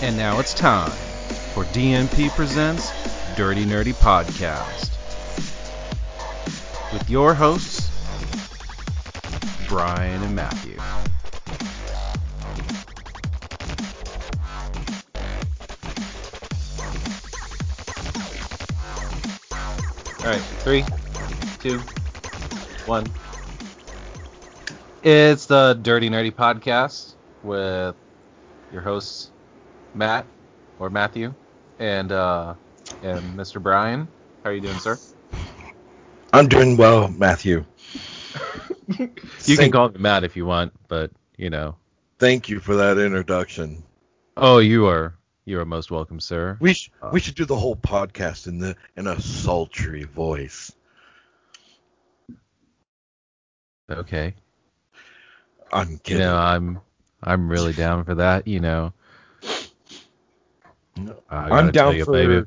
[0.00, 0.94] And now it's time
[1.52, 2.92] for DNP Presents
[3.36, 4.94] Dirty Nerdy Podcast.
[6.92, 7.90] With your hosts,
[9.68, 10.78] Brian and Matthew.
[20.22, 20.84] All right, three,
[21.58, 21.82] two,
[22.86, 23.04] one.
[25.02, 27.96] It's the Dirty Nerdy Podcast with
[28.70, 29.32] your hosts,
[29.94, 30.28] Matt
[30.78, 31.34] or Matthew,
[31.78, 32.54] and uh,
[33.02, 33.60] and Mr.
[33.60, 34.08] Brian.
[34.44, 34.98] How are you doing, sir?
[36.32, 37.64] I'm doing well, Matthew.
[39.46, 41.76] You can call me Matt if you want, but you know.
[42.18, 43.82] Thank you for that introduction.
[44.36, 46.56] Oh, you are you are most welcome, sir.
[46.60, 50.72] We sh- Uh, we should do the whole podcast in the in a sultry voice.
[53.90, 54.34] Okay.
[55.72, 56.18] I'm kidding.
[56.18, 56.80] You know, I'm
[57.22, 58.46] I'm really down for that.
[58.46, 58.92] You know.
[61.30, 62.46] I I'm down you, for baby.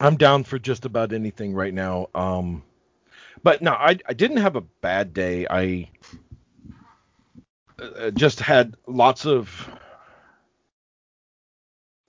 [0.00, 2.08] I'm down for just about anything right now.
[2.14, 2.62] Um,
[3.42, 5.46] but no, I I didn't have a bad day.
[5.48, 5.90] I
[7.80, 9.70] uh, just had lots of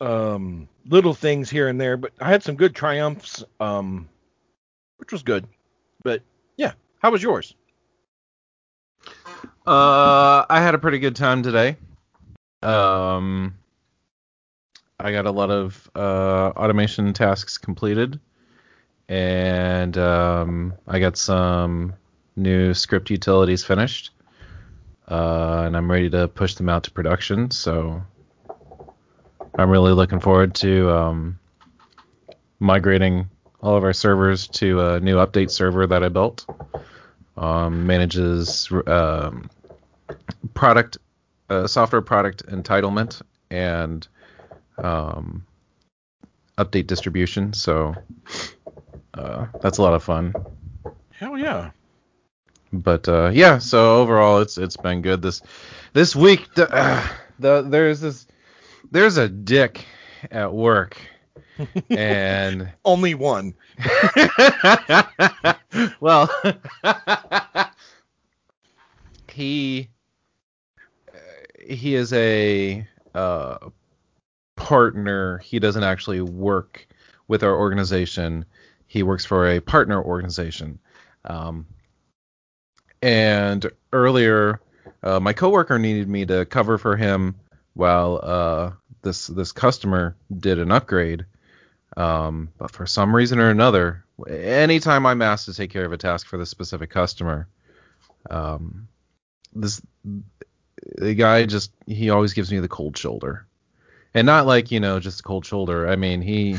[0.02, 3.44] um little things here and there, but I had some good triumphs.
[3.59, 4.09] Um,
[5.03, 5.45] which was good.
[6.02, 6.22] But
[6.55, 7.55] yeah, how was yours?
[9.67, 11.75] Uh, I had a pretty good time today.
[12.61, 13.55] Um,
[15.03, 18.21] I got a lot of uh, automation tasks completed,
[19.09, 21.93] and um, I got some
[22.37, 24.11] new script utilities finished,
[25.09, 27.51] uh, and I'm ready to push them out to production.
[27.51, 28.01] So
[29.59, 31.39] I'm really looking forward to um,
[32.59, 33.29] migrating
[33.61, 36.45] all of our servers to a new update server that I built.
[37.35, 39.49] Um, manages um,
[40.53, 40.97] product
[41.49, 44.07] uh, software product entitlement and
[44.77, 45.45] um,
[46.57, 47.53] update distribution.
[47.53, 47.95] So
[49.13, 50.33] uh, that's a lot of fun.
[51.11, 51.71] Hell yeah.
[52.71, 55.42] But uh, yeah, so overall it's it's been good this
[55.93, 56.53] this week.
[56.55, 57.08] The, uh,
[57.39, 58.27] the there's this
[58.92, 59.86] there's a dick
[60.31, 60.98] at work
[61.89, 63.53] and Only one.
[65.99, 66.30] well,
[69.31, 69.89] he
[71.14, 71.17] uh,
[71.67, 73.58] he is a uh,
[74.63, 75.39] partner.
[75.39, 76.87] He doesn't actually work
[77.27, 78.45] with our organization.
[78.87, 80.79] He works for a partner organization.
[81.25, 81.67] Um,
[83.01, 84.61] and earlier,
[85.03, 87.35] uh, my coworker needed me to cover for him
[87.73, 91.25] while uh, this this customer did an upgrade.
[91.97, 95.97] Um, but for some reason or another, anytime I'm asked to take care of a
[95.97, 97.49] task for this specific customer,
[98.31, 98.87] um,
[99.53, 99.81] this
[100.97, 103.45] the guy just he always gives me the cold shoulder,
[104.13, 105.87] and not like you know just a cold shoulder.
[105.87, 106.57] I mean he,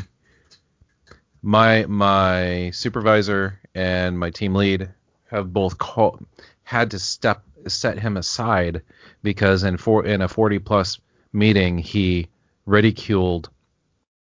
[1.43, 4.89] my my supervisor and my team lead
[5.31, 6.21] have both call,
[6.63, 8.83] had to step set him aside
[9.23, 10.99] because in for in a 40 plus
[11.33, 12.29] meeting he
[12.67, 13.51] ridiculed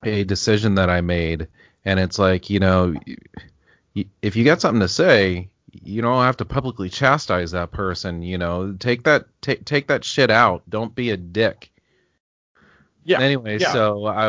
[0.03, 1.47] a decision that I made,
[1.85, 2.95] and it's like you know,
[4.21, 8.23] if you got something to say, you don't have to publicly chastise that person.
[8.23, 10.63] You know, take that take take that shit out.
[10.69, 11.70] Don't be a dick.
[13.03, 13.19] Yeah.
[13.19, 13.71] Anyway, yeah.
[13.71, 14.27] so I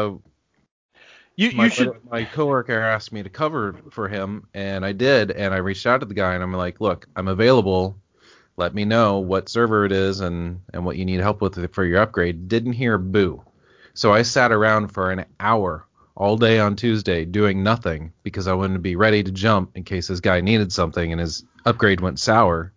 [1.36, 5.30] You my, you should my coworker asked me to cover for him, and I did,
[5.30, 7.98] and I reached out to the guy, and I'm like, look, I'm available.
[8.56, 11.84] Let me know what server it is and and what you need help with for
[11.84, 12.48] your upgrade.
[12.48, 13.42] Didn't hear boo.
[13.94, 18.52] So I sat around for an hour all day on Tuesday doing nothing because I
[18.54, 22.00] wanted to be ready to jump in case this guy needed something and his upgrade
[22.00, 22.72] went sour.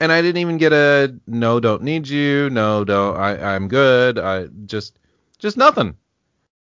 [0.00, 4.18] And I didn't even get a no, don't need you, no, don't, I, I'm good,
[4.18, 4.98] I just,
[5.42, 5.94] just nothing.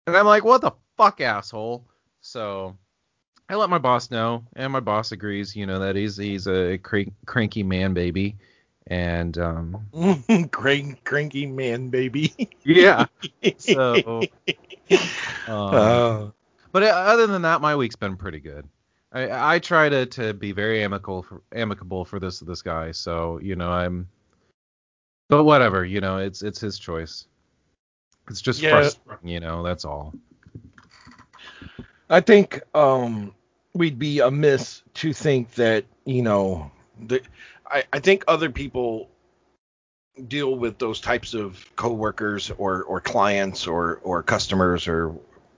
[0.08, 1.86] And I'm like, what the fuck, asshole?
[2.22, 2.78] So
[3.50, 6.78] I let my boss know, and my boss agrees, you know, that he's he's a
[6.78, 8.38] crank, cranky man baby,
[8.88, 12.34] and um, crank, cranky man, baby.
[12.64, 13.06] yeah.
[13.58, 14.22] So,
[15.48, 16.28] um, Uh,
[16.72, 18.68] but uh, other than that, my week's been pretty good.
[19.12, 23.40] I, I try to, to be very amicable for, amicable for this this guy, so
[23.42, 24.08] you know I'm.
[25.30, 27.26] But whatever, you know, it's it's his choice.
[28.30, 28.70] It's just Yeah.
[28.70, 29.64] frustrating, you know.
[29.64, 30.16] That's all.
[32.10, 33.34] I think um,
[33.74, 36.72] we'd be amiss to think that you know.
[37.08, 37.22] The,
[37.68, 39.10] I I think other people
[40.28, 45.16] deal with those types of coworkers or or clients or or customers or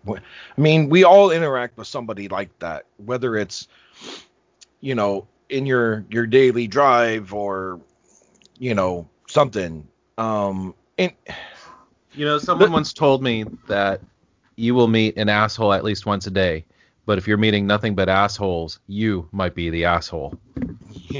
[0.08, 3.68] I mean we all interact with somebody like that whether it's
[4.82, 7.80] you know in your your daily drive or
[8.60, 11.14] you know something um and
[12.14, 14.02] You know, someone once told me that
[14.56, 16.66] you will meet an asshole at least once a day,
[17.06, 20.38] but if you're meeting nothing but assholes, you might be the asshole.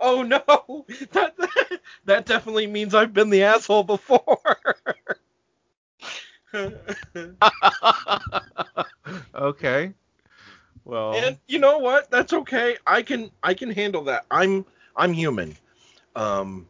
[0.00, 1.34] oh no, that
[2.04, 4.40] that definitely means I've been the asshole before.
[9.34, 9.94] okay.
[10.84, 12.10] Well, and you know what?
[12.10, 12.76] That's okay.
[12.86, 14.26] I can I can handle that.
[14.30, 14.64] I'm
[14.96, 15.56] I'm human.
[16.14, 16.68] Um,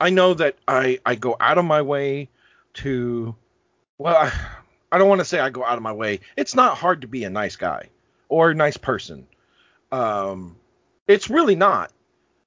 [0.00, 2.28] I know that I I go out of my way
[2.74, 3.34] to
[3.98, 4.32] well, I,
[4.92, 6.20] I don't want to say I go out of my way.
[6.36, 7.88] It's not hard to be a nice guy
[8.28, 9.26] or a nice person.
[9.90, 10.56] Um,
[11.06, 11.92] it's really not.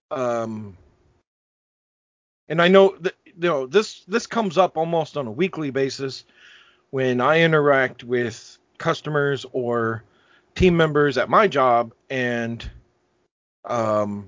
[0.09, 0.77] Um,
[2.47, 6.25] and I know that you know this this comes up almost on a weekly basis
[6.89, 10.03] when I interact with customers or
[10.55, 12.69] team members at my job and
[13.63, 14.27] um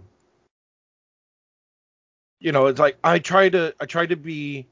[2.44, 4.68] you know it's like i try to i try to be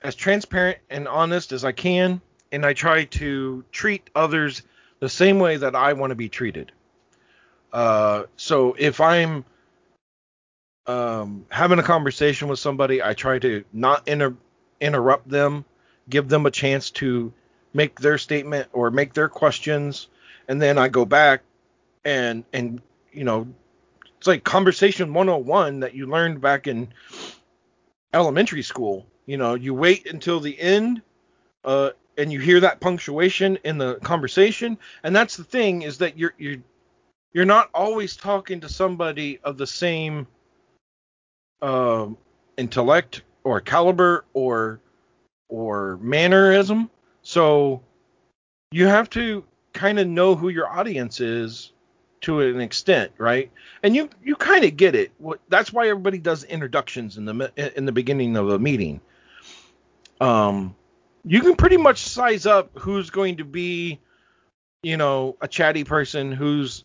[0.00, 2.20] as transparent and honest as i can
[2.52, 4.62] and i try to treat others
[5.00, 6.72] the same way that i want to be treated.
[7.72, 9.44] Uh so if i'm
[10.86, 14.36] um having a conversation with somebody i try to not inter-
[14.80, 15.64] interrupt them
[16.08, 17.32] give them a chance to
[17.74, 20.08] make their statement or make their questions
[20.48, 21.42] and then I go back
[22.04, 22.80] and and
[23.12, 23.46] you know
[24.18, 26.88] it's like conversation 101 that you learned back in
[28.12, 29.06] elementary school.
[29.26, 31.02] You know you wait until the end
[31.64, 34.76] uh and you hear that punctuation in the conversation.
[35.04, 36.58] And that's the thing is that you're you're
[37.32, 40.26] you're not always talking to somebody of the same
[41.62, 42.08] uh,
[42.56, 44.80] intellect or caliber or
[45.48, 46.90] or mannerism.
[47.22, 47.82] So
[48.70, 51.72] you have to kind of know who your audience is
[52.22, 53.50] to an extent, right?
[53.82, 55.12] And you you kind of get it.
[55.48, 59.00] That's why everybody does introductions in the in the beginning of a meeting.
[60.20, 60.74] Um,
[61.24, 64.00] you can pretty much size up who's going to be,
[64.82, 66.84] you know, a chatty person who's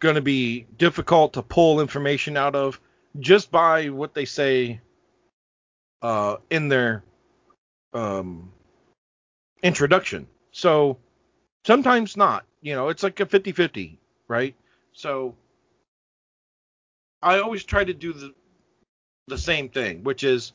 [0.00, 2.80] going to be difficult to pull information out of
[3.20, 4.80] just by what they say
[6.02, 7.02] uh, in their
[7.92, 8.52] um,
[9.62, 10.26] introduction.
[10.52, 10.98] So
[11.64, 12.44] sometimes not.
[12.60, 13.98] You know, it's like a 50 50,
[14.28, 14.54] right?
[14.92, 15.34] So
[17.22, 18.34] I always try to do the,
[19.26, 20.52] the same thing, which is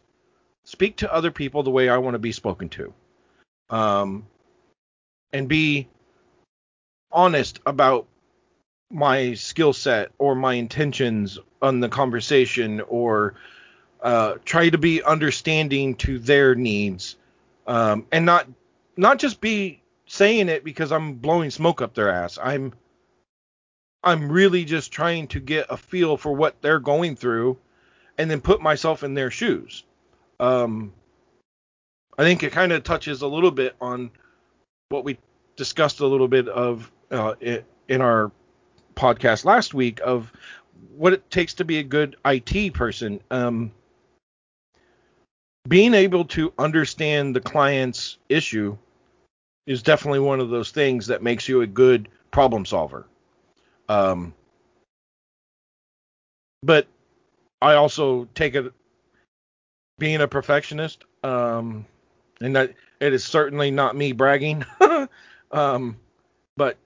[0.66, 2.94] speak to other people the way I want to be spoken to.
[3.70, 4.26] Um,
[5.32, 5.88] and be
[7.12, 8.08] honest about
[8.92, 13.36] my skill set or my intentions on the conversation or
[14.02, 17.16] uh, try to be understanding to their needs
[17.68, 18.48] um, and not
[18.98, 22.40] not just be saying it because I'm blowing smoke up their ass.
[22.42, 22.74] I'm
[24.04, 27.58] I'm really just trying to get a feel for what they're going through
[28.18, 29.84] and then put myself in their shoes.
[30.40, 30.94] Um,
[32.18, 34.12] I think it kind of touches a little bit on
[34.90, 35.18] what we
[35.56, 37.36] discussed a little bit of uh,
[37.88, 38.32] in our
[38.96, 40.32] podcast last week of
[40.96, 43.22] what it takes to be a good IT person.
[43.32, 43.72] Um,
[45.68, 48.78] being able to understand the client's issue
[49.68, 53.06] is definitely one of those things that makes you a good problem solver.
[53.90, 54.34] Um,
[56.64, 56.88] but
[57.62, 58.72] I also take it
[59.98, 61.86] being a perfectionist, um,
[62.40, 64.64] and that it is certainly not me bragging.
[65.52, 65.98] um,
[66.56, 66.78] but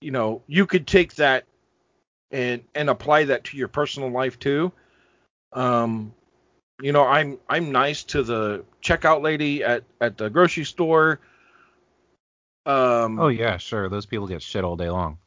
[0.00, 1.44] you know, you could take that
[2.30, 4.72] and and apply that to your personal life too.
[5.52, 6.14] Um,
[6.82, 11.20] you know, I'm I'm nice to the checkout lady at at the grocery store.
[12.64, 13.88] Um, oh yeah, sure.
[13.88, 15.18] Those people get shit all day long.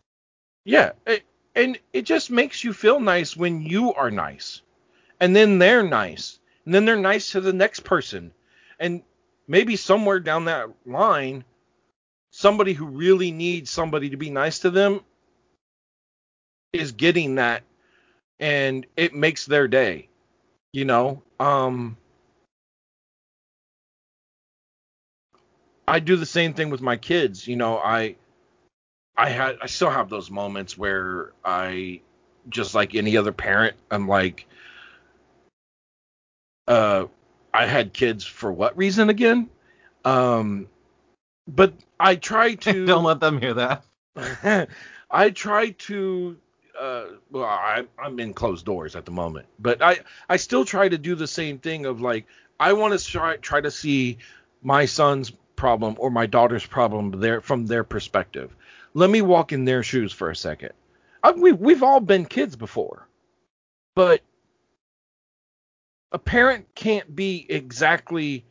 [0.63, 1.23] Yeah, it,
[1.55, 4.61] and it just makes you feel nice when you are nice,
[5.19, 8.33] and then they're nice, and then they're nice to the next person,
[8.79, 9.03] and
[9.47, 11.45] maybe somewhere down that line,
[12.31, 15.01] somebody who really needs somebody to be nice to them
[16.73, 17.63] is getting that,
[18.39, 20.09] and it makes their day.
[20.73, 21.97] You know, um,
[25.87, 27.47] I do the same thing with my kids.
[27.47, 28.15] You know, I
[29.19, 31.99] I had I still have those moments where I
[32.47, 34.47] just like any other parent, I'm like
[36.69, 37.05] uh
[37.53, 39.49] I had kids for what reason again?
[40.05, 40.67] Um
[41.49, 43.83] but I try to Don't let them hear that.
[45.11, 46.38] I try to
[46.79, 49.97] uh, well, I, I'm in closed doors at the moment, but I,
[50.29, 52.25] I still try to do the same thing of like,
[52.57, 54.19] I want to try, try to see
[54.63, 58.55] my son's problem or my daughter's problem there from their perspective.
[58.93, 60.72] Let me walk in their shoes for a second.
[61.24, 63.08] I, we, we've all been kids before,
[63.96, 64.22] but
[66.12, 68.46] a parent can't be exactly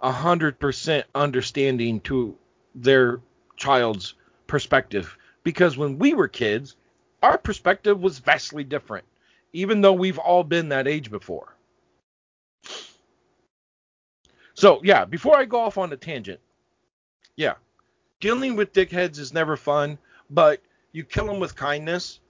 [0.00, 2.36] a hundred percent understanding to
[2.74, 3.20] their
[3.56, 4.14] child's
[4.46, 6.76] perspective because when we were kids,
[7.22, 9.06] our perspective was vastly different,
[9.52, 11.56] even though we've all been that age before.
[14.54, 16.40] So yeah, before I go off on a tangent,
[17.36, 17.54] yeah,
[18.24, 19.98] dealing with dickheads is never fun,
[20.30, 20.58] but
[20.92, 22.20] you kill them with kindness,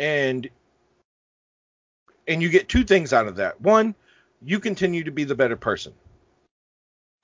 [0.00, 0.50] and
[2.26, 3.60] and you get two things out of that.
[3.60, 3.94] One,
[4.42, 5.92] you continue to be the better person,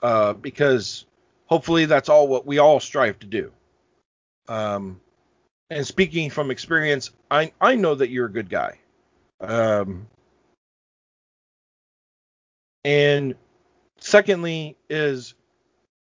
[0.00, 1.06] uh, because
[1.46, 3.50] hopefully that's all what we all strive to do.
[4.46, 5.00] Um,
[5.68, 8.78] and speaking from experience, I I know that you're a good guy.
[9.40, 10.06] Um,
[12.84, 13.34] and
[13.98, 15.34] secondly is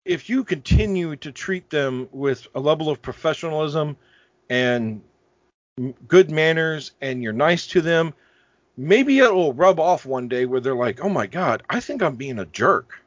[0.07, 3.97] if you continue to treat them with a level of professionalism
[4.49, 5.03] and
[6.07, 8.15] good manners and you're nice to them,
[8.77, 12.03] maybe it will rub off one day where they're like, "Oh my god, I think
[12.03, 13.03] I'm being a jerk."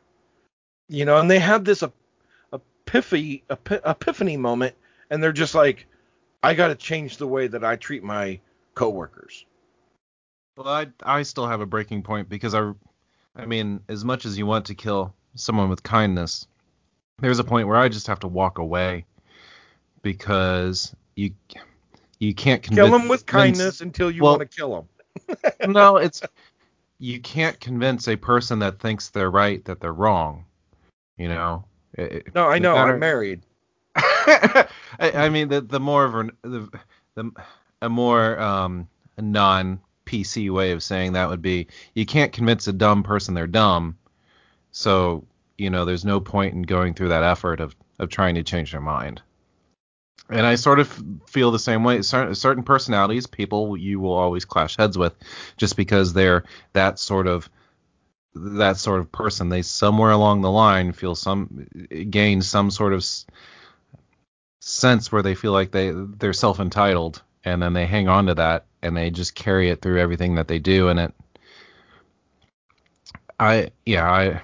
[0.90, 1.84] You know, and they have this
[2.52, 4.76] epiphany epiphany moment
[5.10, 5.88] and they're just like,
[6.44, 8.42] "I got to change the way that I treat my
[8.76, 9.46] coworkers."
[10.58, 12.74] Well, I I still have a breaking point because I
[13.36, 16.46] I mean, as much as you want to kill someone with kindness,
[17.22, 19.06] there's a point where I just have to walk away
[20.02, 21.32] because you
[22.20, 24.88] you can't convince, kill them with kindness until you well, want to kill
[25.28, 25.72] them.
[25.74, 26.22] no, it's
[27.00, 30.46] you can't convince a person that thinks they're right that they're wrong.
[31.18, 31.66] You know.
[31.94, 32.76] It, no, I know.
[32.76, 33.42] Matter, I'm married.
[33.96, 34.68] I,
[35.00, 36.80] I, mean, the the more of a, the,
[37.16, 37.32] the
[37.82, 42.74] a more um, non PC way of saying that would be you can't convince a
[42.74, 43.98] dumb person they're dumb.
[44.72, 45.26] So,
[45.60, 48.72] you know, there's no point in going through that effort of, of trying to change
[48.72, 49.22] their mind.
[50.30, 52.02] And I sort of feel the same way.
[52.04, 55.16] Certain personalities, people you will always clash heads with
[55.58, 57.50] just because they're that sort of
[58.36, 59.50] that sort of person.
[59.50, 61.68] They somewhere along the line feel some
[62.12, 63.04] gain some sort of
[64.60, 68.36] sense where they feel like they they're self entitled and then they hang on to
[68.36, 71.14] that and they just carry it through everything that they do and it
[73.40, 74.42] I yeah, I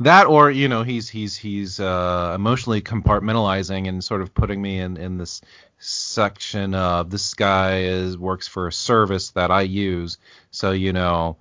[0.00, 4.78] that or you know he's he's he's uh, emotionally compartmentalizing and sort of putting me
[4.78, 5.40] in in this
[5.78, 10.18] section of this guy is works for a service that I use.
[10.50, 11.36] So you know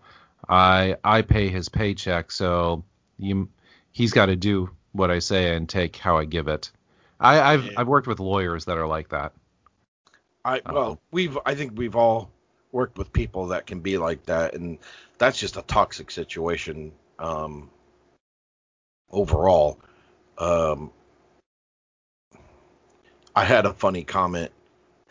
[0.47, 2.31] I I pay his paycheck.
[2.31, 2.83] So
[3.17, 3.49] you
[3.91, 6.71] he's got to do what I say and take how I give it.
[7.19, 9.33] I, I've I've worked with lawyers that are like that.
[10.45, 12.31] I well, we've I think we've all
[12.71, 14.77] worked with people that can be like that, and
[15.17, 17.69] that's just a toxic situation um,
[19.13, 19.79] overall.
[20.37, 20.91] Um,
[23.35, 24.51] I had a funny comment,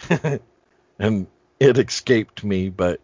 [0.99, 1.27] and
[1.59, 3.01] it escaped me, but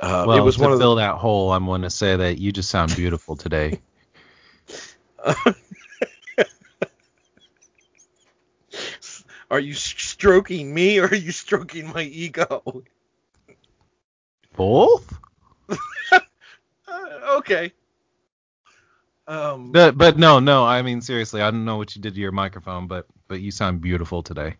[0.00, 1.02] uh, well, it was to one of fill the...
[1.02, 1.52] that hole.
[1.52, 3.80] I'm going to say that you just sound beautiful today.
[9.52, 12.84] Are you stroking me or are you stroking my ego?
[14.56, 15.14] Both?
[15.68, 16.20] uh,
[17.36, 17.74] okay.
[19.26, 20.64] Um, but, but no, no.
[20.64, 23.50] I mean, seriously, I don't know what you did to your microphone, but but you
[23.50, 24.56] sound beautiful today.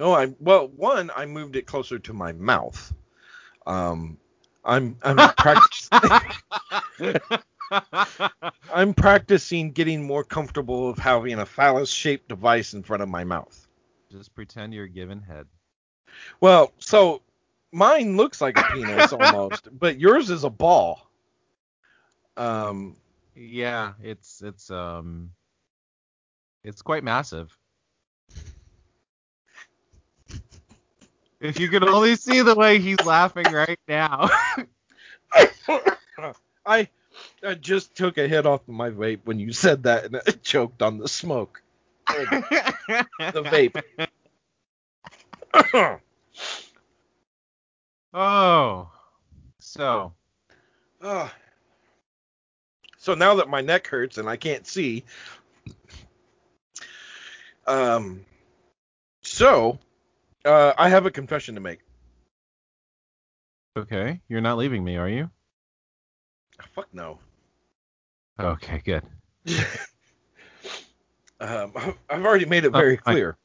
[0.00, 2.92] Oh, I well, one, I moved it closer to my mouth.
[3.66, 4.18] Um,
[4.64, 6.00] I'm I'm practicing.
[8.72, 13.66] I'm practicing getting more comfortable of having a phallus-shaped device in front of my mouth.
[14.10, 15.46] Just pretend you're giving head.
[16.40, 17.22] Well, so
[17.72, 21.10] mine looks like a penis almost, but yours is a ball.
[22.36, 22.96] Um.
[23.36, 25.30] Yeah, it's it's um,
[26.64, 27.56] it's quite massive.
[31.40, 34.30] if you could only see the way he's laughing right now.
[36.66, 36.88] I
[37.42, 40.82] I just took a hit off my vape when you said that and I choked
[40.82, 41.62] on the smoke
[42.06, 43.82] the vape.
[48.14, 48.90] oh,
[49.58, 50.12] so.
[51.00, 51.28] Uh,
[53.06, 55.04] so now that my neck hurts and I can't see,
[57.64, 58.26] um,
[59.22, 59.78] so
[60.44, 61.78] uh, I have a confession to make.
[63.78, 65.30] Okay, you're not leaving me, are you?
[66.74, 67.20] Fuck no.
[68.40, 69.04] Okay, good.
[71.40, 71.72] um,
[72.10, 73.36] I've already made it very clear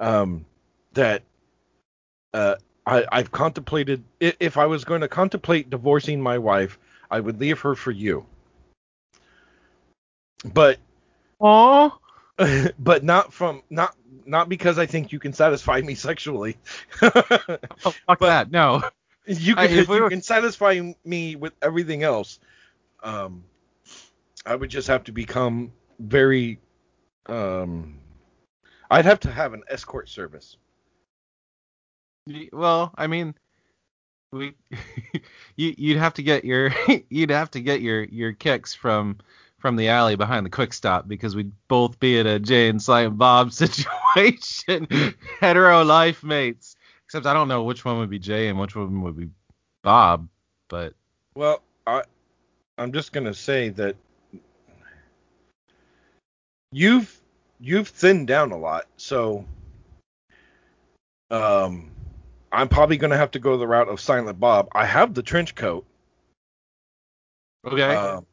[0.00, 0.44] um,
[0.94, 1.22] that
[2.34, 6.76] uh, I, I've contemplated if I was going to contemplate divorcing my wife,
[7.08, 8.26] I would leave her for you.
[10.44, 10.78] But
[11.40, 11.92] Aww.
[12.78, 13.94] but not from not
[14.26, 16.56] not because I think you can satisfy me sexually.
[17.02, 17.58] oh,
[18.06, 18.50] fuck that.
[18.50, 18.82] No.
[19.26, 22.38] You I- can we were- can satisfy me with everything else.
[23.02, 23.44] Um,
[24.46, 26.58] I would just have to become very.
[27.26, 27.98] Um,
[28.90, 30.56] I'd have to have an escort service.
[32.52, 33.34] Well, I mean,
[34.32, 34.54] we
[35.56, 36.72] you you'd have to get your
[37.08, 39.18] you'd have to get your your kicks from
[39.58, 42.80] from the alley behind the quick stop because we'd both be in a Jay and
[42.82, 44.86] Silent Bob situation,
[45.40, 46.76] hetero life mates.
[47.04, 49.30] Except I don't know which one would be Jay and which one would be
[49.82, 50.28] Bob,
[50.68, 50.94] but
[51.34, 52.02] Well, I
[52.76, 53.96] I'm just gonna say that
[56.70, 57.20] you've
[57.60, 59.44] you've thinned down a lot, so
[61.30, 61.90] um
[62.52, 64.68] I'm probably gonna have to go the route of Silent Bob.
[64.72, 65.84] I have the trench coat.
[67.66, 67.94] okay.
[67.94, 68.26] Um,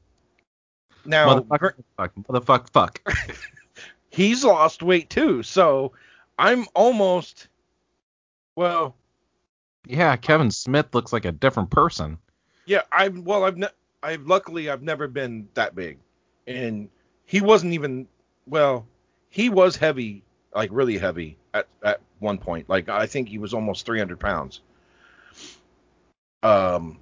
[1.05, 3.01] now motherfucker, fuck, motherfuck, fuck.
[4.09, 5.93] he's lost weight too, so
[6.37, 7.47] I'm almost
[8.55, 8.95] well,
[9.85, 12.17] yeah, Kevin Smith looks like a different person.
[12.65, 13.67] yeah, I'm well I've ne-
[14.01, 15.97] I've luckily I've never been that big.
[16.47, 16.89] And
[17.25, 18.07] he wasn't even
[18.47, 18.87] well,
[19.29, 22.69] he was heavy, like really heavy at at one point.
[22.69, 24.61] Like I think he was almost 300 pounds.
[26.43, 26.99] Um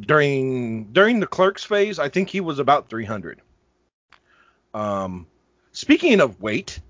[0.00, 3.40] during during the clerks phase, I think he was about 300.
[4.72, 5.26] Um
[5.72, 6.80] speaking of weight,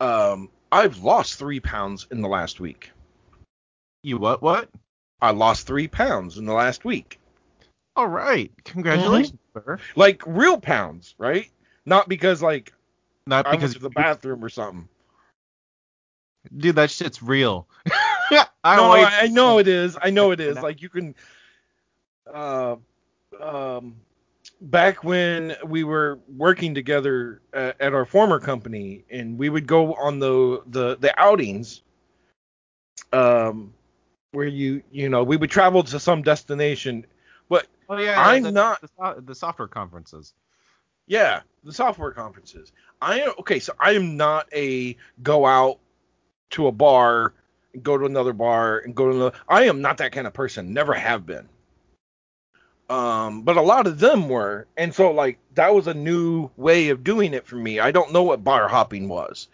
[0.00, 2.90] um I've lost 3 pounds in the last week.
[4.02, 4.42] You what?
[4.42, 4.68] What?
[5.20, 7.18] I lost 3 pounds in the last week.
[7.96, 9.78] All right, congratulations, sir.
[9.96, 11.50] Like real pounds, right?
[11.84, 12.72] Not because like
[13.26, 14.88] Not I went because to the bathroom or something.
[16.56, 17.66] dude, that shit's real.
[18.64, 19.96] I no, wait- I, I know it is.
[20.00, 20.56] I know it is.
[20.62, 21.14] Like you can,
[22.32, 22.76] uh,
[23.40, 23.96] um,
[24.62, 29.94] back when we were working together uh, at our former company, and we would go
[29.94, 31.82] on the the the outings,
[33.12, 33.72] um,
[34.32, 37.06] where you you know we would travel to some destination.
[37.48, 40.34] But Oh yeah, I'm the, not- the, the software conferences.
[41.06, 42.72] yeah, the software conferences.
[43.00, 43.58] I am okay.
[43.58, 45.78] So I am not a go out
[46.50, 47.34] to a bar,
[47.74, 49.38] and go to another bar, and go to another.
[49.48, 50.72] I am not that kind of person.
[50.72, 51.48] Never have been.
[52.88, 56.88] Um, but a lot of them were, and so like that was a new way
[56.88, 57.80] of doing it for me.
[57.80, 59.48] I don't know what bar hopping was,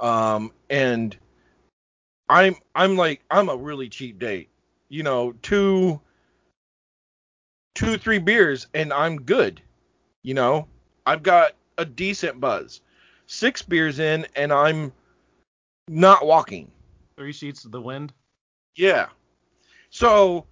[0.00, 1.16] um, and
[2.28, 4.48] I'm I'm like I'm a really cheap date.
[4.88, 6.00] You know, two
[7.74, 9.60] two three beers and I'm good.
[10.22, 10.66] You know,
[11.04, 12.80] I've got a decent buzz.
[13.26, 14.92] Six beers in and I'm
[15.88, 16.70] not walking.
[17.16, 18.12] Three sheets of the wind.
[18.76, 19.08] Yeah.
[19.90, 20.46] So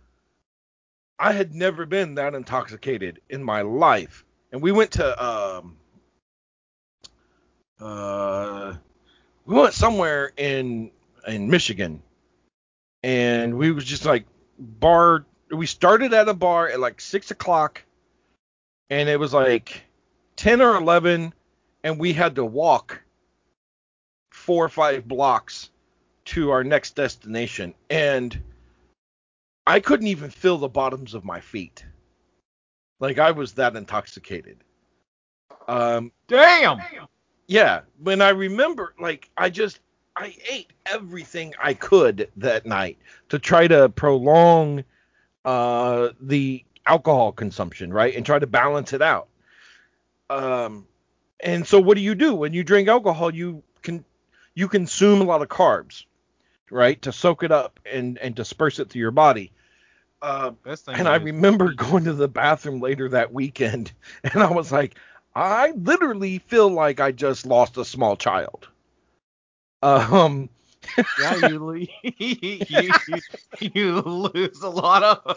[1.24, 4.26] I had never been that intoxicated in my life.
[4.52, 5.78] And we went to um
[7.80, 8.74] uh
[9.46, 10.90] we went somewhere in
[11.26, 12.02] in Michigan.
[13.02, 14.26] And we was just like
[14.58, 17.82] bar we started at a bar at like six o'clock
[18.90, 19.82] and it was like
[20.36, 21.32] ten or eleven
[21.82, 23.00] and we had to walk
[24.30, 25.70] four or five blocks
[26.26, 28.38] to our next destination and
[29.66, 31.84] I couldn't even feel the bottoms of my feet.
[33.00, 34.58] Like I was that intoxicated.
[35.66, 36.80] Um Damn.
[37.46, 39.80] yeah, when I remember like I just
[40.16, 42.98] I ate everything I could that night
[43.30, 44.84] to try to prolong
[45.44, 48.14] uh the alcohol consumption, right?
[48.14, 49.28] And try to balance it out.
[50.28, 50.86] Um
[51.40, 53.34] and so what do you do when you drink alcohol?
[53.34, 54.04] You can
[54.54, 56.04] you consume a lot of carbs,
[56.70, 57.00] right?
[57.02, 59.52] To soak it up and and disperse it through your body.
[60.22, 60.52] Uh,
[60.94, 63.92] and I is- remember going to the bathroom later that weekend,
[64.24, 64.96] and I was like,
[65.34, 68.68] I literally feel like I just lost a small child.
[69.82, 70.48] Um,
[71.18, 73.20] yeah, you, you, you,
[73.60, 75.36] you lose a lot of.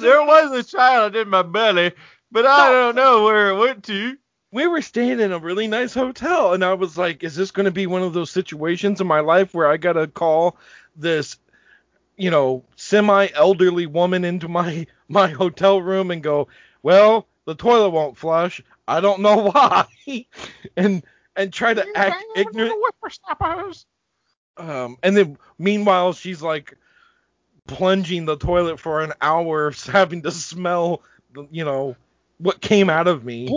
[0.00, 1.92] there was a child in my belly,
[2.32, 4.16] but I don't know where it went to.
[4.54, 7.64] We were staying in a really nice hotel, and I was like, is this going
[7.64, 10.56] to be one of those situations in my life where I got to call
[10.94, 11.38] this,
[12.16, 16.46] you know, semi-elderly woman into my my hotel room and go,
[16.84, 18.62] well, the toilet won't flush.
[18.86, 19.86] I don't know why,
[20.76, 21.02] and
[21.34, 22.76] and try to act ignorant.
[24.56, 26.78] Um, and then meanwhile, she's like
[27.66, 31.02] plunging the toilet for an hour, having to smell,
[31.50, 31.96] you know,
[32.38, 33.48] what came out of me.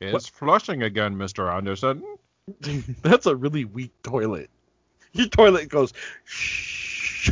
[0.00, 1.52] It's flushing again, Mr.
[1.54, 2.02] Anderson.
[3.02, 4.50] That's a really weak toilet.
[5.12, 5.92] Your toilet goes.
[6.24, 7.30] Shh.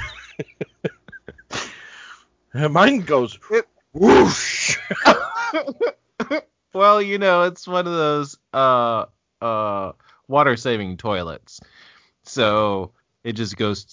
[2.54, 4.78] Mine goes It- whoosh.
[6.74, 9.06] well, you know, it's one of those uh
[9.40, 9.92] uh
[10.28, 11.60] water saving toilets.
[12.22, 12.92] So
[13.24, 13.86] it just goes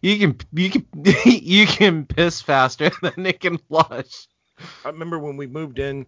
[0.00, 0.86] you can you can
[1.24, 4.26] you can piss faster than it can flush.
[4.84, 6.06] I remember when we moved in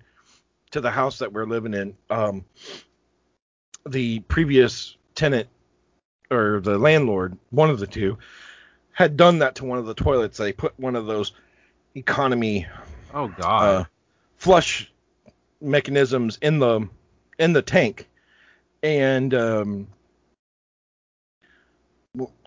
[0.70, 2.44] to the house that we're living in, um,
[3.86, 5.48] the previous tenant
[6.30, 8.18] or the landlord, one of the two,
[8.92, 10.38] had done that to one of the toilets.
[10.38, 11.32] They put one of those
[11.94, 12.66] economy
[13.12, 13.86] Oh uh, god.
[14.36, 14.92] flush
[15.60, 16.88] mechanisms in the
[17.38, 18.08] in the tank,
[18.82, 19.88] and um,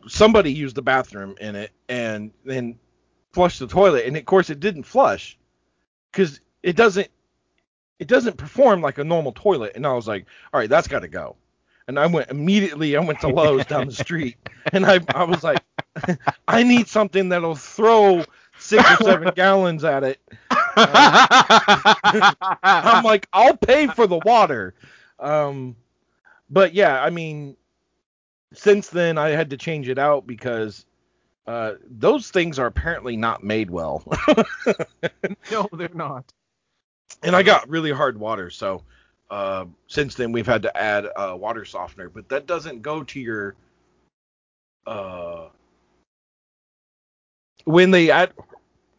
[0.08, 2.78] somebody used the bathroom in it and then
[3.32, 5.38] flushed the toilet, and of course it didn't flush
[6.12, 7.10] because it doesn't
[8.00, 9.74] it doesn't perform like a normal toilet.
[9.76, 11.36] And I was like, all right, that's got to go.
[11.88, 12.98] And I went immediately.
[12.98, 14.38] I went to Lowe's down the street,
[14.74, 15.60] and I I was like,
[16.48, 18.26] I need something that'll throw
[18.58, 20.20] six or seven gallons at it.
[22.64, 24.74] I'm like, I'll pay for the water.
[25.20, 25.76] Um,
[26.50, 27.56] but yeah, I mean,
[28.54, 30.86] since then I had to change it out because
[31.48, 34.04] uh, those things are apparently not made well.
[35.52, 36.32] no, they're not.
[37.24, 38.84] and I got really hard water, so
[39.30, 43.20] uh, since then we've had to add a water softener, but that doesn't go to
[43.20, 43.56] your
[44.86, 45.48] uh,
[47.66, 48.34] when they add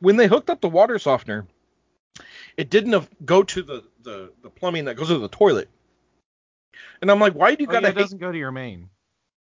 [0.01, 1.47] when they hooked up the water softener,
[2.57, 5.69] it didn't go to the, the the plumbing that goes to the toilet.
[7.01, 8.91] And I'm like, why do you Oh, gotta yeah, it doesn't go to your main.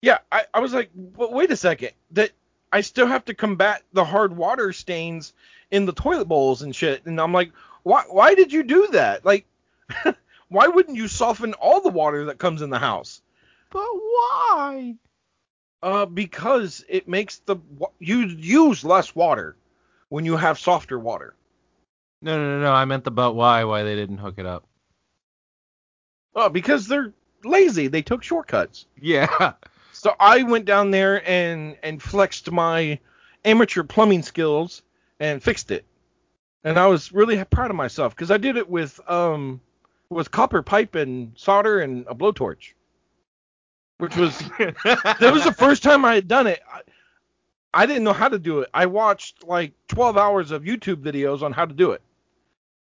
[0.01, 1.91] Yeah, I, I was like, but wait a second.
[2.11, 2.31] That
[2.71, 5.33] I still have to combat the hard water stains
[5.71, 7.05] in the toilet bowls and shit.
[7.05, 7.51] And I'm like,
[7.83, 9.25] why why did you do that?
[9.25, 9.45] Like
[10.49, 13.21] why wouldn't you soften all the water that comes in the house?
[13.69, 14.95] But why?
[15.81, 17.57] Uh because it makes the
[17.99, 19.55] you use less water
[20.09, 21.35] when you have softer water.
[22.23, 22.71] No, no, no, no.
[22.71, 24.65] I meant the but why, why they didn't hook it up.
[26.35, 27.87] Uh because they're lazy.
[27.87, 28.85] They took shortcuts.
[28.99, 29.53] Yeah.
[29.95, 32.99] So I went down there and and flexed my
[33.45, 34.81] amateur plumbing skills
[35.21, 35.85] and fixed it.
[36.65, 39.61] And I was really proud of myself because I did it with um
[40.09, 42.73] with copper pipe and solder and a blowtorch,
[43.99, 46.59] which was that was the first time I had done it.
[46.69, 46.81] I,
[47.73, 48.69] I didn't know how to do it.
[48.73, 52.01] I watched like 12 hours of YouTube videos on how to do it.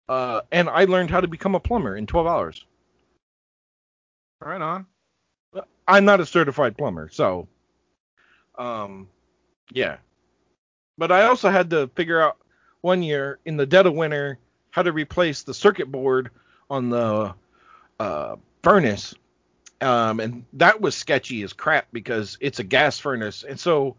[0.09, 2.65] Uh, and I learned how to become a plumber in 12 hours.
[4.41, 4.85] right on.
[5.87, 7.47] I'm not a certified plumber, so
[8.57, 9.07] um
[9.71, 9.97] yeah.
[10.97, 12.37] But I also had to figure out
[12.81, 14.39] one year in the dead of winter
[14.71, 16.29] how to replace the circuit board
[16.69, 17.33] on the
[17.99, 19.13] uh furnace.
[19.81, 23.43] Um and that was sketchy as crap because it's a gas furnace.
[23.47, 23.95] And so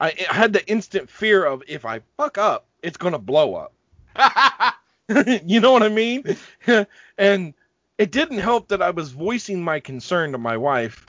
[0.00, 3.54] I, I had the instant fear of if I fuck up, it's going to blow
[3.54, 3.72] up.
[5.44, 6.36] you know what I mean?
[7.18, 7.54] and
[7.98, 11.06] it didn't help that I was voicing my concern to my wife,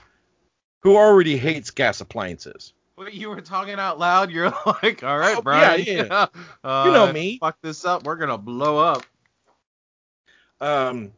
[0.82, 2.72] who already hates gas appliances.
[2.96, 4.30] What, you were talking out loud.
[4.30, 4.50] You're
[4.82, 5.82] like, all right, Oh, Brian.
[5.86, 6.26] yeah, yeah.
[6.62, 7.38] Uh, You know me.
[7.38, 8.04] Fuck this up.
[8.04, 9.04] We're gonna blow up.
[10.60, 11.12] Um,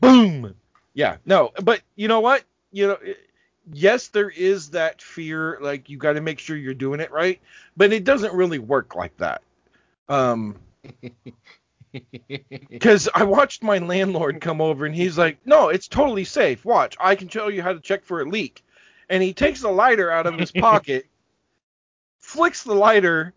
[0.00, 0.54] boom.
[0.94, 2.44] Yeah, no, but you know what?
[2.72, 3.18] You know, it-
[3.72, 7.40] yes, there is that fear, like you got to make sure you're doing it right,
[7.76, 9.42] but it doesn't really work like that.
[10.08, 10.56] Um,
[12.70, 16.64] because I watched my landlord come over and he's like, "No, it's totally safe.
[16.64, 18.62] Watch, I can show you how to check for a leak."
[19.08, 21.06] And he takes the lighter out of his pocket,
[22.20, 23.34] flicks the lighter,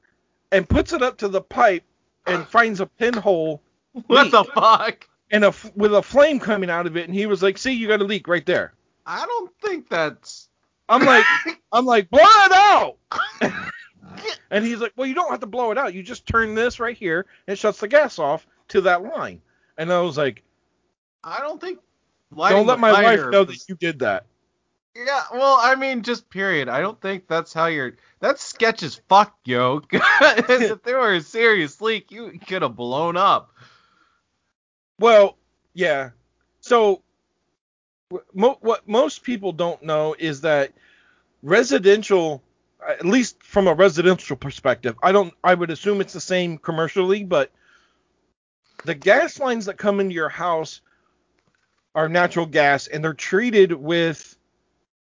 [0.52, 1.84] and puts it up to the pipe
[2.26, 3.62] and finds a pinhole
[4.08, 5.08] what the fuck?
[5.32, 7.06] and a with a flame coming out of it.
[7.06, 8.74] And he was like, "See, you got a leak right there."
[9.08, 10.50] I don't think that's.
[10.90, 11.26] I'm like,
[11.72, 12.98] I'm like, blow it out.
[14.52, 15.94] and he's like, well, you don't have to blow it out.
[15.94, 19.42] You just turn this right here and it shuts the gas off to that line.
[19.78, 20.44] And I was like,
[21.24, 21.80] I don't think.
[22.36, 24.26] don't let my wife know was- that you did that.
[24.96, 26.70] Yeah, well, I mean, just period.
[26.70, 27.98] I don't think that's how you're.
[28.20, 29.84] That's sketch as fuck, yo.
[29.92, 33.52] if there were a serious leak, you could have blown up.
[35.00, 35.38] Well,
[35.76, 36.12] yeah.
[36.62, 37.04] So
[38.34, 40.72] mo- what most people don't know is that
[41.44, 42.42] residential,
[42.88, 45.34] at least from a residential perspective, I don't.
[45.44, 47.52] I would assume it's the same commercially, but
[48.86, 50.82] the gas lines that come into your house
[51.96, 54.38] are natural gas, and they're treated with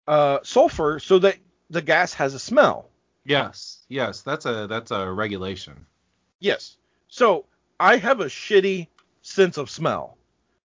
[0.07, 1.37] uh, sulfur so that
[1.69, 2.89] the gas has a smell.
[3.25, 5.85] Yes, yes, that's a that's a regulation.
[6.39, 6.77] Yes.
[7.07, 7.45] So
[7.79, 8.87] I have a shitty
[9.21, 10.17] sense of smell.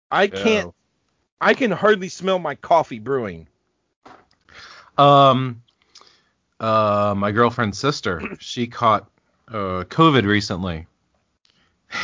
[0.09, 0.73] I can't.
[1.39, 3.47] I can hardly smell my coffee brewing.
[4.97, 5.61] Um,
[6.59, 9.09] uh, my girlfriend's sister, she caught
[9.47, 10.87] uh, COVID recently.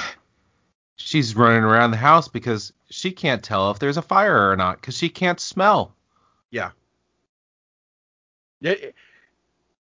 [0.95, 4.79] She's running around the house because she can't tell if there's a fire or not
[4.79, 5.95] because she can't smell.
[6.51, 6.71] Yeah.
[8.61, 8.75] Yeah.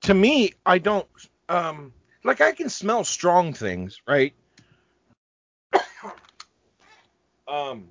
[0.03, 1.07] To me, I don't
[1.49, 1.93] um
[2.25, 4.33] like I can smell strong things, right?
[7.49, 7.89] um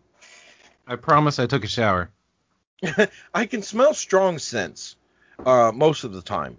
[0.91, 2.10] I promise I took a shower.
[3.34, 4.97] I can smell strong scents
[5.45, 6.58] uh most of the time.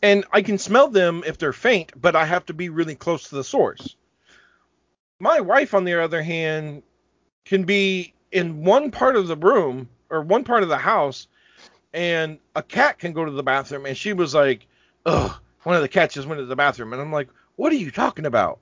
[0.00, 3.28] And I can smell them if they're faint, but I have to be really close
[3.28, 3.96] to the source.
[5.18, 6.84] My wife on the other hand
[7.44, 11.26] can be in one part of the room or one part of the house
[11.92, 14.68] and a cat can go to the bathroom and she was like,
[15.04, 15.34] "Ugh,
[15.64, 17.90] one of the cats just went to the bathroom." And I'm like, "What are you
[17.90, 18.60] talking about?"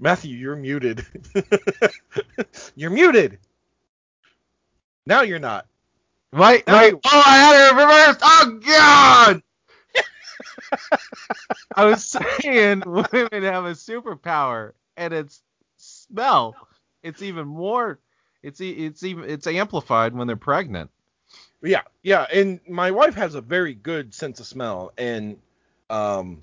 [0.00, 1.06] Matthew, you're muted.
[2.76, 3.38] you're muted.
[5.06, 5.66] Now you're not.
[6.32, 6.90] Wait, Now wait.
[6.92, 8.20] you- Oh, I had it reversed.
[8.22, 9.42] Oh God.
[11.76, 15.42] I was saying women have a superpower, and it's
[15.76, 16.56] smell.
[17.02, 18.00] It's even more.
[18.42, 20.90] It's it's even it's amplified when they're pregnant.
[21.62, 25.38] Yeah, yeah, and my wife has a very good sense of smell, and
[25.90, 26.42] um,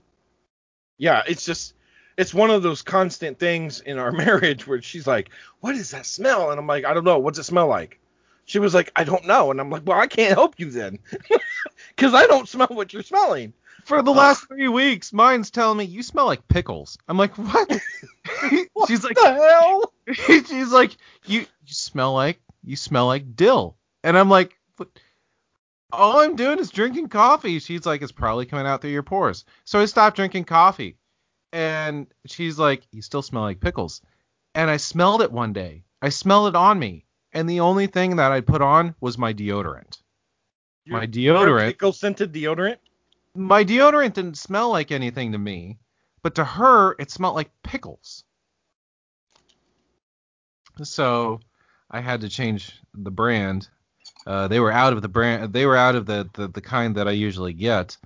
[0.98, 1.74] yeah, it's just
[2.18, 6.06] it's one of those constant things in our marriage where she's like, "What is that
[6.06, 7.20] smell?" And I'm like, "I don't know.
[7.20, 8.00] What's it smell like?"
[8.46, 11.00] She was like, "I don't know," and I'm like, "Well, I can't help you then,
[11.96, 13.54] because I don't smell what you're smelling."
[13.86, 16.98] For the uh, last three weeks, mine's telling me you smell like pickles.
[17.08, 17.72] I'm like, what?
[18.88, 19.94] she's like, the hell?
[20.12, 20.92] she's like,
[21.26, 24.90] you you smell like you smell like dill, and I'm like, what?
[25.92, 27.60] all I'm doing is drinking coffee.
[27.60, 29.46] She's like, it's probably coming out through your pores.
[29.64, 30.98] So I stopped drinking coffee,
[31.52, 34.02] and she's like, you still smell like pickles,
[34.56, 35.84] and I smelled it one day.
[36.02, 39.34] I smelled it on me, and the only thing that I put on was my
[39.34, 40.00] deodorant.
[40.86, 42.78] My deodorant pickle scented deodorant.
[43.36, 45.80] my deodorant didn't smell like anything to me,
[46.22, 48.24] but to her it smelled like pickles.
[50.84, 51.40] So
[51.90, 53.68] I had to change the brand.
[54.26, 55.54] Uh, they were out of the brand.
[55.54, 57.98] They were out of the, the, the kind that I usually get.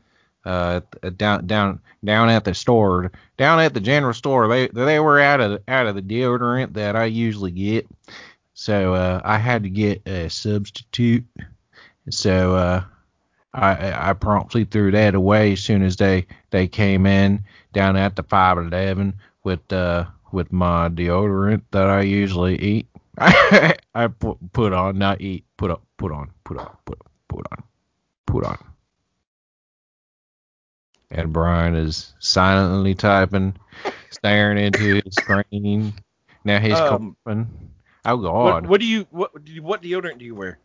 [0.43, 0.82] Uh,
[1.17, 5.39] down down down at the store, down at the general store, they they were out
[5.39, 7.88] of out of the deodorant that I usually get.
[8.54, 11.25] So uh, I had to get a substitute.
[12.10, 12.84] So uh,
[13.54, 18.15] I I promptly threw that away as soon as they they came in down at
[18.15, 22.88] the 511 with uh with my deodorant that I usually eat.
[23.17, 27.51] I put put on not eat put up put on put on put on, put
[27.51, 27.63] on
[28.25, 28.70] put on.
[31.12, 33.56] And Brian is silently typing,
[34.12, 35.93] staring into his screen.
[36.45, 37.50] Now he's Um, coughing.
[38.06, 38.65] Oh God.
[38.67, 40.60] what do you what do you, what deodorant do you wear?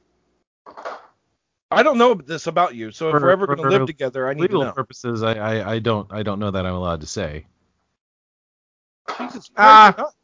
[1.70, 4.34] I don't know this about you, so if we're ever going to live together, I
[4.34, 4.72] need to legal know.
[4.72, 7.46] purposes, I, I I don't I don't know that I'm allowed to say.
[9.18, 9.94] Jesus Christ, Ah.
[9.96, 10.14] you're not-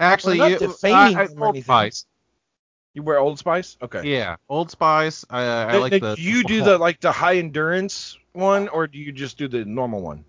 [0.00, 1.64] Actually, We're not you, defaming I, I, them or Old anything.
[1.64, 2.06] Spice.
[2.98, 3.76] You wear Old Spice?
[3.80, 4.02] Okay.
[4.12, 5.24] Yeah, Old Spice.
[5.30, 6.16] I, I Now- like now, the.
[6.16, 9.64] do you do the like the high endurance one, or do you just do the
[9.64, 10.24] normal one?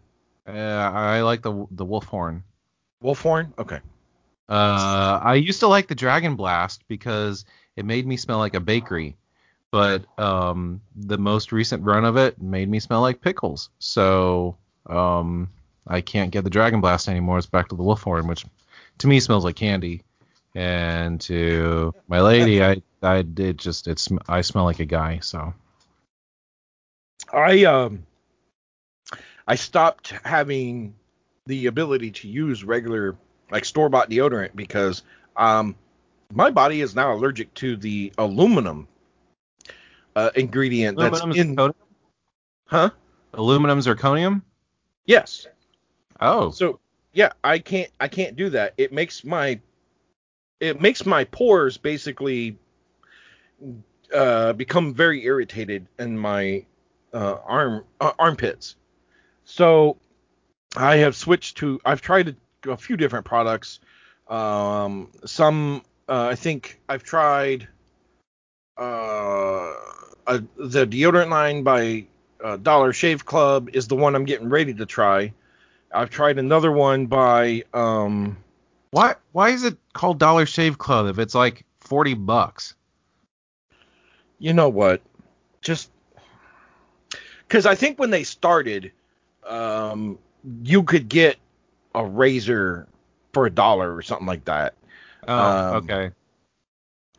[0.47, 2.43] Uh, I like the the Wolf Horn.
[3.03, 3.53] Wolfthorn?
[3.57, 3.79] Okay.
[4.47, 7.43] Uh, I used to like the Dragon Blast because
[7.75, 9.15] it made me smell like a bakery,
[9.71, 13.71] but um, the most recent run of it made me smell like pickles.
[13.79, 15.49] So um,
[15.87, 17.39] I can't get the Dragon Blast anymore.
[17.39, 18.45] It's back to the Wolfthorn, which
[18.99, 20.03] to me smells like candy,
[20.55, 25.19] and to my lady, I I did just it's I smell like a guy.
[25.19, 25.53] So
[27.31, 28.05] I um
[29.47, 30.95] I stopped having
[31.45, 33.15] the ability to use regular
[33.51, 35.03] like store bought deodorant because
[35.35, 35.75] um
[36.33, 38.87] my body is now allergic to the aluminum
[40.15, 41.73] uh, ingredient that's aluminum in zirconium?
[42.67, 42.89] huh
[43.33, 44.41] aluminum zirconium.
[45.05, 45.47] yes
[46.21, 46.79] Oh, so
[47.13, 49.59] yeah i can't i can't do that it makes my
[50.59, 52.57] it makes my pores basically
[54.13, 56.65] uh become very irritated in my
[57.13, 58.75] uh arm uh, armpits.
[59.45, 59.97] So
[60.75, 63.79] i have switched to i've tried a, a few different products.
[64.27, 67.67] Um some uh, i think i've tried
[68.77, 69.73] uh
[70.27, 72.05] a, the deodorant line by
[72.43, 75.33] uh, dollar shave club is the one i'm getting ready to try.
[75.91, 78.37] I've tried another one by um
[78.91, 82.75] why why is it called Dollar Shave Club if it's like forty bucks?
[84.39, 85.01] you know what?
[85.61, 85.91] Just
[87.49, 88.91] cuz I think when they started
[89.45, 90.17] um
[90.63, 91.37] you could get
[91.95, 92.87] a razor
[93.33, 94.75] for a dollar or something like that.
[95.27, 96.11] Oh, Um, okay.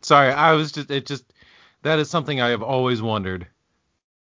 [0.03, 1.25] Sorry, I was just it just
[1.83, 3.47] That is something I have always wondered.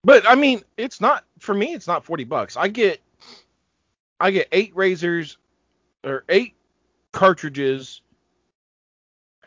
[0.04, 1.74] But I mean, it's not for me.
[1.74, 2.56] It's not forty bucks.
[2.56, 3.00] I get,
[4.20, 5.38] I get eight razors,
[6.04, 6.54] or eight
[7.14, 8.02] cartridges.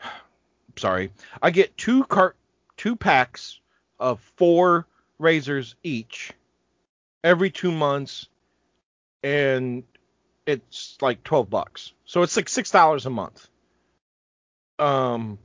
[0.76, 2.36] Sorry, I get two cart,
[2.76, 3.60] two packs
[4.00, 4.86] of four
[5.18, 6.32] razors each,
[7.22, 8.28] every two months,
[9.22, 9.84] and
[10.46, 11.92] it's like twelve bucks.
[12.04, 13.48] So it's like six dollars a month.
[14.78, 15.38] Um,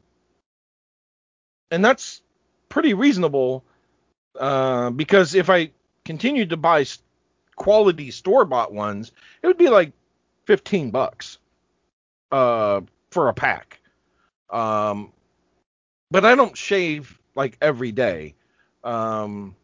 [1.72, 2.22] and that's
[2.70, 3.64] pretty reasonable
[4.40, 5.72] uh, because if I
[6.06, 6.86] continued to buy
[7.56, 9.92] quality store bought ones, it would be like
[10.46, 11.40] 15 bucks
[12.34, 13.80] uh, for a pack.
[14.50, 15.14] Um,
[16.10, 18.34] but I don't shave like every day.
[18.84, 19.56] Um,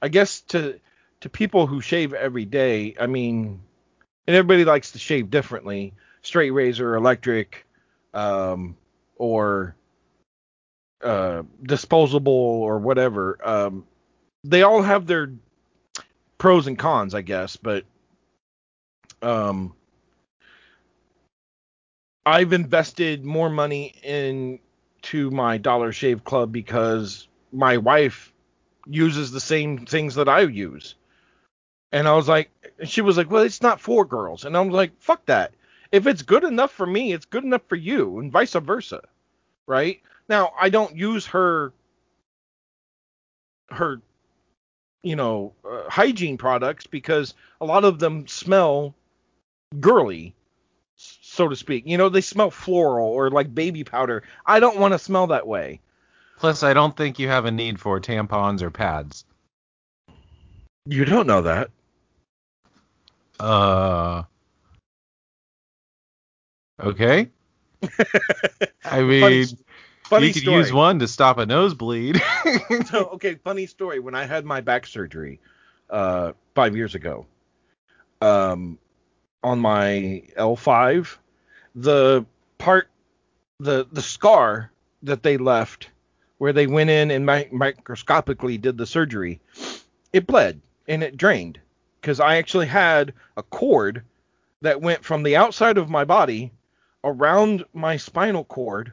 [0.00, 0.78] I guess to
[1.22, 3.60] to people who shave every day, I mean,
[4.26, 5.94] and everybody likes to shave differently.
[6.22, 7.66] Straight razor, electric,
[8.12, 8.76] um,
[9.16, 9.74] or
[11.02, 13.38] uh, disposable or whatever.
[13.42, 13.86] Um,
[14.44, 15.32] they all have their
[16.36, 17.84] pros and cons, I guess, but
[19.22, 19.74] um,
[22.26, 28.32] I've invested more money into my Dollar Shave Club because my wife
[28.86, 30.94] uses the same things that I use.
[31.92, 32.50] And I was like,
[32.84, 34.44] she was like, well, it's not for girls.
[34.44, 35.52] And I was like, fuck that.
[35.90, 39.00] If it's good enough for me, it's good enough for you, and vice versa.
[39.66, 40.02] Right?
[40.28, 41.72] Now, I don't use her
[43.70, 44.00] her
[45.02, 48.94] you know uh, hygiene products because a lot of them smell
[49.80, 50.34] girly
[51.38, 54.92] so to speak you know they smell floral or like baby powder i don't want
[54.92, 55.80] to smell that way
[56.38, 59.24] Plus, I don't think you have a need for tampons or pads.
[60.86, 61.70] you don't know that
[63.40, 64.22] Uh.
[66.80, 67.30] Okay.
[68.84, 69.58] I mean, funny,
[70.02, 72.20] funny you could story use one to stop a nosebleed.
[72.86, 75.40] so okay funny story when i had my back surgery
[75.90, 77.26] uh five years ago
[78.20, 78.78] um
[79.44, 81.18] on my l5
[81.82, 82.24] the
[82.58, 82.88] part
[83.60, 84.70] the the scar
[85.02, 85.90] that they left
[86.38, 89.40] where they went in and mi- microscopically did the surgery
[90.12, 91.58] it bled and it drained
[92.00, 94.02] because i actually had a cord
[94.60, 96.52] that went from the outside of my body
[97.04, 98.92] around my spinal cord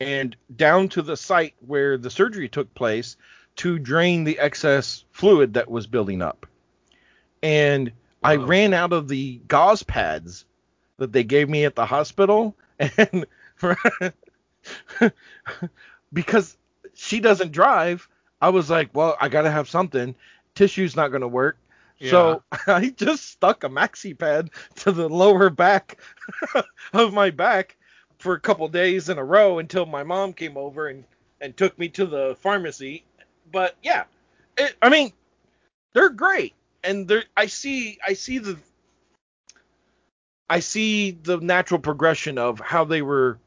[0.00, 3.16] and down to the site where the surgery took place
[3.56, 6.46] to drain the excess fluid that was building up.
[7.42, 10.44] And I ran out of the gauze pads
[10.98, 13.26] that they gave me at the hospital and
[16.12, 16.56] because
[16.94, 18.08] she doesn't drive,
[18.40, 20.14] I was like, well, I got to have something.
[20.54, 21.56] Tissue's not going to work.
[22.00, 25.98] So I just stuck a maxi pad to the lower back
[26.92, 27.76] of my back
[28.18, 31.04] for a couple days in a row until my mom came over and,
[31.40, 33.04] and took me to the pharmacy.
[33.50, 34.04] But yeah,
[34.58, 35.12] it, I mean,
[35.92, 36.54] they're great,
[36.84, 38.58] and they're I see I see the
[40.48, 43.38] I see the natural progression of how they were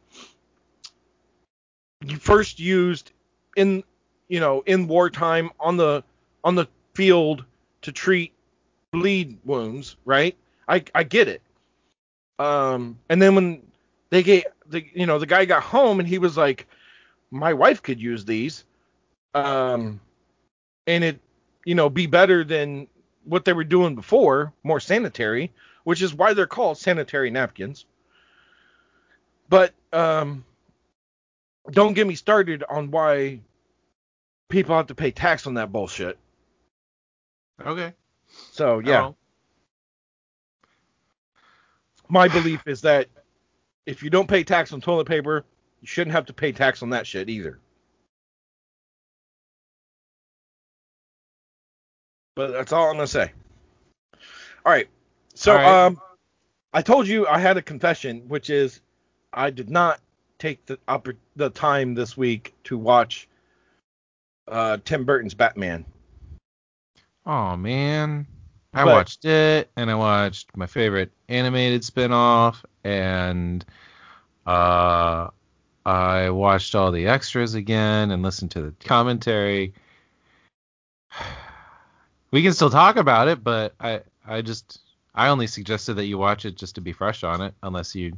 [2.20, 3.12] first used
[3.56, 3.84] in
[4.28, 6.04] you know in wartime on the
[6.44, 7.46] on the field
[7.82, 8.34] to treat
[8.92, 10.36] bleed wounds, right?
[10.68, 11.42] I I get it.
[12.38, 13.62] Um, and then when
[14.10, 16.68] they get the you know the guy got home and he was like,
[17.32, 18.66] my wife could use these,
[19.34, 20.00] um,
[20.88, 21.20] and it
[21.66, 22.88] you know be better than
[23.26, 25.52] what they were doing before, more sanitary,
[25.90, 27.86] which is why they're called sanitary napkins.
[29.50, 30.46] But um,
[31.72, 33.40] don't get me started on why
[34.50, 36.20] people have to pay tax on that bullshit.
[37.66, 37.94] okay.
[38.52, 39.06] So yeah.
[39.06, 39.16] Oh,
[42.08, 43.08] my belief is that
[43.88, 45.44] if you don't pay tax on toilet paper,
[45.82, 47.58] you shouldn't have to pay tax on that shit either.
[52.36, 53.32] But that's all I'm gonna say.
[54.64, 54.88] All right.
[55.40, 55.86] So right.
[55.86, 56.02] um,
[56.74, 58.82] I told you I had a confession, which is
[59.32, 60.02] I did not
[60.38, 63.30] take the oppor- the time this week to watch
[64.50, 65.86] uh, Tim Burton's Batman.
[67.26, 68.28] Oh man.
[68.74, 73.64] I But- watched it and I watched my favorite animated spin-off and
[74.46, 75.30] uh
[75.86, 79.74] I watched all the extras again and listened to the commentary.
[82.32, 84.82] We can still talk about it, but I I just
[85.20, 88.18] I only suggested that you watch it just to be fresh on it unless you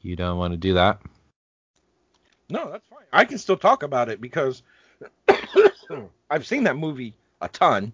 [0.00, 1.00] you don't want to do that.
[2.48, 3.04] No, that's fine.
[3.12, 4.62] I can still talk about it because
[6.30, 7.92] I've seen that movie a ton.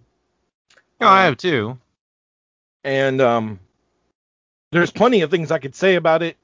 [1.01, 1.77] No, I have too.
[2.83, 3.59] and um,
[4.71, 6.37] there's plenty of things I could say about it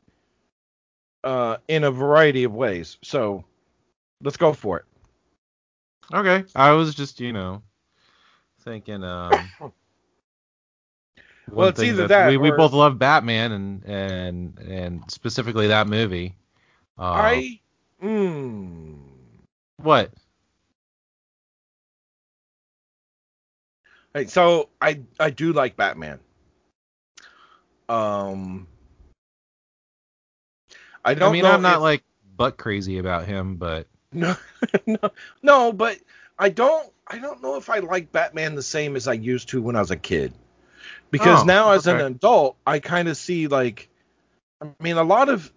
[1.24, 2.98] uh, in a variety of ways.
[3.02, 3.46] So
[4.24, 4.86] Let's go for it.
[6.14, 6.44] Okay.
[6.56, 7.62] I was just, you know,
[8.64, 9.50] thinking um
[11.50, 15.88] Well, it's either that we, we or- both love Batman and and and specifically that
[15.88, 16.36] movie.
[16.98, 17.60] Uh, I
[18.02, 18.98] mm,
[19.78, 20.12] what?
[24.14, 26.20] Right, so I I do like Batman.
[27.88, 28.68] Um,
[31.04, 32.04] I don't I mean, know I'm not if- like
[32.38, 34.36] butt crazy about him, but no,
[34.86, 35.12] no
[35.42, 35.98] no, but
[36.38, 39.62] I don't I don't know if I like Batman the same as I used to
[39.62, 40.34] when I was a kid.
[41.10, 43.90] Because Oh, now as an adult, I kind of see like
[44.62, 45.52] I mean a lot of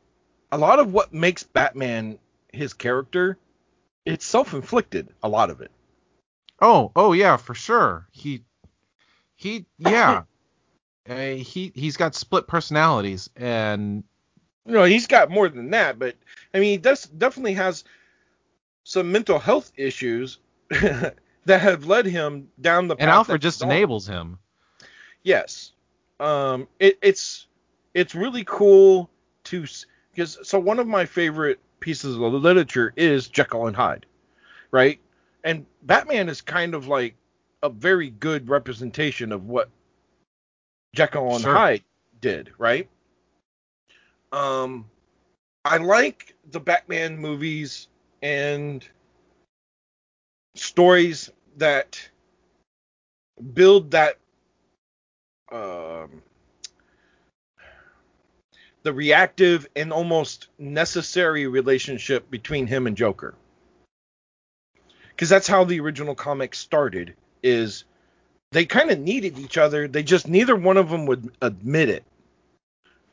[0.53, 2.18] a lot of what makes Batman
[2.53, 3.39] his character
[4.05, 5.70] it's self-inflicted a lot of it.
[6.61, 8.07] oh, oh yeah, for sure.
[8.12, 8.45] He
[9.37, 10.22] he yeah.
[11.09, 14.05] uh, he he's got split personalities and
[14.66, 16.16] You know, he's got more than that, but
[16.53, 17.85] I mean, he does definitely has
[18.85, 20.39] some mental health issues
[20.70, 21.16] that
[21.47, 23.03] have led him down the path.
[23.03, 24.39] and Alfred just enables him.
[25.25, 25.72] Yes.
[26.20, 27.49] Um, it, it's
[27.95, 29.11] it's really cool
[29.45, 29.66] to
[30.12, 34.07] because so one of my favorite pieces of literature is Jekyll and Hyde,
[34.70, 35.01] right?
[35.43, 37.16] And Batman is kind of like
[37.62, 39.70] a very good representation of what
[40.95, 41.55] Jekyll and Sure.
[41.55, 41.83] Hyde
[42.20, 42.89] did, right?
[44.33, 44.89] Um,
[45.64, 47.89] I like the Batman movies
[48.22, 48.87] and
[50.55, 52.09] stories that
[53.53, 54.18] build that
[55.51, 56.22] um,
[58.82, 63.34] the reactive and almost necessary relationship between him and Joker.
[65.09, 67.14] Because that's how the original comic started.
[67.42, 67.84] Is
[68.53, 69.88] they kind of needed each other.
[69.88, 72.05] They just neither one of them would admit it.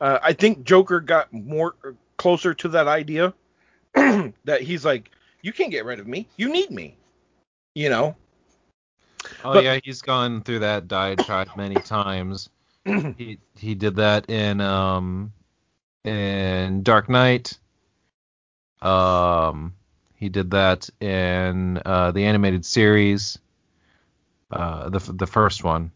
[0.00, 1.74] Uh, I think Joker got more
[2.16, 3.34] closer to that idea
[3.94, 5.10] that he's like,
[5.42, 6.26] you can't get rid of me.
[6.36, 6.96] You need me.
[7.74, 8.16] You know.
[9.44, 12.48] Oh But- yeah, he's gone through that diatribe many times.
[12.84, 15.32] he he did that in um
[16.04, 17.58] in Dark Knight.
[18.80, 19.74] Um
[20.16, 23.38] he did that in uh the animated series.
[24.50, 25.92] Uh the the first one.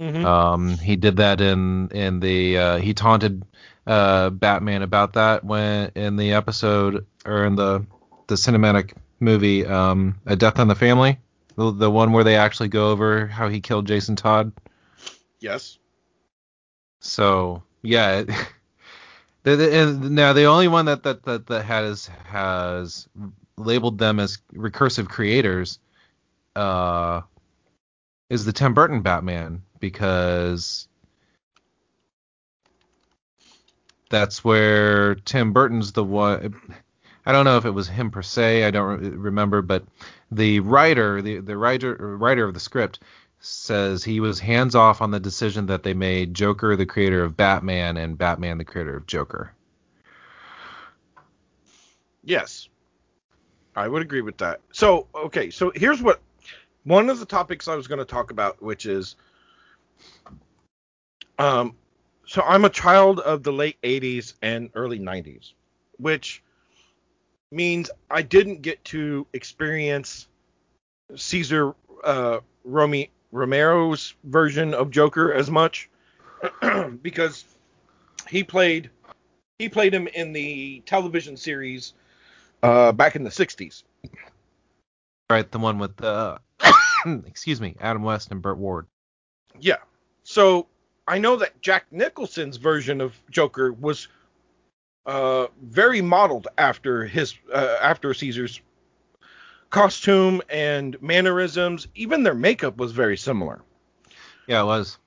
[0.00, 0.24] Mhm.
[0.24, 3.44] Um he did that in in the uh he taunted
[3.86, 7.84] uh Batman about that when in the episode or in the
[8.28, 11.18] the cinematic movie um A Death on the Family.
[11.56, 14.52] The, the one where they actually go over how he killed Jason Todd.
[15.40, 15.78] yes.
[17.00, 18.26] So yeah, it,
[19.42, 23.08] the, the, and now the only one that that that, that has has
[23.56, 25.78] labeled them as recursive creators
[26.56, 27.22] uh,
[28.30, 30.88] is the Tim Burton Batman because
[34.10, 36.54] that's where Tim Burton's the one.
[37.24, 38.64] I don't know if it was him per se.
[38.64, 39.84] I don't re- remember, but
[40.34, 43.00] the writer, the the writer writer of the script
[43.40, 47.36] says he was hands off on the decision that they made Joker the creator of
[47.36, 49.52] Batman and Batman the creator of Joker.
[52.24, 52.68] Yes.
[53.74, 54.60] I would agree with that.
[54.70, 56.20] So, okay, so here's what
[56.84, 59.16] one of the topics I was going to talk about, which is
[61.38, 61.74] um
[62.26, 65.52] so I'm a child of the late 80s and early 90s,
[65.98, 66.42] which
[67.52, 70.28] means I didn't get to experience
[71.14, 71.74] Cesar
[72.04, 75.88] uh Romy Romero's version of Joker as much
[77.02, 77.44] because
[78.28, 78.90] he played
[79.58, 81.94] he played him in the television series
[82.62, 83.82] uh, back in the 60s.
[85.30, 86.38] Right, the one with uh,
[87.26, 88.86] excuse me, Adam West and Burt Ward.
[89.60, 89.76] Yeah.
[90.24, 90.66] So
[91.06, 94.08] I know that Jack Nicholson's version of Joker was
[95.06, 98.60] uh, very modeled after his uh, after Cesar's
[99.70, 101.88] costume and mannerisms.
[101.94, 103.62] Even their makeup was very similar.
[104.46, 104.98] Yeah, it was.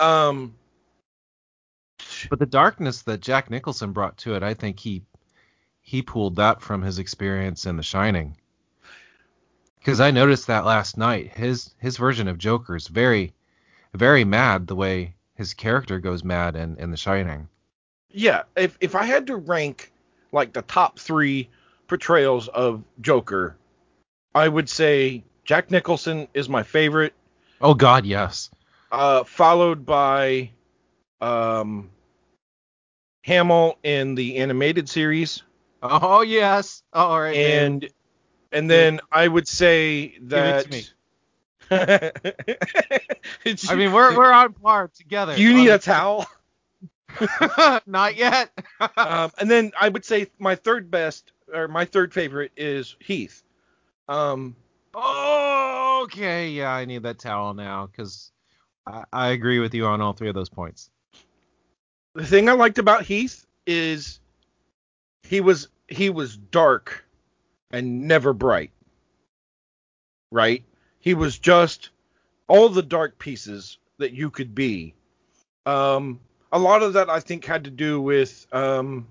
[0.00, 0.54] Um,
[2.28, 5.02] But the darkness that Jack Nicholson brought to it, I think he
[5.80, 8.36] he pulled that from his experience in The Shining.
[9.78, 11.32] Because I noticed that last night.
[11.32, 13.32] His his version of Joker is very
[13.94, 17.48] very mad the way his character goes mad in, in The Shining.
[18.10, 18.42] Yeah.
[18.56, 19.92] If if I had to rank
[20.32, 21.48] like the top three
[21.86, 23.56] portrayals of Joker,
[24.34, 27.14] I would say Jack Nicholson is my favorite.
[27.60, 28.50] Oh God, yes.
[28.92, 30.50] uh, followed by
[31.20, 31.90] um,
[33.22, 35.42] Hamill in the animated series,
[35.82, 36.82] Oh yes.
[36.92, 37.34] All right.
[37.34, 37.64] man.
[37.64, 37.88] and
[38.50, 40.70] and then I would say that.
[40.70, 40.86] Give it
[41.70, 43.60] to me.
[43.68, 45.36] I mean, we're we're on par together.
[45.36, 46.26] You need a towel?
[47.86, 48.50] Not yet.
[48.96, 53.42] um, and then I would say my third best or my third favorite is Heath.
[54.08, 54.56] Um,
[54.94, 58.32] oh, okay, yeah, I need that towel now because
[58.86, 60.90] I, I agree with you on all three of those points.
[62.14, 64.20] the thing I liked about Heath is
[65.22, 67.04] he was he was dark
[67.70, 68.70] and never bright.
[70.30, 70.64] Right?
[71.00, 71.90] He was just
[72.48, 74.94] all the dark pieces that you could be.
[75.66, 76.20] Um,
[76.52, 79.06] a lot of that I think had to do with um,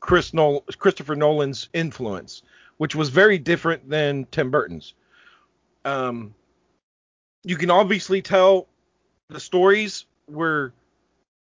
[0.00, 2.42] Chris Nol- Christopher Nolan's influence,
[2.78, 4.94] which was very different than Tim Burton's.
[5.84, 6.34] Um,
[7.44, 8.66] you can obviously tell
[9.28, 10.72] the stories were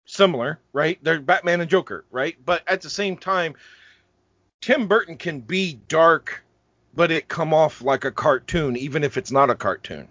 [0.06, 0.98] similar, right?
[1.02, 2.36] They're Batman and Joker, right?
[2.44, 3.54] But at the same time,
[4.60, 6.42] Tim Burton can be dark,
[6.94, 10.08] but it come off like a cartoon, even if it's not a cartoon.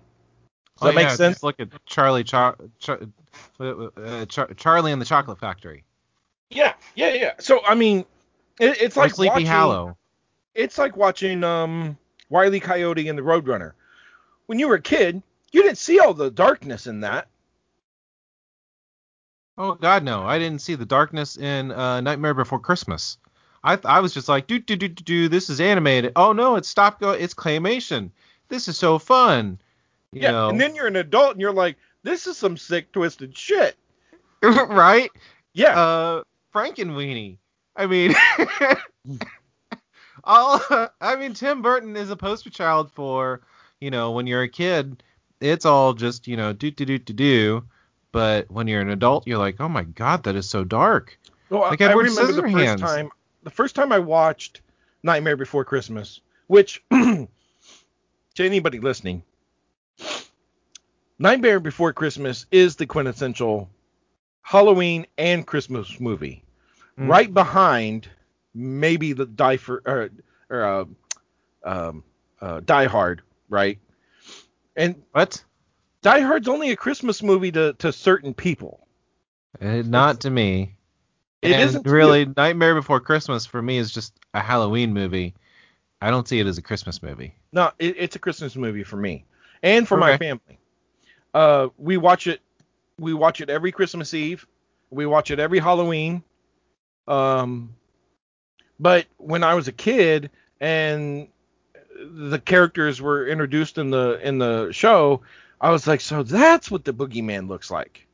[0.78, 1.42] Does Oh, that make yeah, sense?
[1.44, 3.00] Look at Charlie, Char- Char-
[3.60, 3.64] uh,
[3.98, 5.84] uh, Char- Charlie and the Chocolate Factory.
[6.50, 7.34] Yeah, yeah, yeah.
[7.40, 8.06] So I mean,
[8.60, 9.98] it, it's Or like Sleepy watching, Hollow.
[10.54, 11.98] It's like watching um
[12.30, 13.72] Wiley Coyote and the Roadrunner.
[14.48, 15.22] When you were a kid,
[15.52, 17.28] you didn't see all the darkness in that.
[19.58, 20.24] Oh God, no!
[20.24, 23.18] I didn't see the darkness in uh, Nightmare Before Christmas.
[23.64, 25.30] I I was just like, do do do do do.
[25.30, 26.12] This is animated.
[26.18, 27.12] Oh no, it's stop go.
[27.12, 28.12] It's claymation.
[28.50, 29.58] This is so fun.
[30.16, 32.94] You yeah, know, and then you're an adult and you're like, this is some sick
[32.94, 33.76] twisted shit.
[34.42, 35.12] right?
[35.54, 37.38] Yeah, Uh, Frankenweenie.
[37.76, 38.16] I mean,
[40.24, 40.62] all.
[41.02, 43.42] I mean, Tim Burton is a poster child for
[43.82, 45.04] you know when you're a kid,
[45.42, 47.64] it's all just you know do do do do do.
[48.14, 51.20] But when you're an adult, you're like, oh my God, that is so dark.
[51.50, 53.10] Well, Like I Edward remember the first time
[53.44, 54.62] the first time I watched
[55.04, 57.28] Nightmare Before Christmas, which to
[58.40, 59.22] anybody listening,
[61.18, 63.70] Nightmare Before Christmas is the quintessential
[64.42, 66.44] Halloween and Christmas movie.
[67.00, 67.10] Mm.
[67.10, 68.10] Right behind
[68.54, 70.10] maybe the Die for or,
[70.50, 70.86] or uh,
[71.64, 72.04] um,
[72.42, 73.80] uh, Die Hard, right?
[74.76, 75.44] And What?
[76.02, 78.86] Die Hard's only a Christmas movie to, to certain people.
[79.62, 80.76] Uh, not to me.
[81.42, 82.26] It and isn't really.
[82.26, 85.34] Nightmare Before Christmas for me is just a Halloween movie.
[86.02, 87.36] I don't see it as a Christmas movie.
[87.54, 89.26] No, it, it's a Christmas movie for me
[89.66, 90.60] and for my family.
[91.34, 92.40] Uh, we watch it.
[92.98, 94.48] We watch it every Christmas Eve.
[94.90, 96.24] We watch it every Halloween.
[97.08, 97.76] Um,
[98.80, 100.30] but when I was a kid
[100.62, 101.28] and
[102.00, 105.22] the characters were introduced in the in the show,
[105.60, 108.08] I was like, so that's what the boogeyman looks like.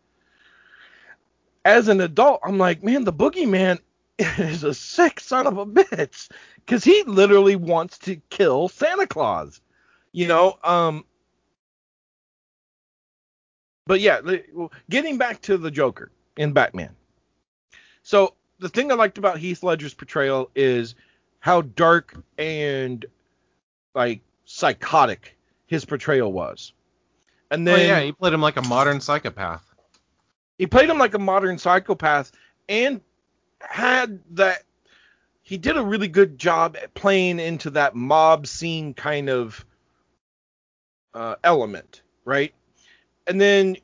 [1.64, 3.80] As an adult, I'm like, man, the boogeyman
[4.20, 9.62] is a sick son of a bitch because he literally wants to kill Santa Claus.
[10.14, 11.06] You know, um,
[13.92, 14.22] but yeah,
[14.90, 16.96] getting back to the Joker in Batman.
[18.04, 20.96] So the thing I liked about Heath Ledger's portrayal is
[21.42, 23.06] how dark and
[23.94, 26.72] like psychotic his portrayal was.
[27.50, 29.70] And Oh then yeah, he played him like a modern psychopath.
[30.58, 32.32] he played him like a modern psychopath
[32.70, 33.02] and
[33.60, 34.64] had that
[35.42, 39.66] he did a really good job at playing into that mob scene kind of
[41.14, 42.54] uh, element, right?
[43.28, 43.78] And then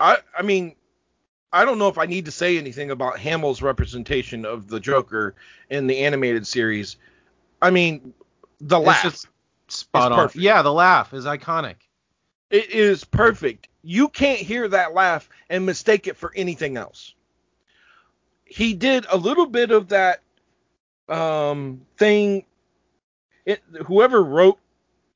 [0.00, 0.74] I I mean
[1.52, 5.34] I don't know if I need to say anything about Hamill's representation of the Joker
[5.70, 6.96] in the animated series.
[7.62, 8.12] I mean,
[8.60, 9.02] the It's laugh.
[9.02, 9.26] just
[9.68, 10.18] spot on.
[10.18, 10.42] perfect.
[10.42, 11.76] Yeah, the laugh is iconic.
[12.50, 13.68] It is perfect.
[13.82, 17.14] You can't hear that laugh and mistake it for anything else.
[18.44, 20.20] He did a little bit of that
[21.08, 22.44] um, thing.
[23.44, 24.58] It, whoever wrote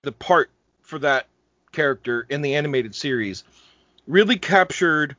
[0.03, 0.51] the part
[0.83, 1.27] for that
[1.73, 3.45] character in the animated series
[4.07, 5.17] really captured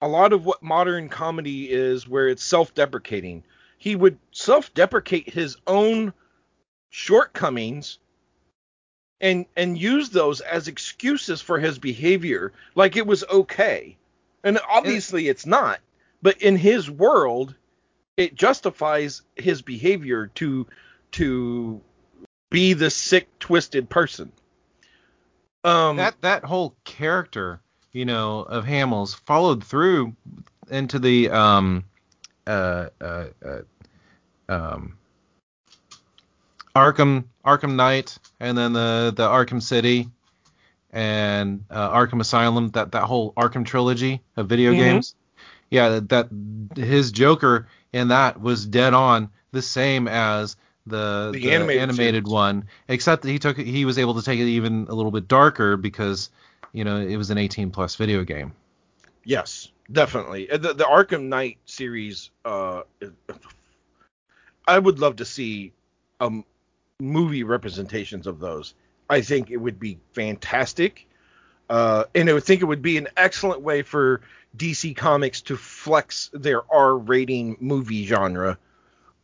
[0.00, 3.42] a lot of what modern comedy is, where it's self-deprecating.
[3.78, 6.12] He would self-deprecate his own
[6.90, 7.98] shortcomings
[9.20, 13.96] and and use those as excuses for his behavior like it was okay
[14.44, 15.80] and obviously it's not
[16.22, 17.54] but in his world
[18.16, 20.66] it justifies his behavior to
[21.10, 21.80] to
[22.50, 24.32] be the sick twisted person
[25.64, 27.60] um that that whole character,
[27.92, 30.14] you know, of Hamill's followed through
[30.70, 31.84] into the um
[32.46, 33.60] uh uh, uh
[34.48, 34.98] um
[36.74, 40.08] Arkham Arkham Knight and then the the Arkham City
[40.92, 44.76] and uh, Arkham Asylum that that whole Arkham trilogy of video Mhm.
[44.76, 45.14] games.
[45.70, 50.56] Yeah, that, that his Joker in that was dead on the same as
[50.88, 52.22] the, The animated series.
[52.24, 55.28] one, except that he took he was able to take it even a little bit
[55.28, 56.30] darker because
[56.72, 58.52] you know it was an 18 plus video game.
[59.24, 60.46] Yes, definitely.
[60.50, 62.82] The, the Arkham Knight series, uh,
[64.66, 65.72] I would love to see
[66.20, 66.44] um
[67.00, 68.74] movie representations of those.
[69.08, 71.06] I think it would be fantastic.
[71.70, 74.22] Uh, and I would think it would be an excellent way for
[74.56, 78.58] DC Comics to flex their R rating movie genre.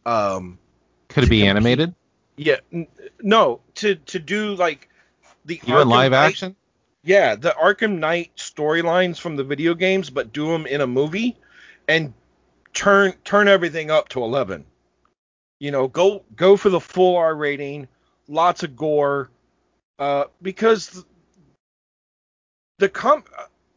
[0.06, 0.58] Um,
[1.14, 1.94] Could it be animated?
[2.36, 2.88] yeah, n-
[3.22, 4.88] no, to to do like
[5.44, 6.56] the Even Arkham live Knight- action?
[7.04, 11.36] Yeah, the Arkham Knight storylines from the video games, but do them in a movie
[11.86, 12.12] and
[12.72, 14.64] turn turn everything up to 11.
[15.60, 17.86] You know, go go for the full R rating,
[18.26, 19.30] lots of gore,
[19.98, 21.04] uh, because the,
[22.78, 23.22] the com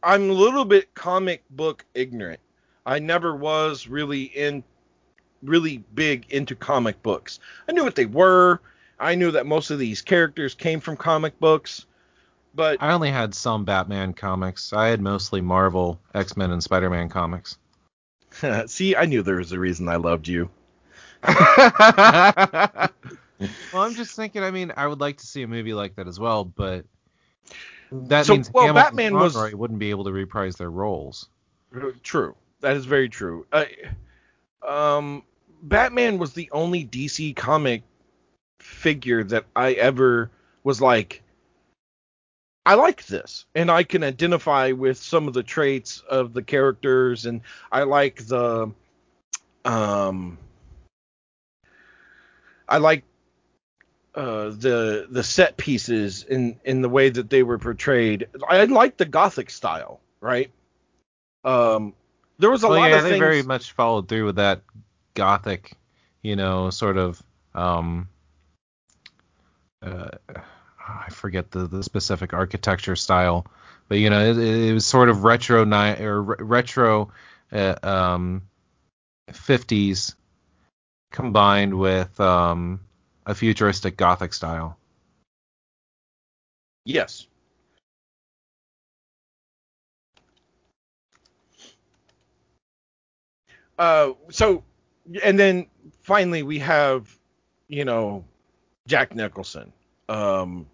[0.02, 2.40] I'm a little bit comic book ignorant.
[2.86, 4.64] I never was really in
[5.42, 7.40] really big into comic books.
[7.68, 8.60] I knew what they were.
[8.98, 11.86] I knew that most of these characters came from comic books,
[12.54, 14.72] but I only had some Batman comics.
[14.72, 17.58] I had mostly Marvel, X Men, and Spider Man comics.
[18.66, 20.50] See, I knew there was a reason I loved you.
[21.26, 22.88] well,
[23.74, 24.42] I'm just thinking.
[24.42, 26.84] I mean, I would like to see a movie like that as well, but
[27.92, 30.70] that So, means well, Hamill and Batman was- Conroy wouldn't be able to reprise their
[30.70, 31.28] roles.
[32.02, 32.34] True.
[32.60, 33.46] That is very true.
[33.52, 33.64] Uh,
[34.66, 35.22] um,
[35.62, 37.82] Batman was the only DC comic
[38.60, 40.30] figure that I ever
[40.64, 41.22] was like,
[42.66, 47.24] I like this, and I can identify with some of the traits of the characters,
[47.24, 47.40] and
[47.72, 48.70] I like the,
[49.64, 50.36] um,
[52.68, 53.04] I like
[54.14, 58.26] uh, the the set pieces in in the way that they were portrayed.
[58.46, 60.50] I like the gothic style, right?
[61.44, 61.94] Um,
[62.38, 63.20] there was a well, lot yeah, of they things.
[63.20, 64.62] very much followed through with that
[65.14, 65.72] gothic,
[66.22, 67.22] you know, sort of.
[67.54, 68.08] Um,
[69.82, 70.10] uh,
[70.88, 73.46] I forget the, the specific architecture style,
[73.88, 77.10] but you know, it, it was sort of retro ni- or re- retro
[77.52, 78.42] uh, um,
[79.30, 80.14] 50s
[81.12, 82.80] combined with um,
[83.26, 84.78] a futuristic gothic style.
[86.84, 87.26] Yes.
[93.78, 94.64] Uh, so,
[95.22, 95.66] and then
[96.02, 97.16] finally we have,
[97.68, 98.24] you know,
[98.86, 99.72] Jack Nicholson.
[100.08, 100.66] Um,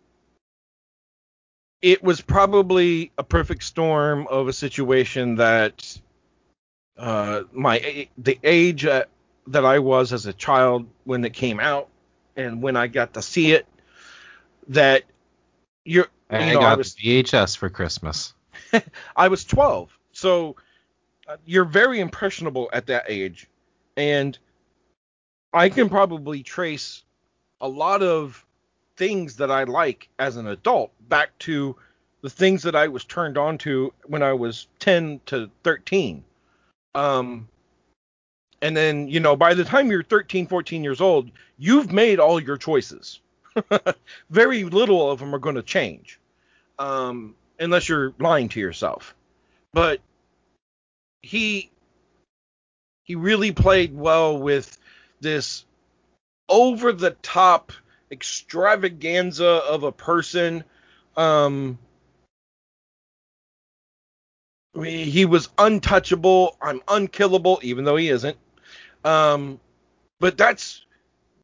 [1.82, 6.00] it was probably a perfect storm of a situation that,
[6.96, 9.04] uh, my the age uh,
[9.48, 11.88] that I was as a child when it came out,
[12.36, 13.66] and when I got to see it,
[14.68, 15.02] that
[15.84, 18.32] you're I you know, got I was the VHS for Christmas.
[19.16, 20.56] I was 12, so
[21.44, 23.48] you're very impressionable at that age,
[23.96, 24.38] and
[25.52, 27.02] I can probably trace
[27.60, 28.44] a lot of
[28.96, 31.76] things that I like as an adult back to
[32.22, 36.24] the things that I was turned on to when I was 10 to 13.
[36.94, 37.48] Um,
[38.62, 42.40] and then, you know, by the time you're 13, 14 years old, you've made all
[42.40, 43.20] your choices.
[44.30, 46.18] Very little of them are going to change.
[46.78, 49.14] Um, unless you're lying to yourself.
[49.72, 50.00] But
[51.24, 51.70] he
[53.02, 54.78] he really played well with
[55.20, 55.64] this
[56.48, 57.72] over the top
[58.10, 60.64] extravaganza of a person.
[61.16, 61.78] Um,
[64.82, 66.56] he was untouchable.
[66.60, 68.36] I'm unkillable, even though he isn't.
[69.04, 69.60] Um,
[70.20, 70.84] but that's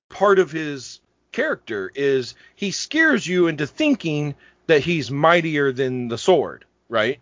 [0.08, 1.00] part of his
[1.32, 4.34] character is he scares you into thinking
[4.66, 7.20] that he's mightier than the sword, right?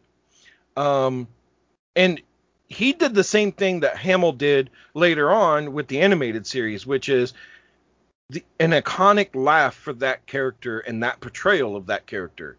[0.77, 1.29] Um,
[1.95, 2.23] and
[2.69, 7.09] he did the same thing that Hamill did later on with the animated series, which
[7.09, 7.33] is
[8.31, 12.59] the, an iconic laugh for that character and that portrayal of that character.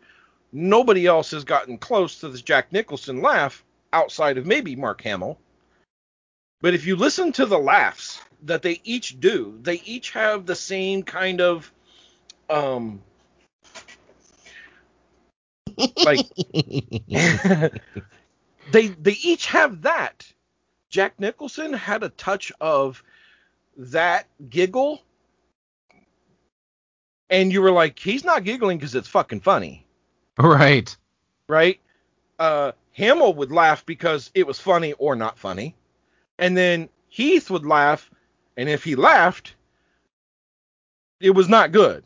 [0.51, 5.37] Nobody else has gotten close to this Jack Nicholson laugh outside of maybe Mark Hamill.
[6.61, 10.55] But if you listen to the laughs that they each do, they each have the
[10.55, 11.71] same kind of
[12.49, 13.01] um
[16.03, 16.25] like
[18.71, 20.31] they they each have that.
[20.89, 23.03] Jack Nicholson had a touch of
[23.77, 25.01] that giggle,
[27.29, 29.85] and you were like, he's not giggling because it's fucking funny,
[30.37, 30.95] right.
[31.47, 31.79] right?
[32.39, 35.75] Uh, Hamill would laugh because it was funny or not funny,
[36.39, 38.09] and then Heath would laugh,
[38.57, 39.55] and if he laughed,
[41.19, 42.03] it was not good.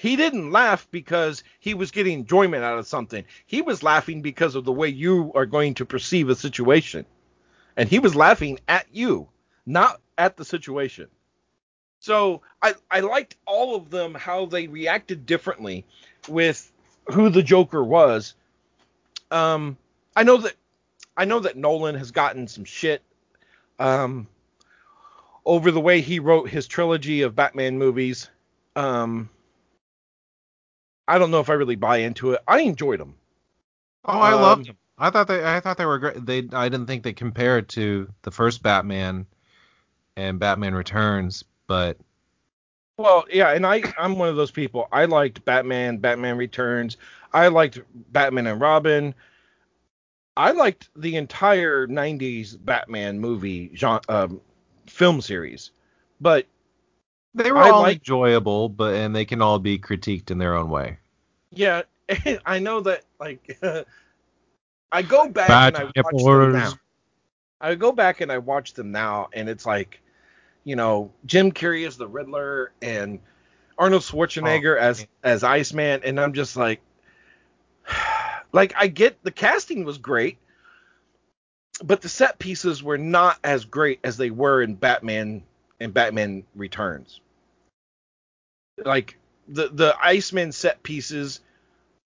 [0.00, 3.22] He didn't laugh because he was getting enjoyment out of something.
[3.44, 7.04] He was laughing because of the way you are going to perceive a situation.
[7.76, 9.28] And he was laughing at you,
[9.66, 11.08] not at the situation.
[11.98, 15.84] So I, I liked all of them, how they reacted differently
[16.26, 16.72] with
[17.12, 18.32] who the Joker was.
[19.30, 19.76] Um,
[20.16, 20.54] I know that
[21.14, 23.02] I know that Nolan has gotten some shit
[23.78, 24.28] um,
[25.44, 28.30] over the way he wrote his trilogy of Batman movies.
[28.74, 29.28] Um,
[31.10, 32.40] I don't know if I really buy into it.
[32.48, 33.16] I enjoyed them.
[34.04, 34.76] Oh, I Um, loved them.
[34.98, 36.24] I thought they I thought they were great.
[36.26, 39.26] They I didn't think they compared to the first Batman
[40.16, 41.98] and Batman Returns, but
[42.98, 44.88] Well, yeah, and I I'm one of those people.
[44.92, 46.96] I liked Batman, Batman Returns.
[47.32, 47.80] I liked
[48.12, 49.14] Batman and Robin.
[50.36, 54.40] I liked the entire '90s Batman movie genre, um,
[54.86, 55.70] film series,
[56.20, 56.46] but
[57.34, 60.54] they were I all like- enjoyable, but and they can all be critiqued in their
[60.54, 60.98] own way.
[61.50, 61.82] yeah,
[62.46, 63.58] I know that like
[64.92, 66.72] I go back Bad and I watch them now.
[67.60, 70.00] I go back and I watch them now, and it's like,
[70.64, 73.18] you know, Jim Carrey as the Riddler and
[73.78, 76.80] Arnold Schwarzenegger Oh, as as Iceman, and I'm just like,
[78.52, 80.38] like I get the casting was great,
[81.84, 85.42] but the set pieces were not as great as they were in Batman
[85.80, 87.20] and Batman Returns.
[88.84, 89.18] Like
[89.48, 91.40] the the Iceman set pieces,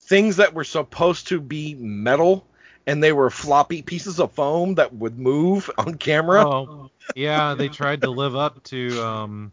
[0.01, 2.47] things that were supposed to be metal
[2.87, 6.47] and they were floppy pieces of foam that would move on camera.
[6.47, 9.53] Oh, yeah, they tried to live up to um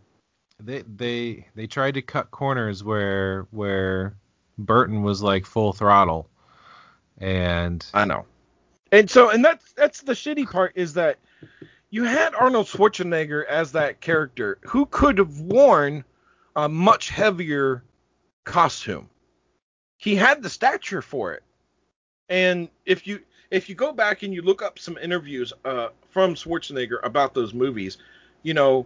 [0.60, 4.16] they they they tried to cut corners where where
[4.58, 6.30] Burton was like full throttle.
[7.18, 8.26] And I know.
[8.92, 11.18] And so and that's that's the shitty part is that
[11.92, 16.06] you had Arnold Schwarzenegger as that character who could have worn
[16.56, 17.84] a much heavier
[18.46, 19.10] costume.
[19.98, 21.44] He had the stature for it.
[22.30, 23.20] And if you
[23.52, 27.54] if you go back and you look up some interviews uh, from Schwarzenegger about those
[27.54, 27.98] movies,
[28.42, 28.86] you know,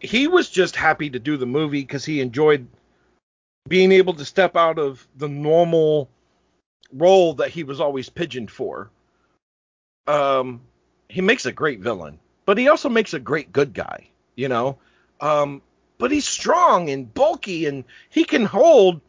[0.00, 2.66] he was just happy to do the movie because he enjoyed
[3.68, 6.10] being able to step out of the normal
[6.92, 8.90] role that he was always pigeoned for.
[10.08, 10.60] Um,
[11.08, 14.78] he makes a great villain, but he also makes a great good guy, you know.
[15.20, 15.62] Um,
[15.98, 19.00] but he's strong and bulky, and he can hold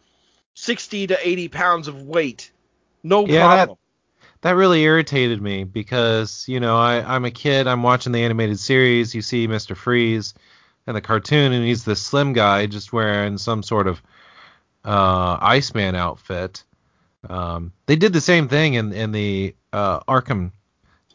[0.53, 2.51] sixty to eighty pounds of weight,
[3.03, 3.77] no Yeah, that- problem.
[4.41, 7.67] that really irritated me because you know I, I'm a kid.
[7.67, 9.13] I'm watching the animated series.
[9.15, 9.75] You see Mr.
[9.75, 10.33] Freeze
[10.87, 14.01] in the cartoon, and he's this slim guy just wearing some sort of
[14.85, 16.63] uh, Iceman outfit.
[17.27, 20.51] Um, they did the same thing in in the uh, Arkham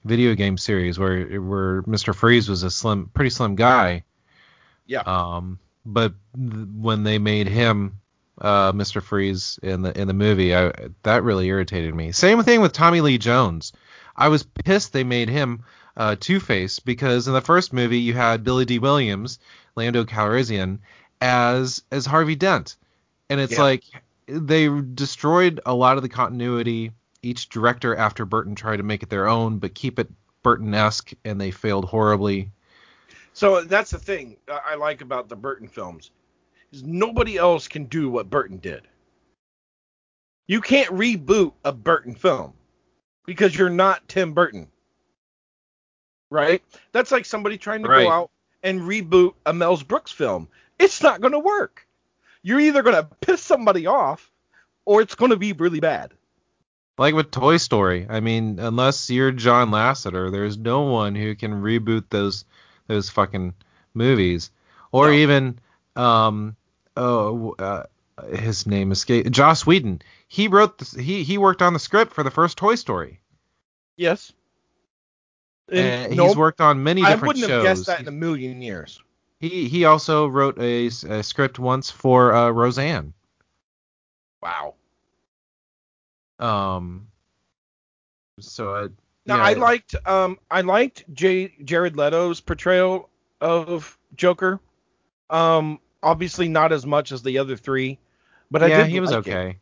[0.05, 2.15] video game series where where Mr.
[2.15, 4.05] Freeze was a slim, pretty slim guy.
[4.87, 5.01] Yeah.
[5.07, 7.97] Um, but th- when they made him
[8.41, 9.03] uh, Mr.
[9.03, 10.73] Freeze in the in the movie, I,
[11.03, 12.13] that really irritated me.
[12.13, 13.73] Same thing with Tommy Lee Jones.
[14.17, 15.65] I was pissed they made him
[15.97, 19.39] uh, Two Face because in the first movie you had Billy Dee Williams,
[19.77, 20.79] Lando Calrissian,
[21.21, 22.77] as as Harvey Dent,
[23.29, 23.63] and it's Yeah.
[23.63, 23.85] like
[24.27, 26.93] they destroyed a lot of the continuity.
[27.23, 30.09] Each director after Burton tried to make it their own, but keep it
[30.43, 32.51] Burton-esque, and they failed horribly.
[33.33, 36.11] So that's the thing I like about the Burton films
[36.73, 38.83] is nobody else can do what Burton did.
[40.47, 42.55] You can't reboot a Burton film
[43.27, 44.69] because you're not Tim Burton.
[46.31, 46.63] Right?
[46.93, 48.05] That's like somebody trying to Right.
[48.05, 48.31] go out
[48.63, 50.49] and reboot a Mel's Brooks film.
[50.79, 51.87] It's not going to work.
[52.43, 54.31] You're either going to piss somebody off
[54.87, 56.13] or it's going to be really bad.
[57.01, 61.63] Like with Toy Story, I mean, unless you're John Lasseter, there's no one who can
[61.63, 62.45] reboot those
[62.89, 63.55] those fucking
[63.95, 64.51] movies,
[64.93, 65.13] or No.
[65.15, 65.59] even
[65.97, 66.57] um
[66.99, 67.85] oh uh,
[68.37, 70.03] his name escaped Joss Whedon.
[70.29, 73.21] He wrote this, he he worked on the script for the first Toy Story.
[73.97, 74.35] Yes.
[75.73, 77.51] And he's worked on many I wouldn't shows.
[77.51, 79.01] have guessed that in a million years.
[79.39, 83.15] He he also wrote a, a script once for uh, Roseanne.
[84.43, 84.75] Wow.
[86.41, 87.09] Um.
[88.41, 88.89] So I.
[89.27, 93.11] Now yeah, I liked um I liked J- Jared Leto's portrayal
[93.41, 94.61] of Joker.
[95.29, 97.99] Um obviously not as much as the other three,
[98.51, 99.31] but I yeah, he was like it.
[99.31, 99.59] okay.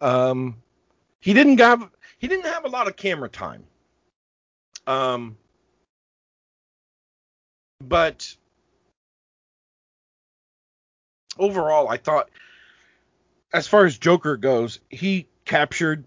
[0.00, 0.62] Um
[1.20, 3.64] he didn't have he didn't have a lot of camera time.
[4.86, 5.36] Um
[7.82, 8.36] but
[11.38, 12.28] overall I thought
[13.52, 16.04] as far as Joker goes, he captured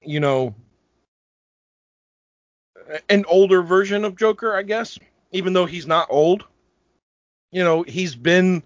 [0.00, 0.54] you know
[3.08, 4.98] an older version of Joker, I guess,
[5.30, 6.44] even though he's not old.
[7.50, 8.62] You know, he's been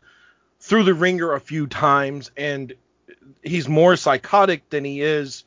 [0.60, 2.72] through the ringer a few times and
[3.42, 5.44] he's more psychotic than he is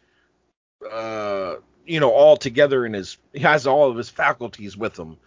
[0.89, 1.55] uh
[1.85, 5.17] you know all together in his he has all of his faculties with him.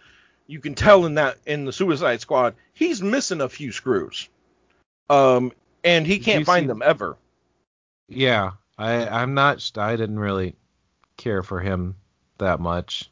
[0.47, 4.29] You can tell in that in the suicide squad he's missing a few screws.
[5.09, 5.51] Um
[5.83, 7.17] and he can't find see- them ever.
[8.07, 8.51] Yeah,
[8.83, 9.71] I I'm not.
[9.77, 10.55] I didn't really
[11.17, 11.95] care for him
[12.37, 13.09] that much.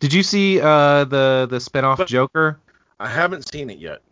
[0.00, 2.58] Did you see uh, the the spinoff But- Joker?
[3.00, 4.02] I haven't seen it yet.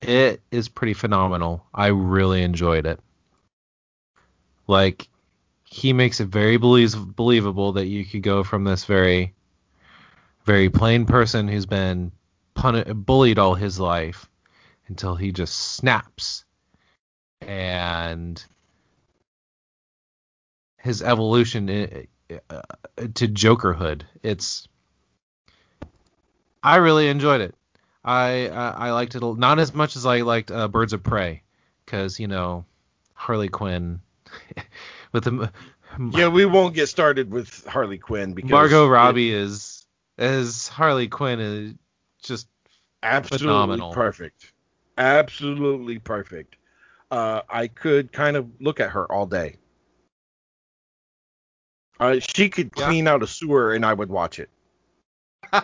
[0.00, 1.66] It is pretty phenomenal.
[1.74, 3.00] I really enjoyed it.
[4.66, 5.08] Like
[5.64, 9.34] he makes it very believes- believable that you could go from this very
[10.44, 12.12] very plain person who's been
[12.54, 14.28] pun- bullied all his life
[14.86, 16.44] until he just snaps
[17.42, 18.42] and
[20.78, 22.60] his evolution uh,
[23.14, 24.68] to jokerhood it's
[26.62, 27.54] i really enjoyed it
[28.04, 31.02] i i, I liked it a- not as much as i liked uh, birds of
[31.02, 31.42] prey
[31.84, 32.64] because you know
[33.14, 34.00] harley quinn
[35.12, 35.50] with the
[36.12, 39.86] Yeah, we won't get started with Harley Quinn because margot robbie is
[40.18, 41.74] as harley quinn is
[42.22, 42.46] just
[43.02, 43.92] absolutely phenomenal.
[43.92, 44.52] perfect.
[44.96, 46.56] Absolutely perfect.
[47.10, 49.56] Uh, I could kind of look at her all day.
[52.00, 52.86] Uh, she could Yeah.
[52.86, 54.50] clean out a sewer and I would watch it.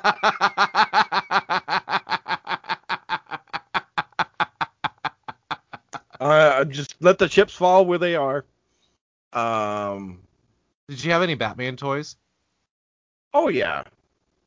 [6.20, 8.44] Uh, just let the chips fall where they are.
[9.32, 10.20] Um.
[10.88, 12.16] Did you have any Batman toys?
[13.34, 13.82] Oh yeah.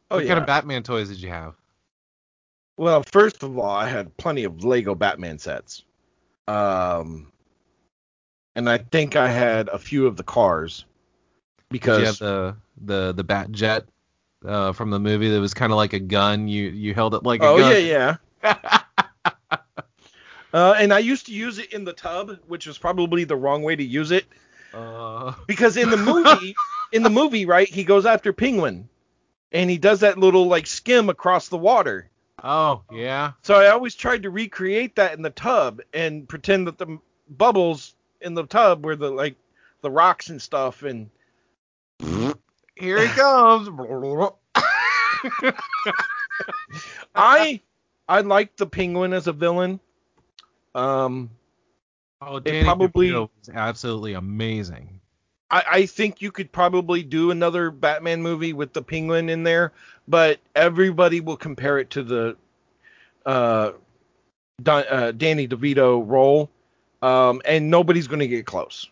[0.09, 0.29] Oh what yeah.
[0.29, 1.53] kind of Batman toys did you have?
[2.77, 5.83] Well, first of all, I had plenty of Lego Batman sets.
[6.47, 7.31] Um,
[8.55, 10.85] and I think I had a few of the cars
[11.71, 12.55] Did you have because the
[12.85, 13.85] the the Bat Jet
[14.45, 16.47] uh, from the movie that was kind of like a gun?
[16.47, 17.71] You you held it like a oh gun.
[17.71, 18.81] yeah yeah.
[20.53, 23.63] Uh, and I used to use it in the tub, which was probably the wrong
[23.63, 24.25] way to use it
[24.73, 26.55] Uh, because in the movie,
[26.93, 28.87] in the movie, right, he goes after Penguin,
[29.51, 32.09] and he does that little like skim across the water.
[32.43, 33.33] oh yeah.
[33.43, 37.01] So I always tried to recreate that in the tub and pretend that the m-
[37.29, 39.35] bubbles in the tub were the like
[39.81, 41.09] the rocks and stuff and
[41.99, 43.69] Here he comes.
[47.15, 47.61] I
[48.07, 49.79] I liked the penguin as a villain.
[50.75, 51.31] Um
[52.21, 54.99] oh, Danny probably- DeVito was absolutely amazing.
[55.49, 59.71] I, I think you could probably do another Batman movie with the penguin in there,
[60.05, 62.35] but everybody will compare it to the
[63.25, 63.71] uh,
[64.61, 66.49] Don, uh Danny DeVito role.
[67.01, 68.89] Um and nobody's going to get close.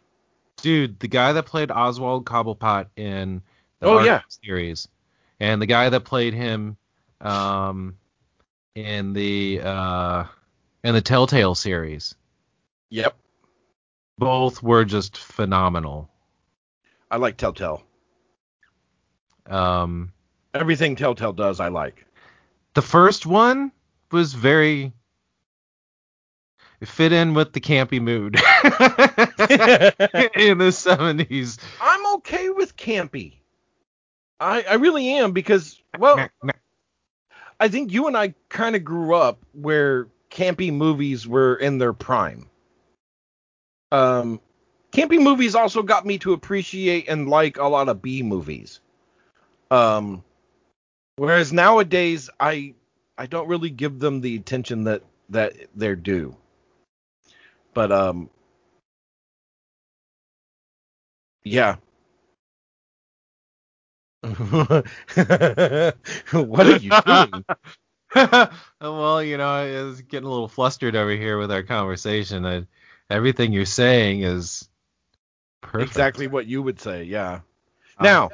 [0.65, 3.43] Dude, the guy that played Oswald Cobblepot in
[3.81, 4.21] the Oh, Arkham yeah.
[4.27, 4.87] series,
[5.39, 6.75] and the guy that played him
[7.21, 7.95] um,
[8.73, 10.23] in the uh,
[10.83, 12.15] in the Telltale series,
[12.89, 13.15] Yep.
[14.17, 16.09] both were just phenomenal.
[17.11, 17.83] I like Telltale.
[19.45, 20.11] Um,
[20.55, 22.07] Everything Telltale does I like.
[22.73, 23.71] the first one
[24.11, 24.91] was very
[26.81, 28.35] it fit in with the campy mood
[29.39, 31.59] in the 70s.
[31.81, 33.33] I'm okay with campy.
[34.39, 36.29] I I really am because well,
[37.59, 41.93] I think you and I kind of grew up where campy movies were in their
[41.93, 42.49] prime.
[43.91, 44.41] Um,
[44.91, 48.81] campy movies also got me to appreciate and like a lot of B movies.
[49.71, 50.23] Um,
[51.15, 52.73] whereas nowadays I
[53.17, 56.35] I don't really give them the attention that that they're due.
[57.73, 58.29] But um,
[61.45, 61.77] yeah.
[64.23, 64.85] what
[66.33, 67.45] are you doing?
[68.81, 72.45] well, you know, I was getting a little flustered over here with our conversation.
[72.45, 72.65] I,
[73.09, 74.67] everything you're saying is
[75.61, 75.91] perfect.
[75.91, 77.41] Exactly what you would say, yeah.
[77.99, 78.29] Uh, Now,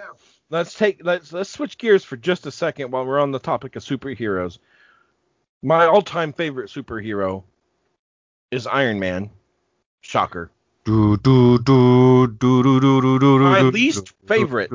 [0.50, 3.76] let's take let's let's switch gears for just a second while we're on the topic
[3.76, 4.60] of superheroes.
[5.62, 7.44] My all-time favorite superhero
[8.52, 9.30] is Iron Man.
[10.02, 10.52] Shocker.
[10.84, 14.72] Do, do, do, do, do, do, do, do, My least favorite.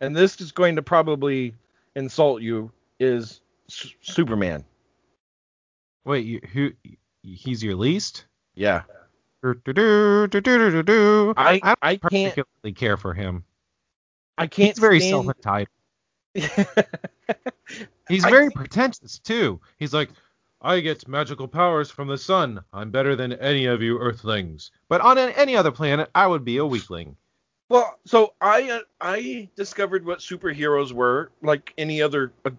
[0.00, 1.54] And this is going to probably
[1.94, 4.64] insult you is S- Superman.
[6.04, 6.72] Wait, you, who?
[7.22, 8.26] He's your least?
[8.54, 8.82] Yeah.
[9.42, 9.54] I
[11.62, 13.44] don't I can't particularly care for him.
[14.36, 15.68] I can't He's very stand self-entitled.
[18.08, 19.60] He's very think- pretentious too.
[19.78, 20.10] He's like,
[20.60, 22.64] I get magical powers from the sun.
[22.72, 24.70] I'm better than any of you Earthlings.
[24.88, 27.16] But on any other planet, I would be a weakling.
[27.68, 32.50] Well, so I uh, I discovered what superheroes were like any other uh,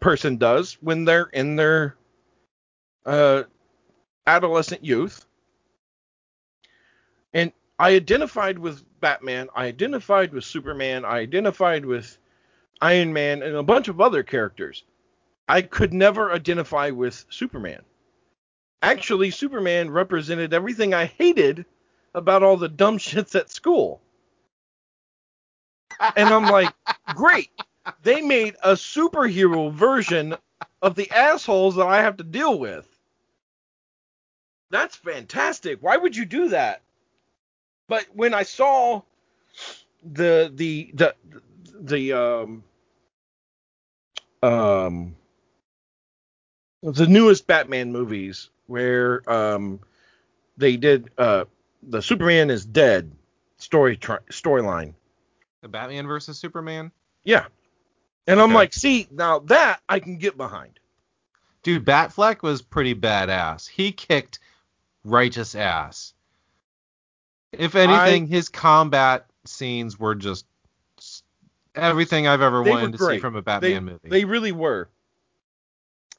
[0.00, 1.96] person does when they're in their
[3.04, 3.42] uh,
[4.26, 5.26] adolescent youth,
[7.34, 9.48] and I identified with Batman.
[9.56, 11.04] I identified with Superman.
[11.04, 12.16] I identified with
[12.80, 14.84] Iron Man and a bunch of other characters.
[15.48, 17.82] I could never identify with Superman.
[18.82, 21.64] Actually, Superman represented everything I hated
[22.14, 24.00] about all the dumb shits at school.
[26.16, 26.72] and I'm like,
[27.14, 27.50] great.
[28.02, 30.36] They made a superhero version
[30.82, 32.86] of the assholes that I have to deal with.
[34.70, 35.82] That's fantastic.
[35.82, 36.82] Why would you do that?
[37.88, 39.02] But when I saw
[40.02, 41.14] the the the
[41.80, 42.64] the um
[44.42, 45.16] um
[46.82, 49.80] the newest Batman movies where um
[50.56, 51.44] they did uh
[51.82, 53.12] the Superman is dead
[53.58, 54.94] story tri- storyline.
[55.62, 56.92] The Batman versus Superman.
[57.24, 57.46] Yeah.
[58.26, 60.78] And I'm like, see, now that I can get behind.
[61.62, 63.68] Dude, Batfleck was pretty badass.
[63.68, 64.38] He kicked
[65.02, 66.12] righteous ass.
[67.52, 70.44] If anything, his combat scenes were just
[71.74, 74.08] everything I've ever wanted to see from a They, Batman movie.
[74.08, 74.88] they really were.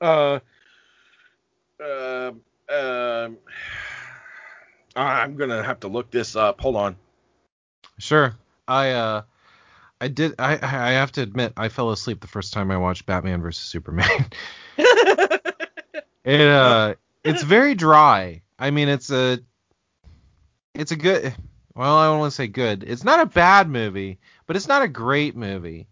[0.02, 0.40] Uh,
[1.84, 2.32] uh,
[2.70, 3.38] um,
[4.96, 6.62] I'm gonna have to look this up.
[6.62, 6.96] Hold on.
[7.98, 8.36] Sure.
[8.68, 9.22] I uh
[10.00, 13.06] I did I I have to admit I fell asleep the first time I watched
[13.06, 14.26] Batman versus Superman.
[14.78, 18.42] it uh it's very dry.
[18.58, 19.40] I mean it's a
[20.74, 21.36] it's a good
[21.76, 22.84] well, I don't want to say good.
[22.84, 25.88] It's not a bad movie, but it's not a great movie.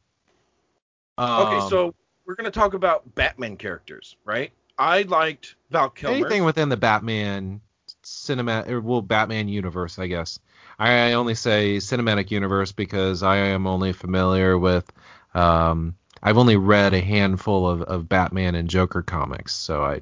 [1.17, 1.95] Um, okay, so
[2.27, 4.51] we're gonna talk about Batman characters, right?
[4.77, 6.17] I liked Val Kilmer.
[6.17, 7.61] anything within the Batman
[8.03, 10.37] cinematic or well Batman universe, I guess.
[10.77, 14.91] I only say cinematic universe because I am only familiar with
[15.33, 20.01] um I've only read a handful of, of Batman and Joker comics, so I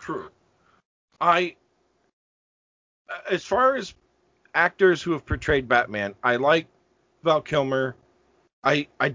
[0.00, 0.30] True.
[1.20, 1.54] I,
[3.30, 3.94] as far as
[4.54, 6.66] actors who have portrayed Batman, I like
[7.22, 7.94] Val Kilmer.
[8.64, 9.14] I I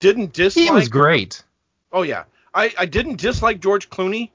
[0.00, 0.64] didn't dislike.
[0.64, 1.42] he was great.
[1.92, 2.24] Oh yeah,
[2.54, 4.30] I I didn't dislike George Clooney,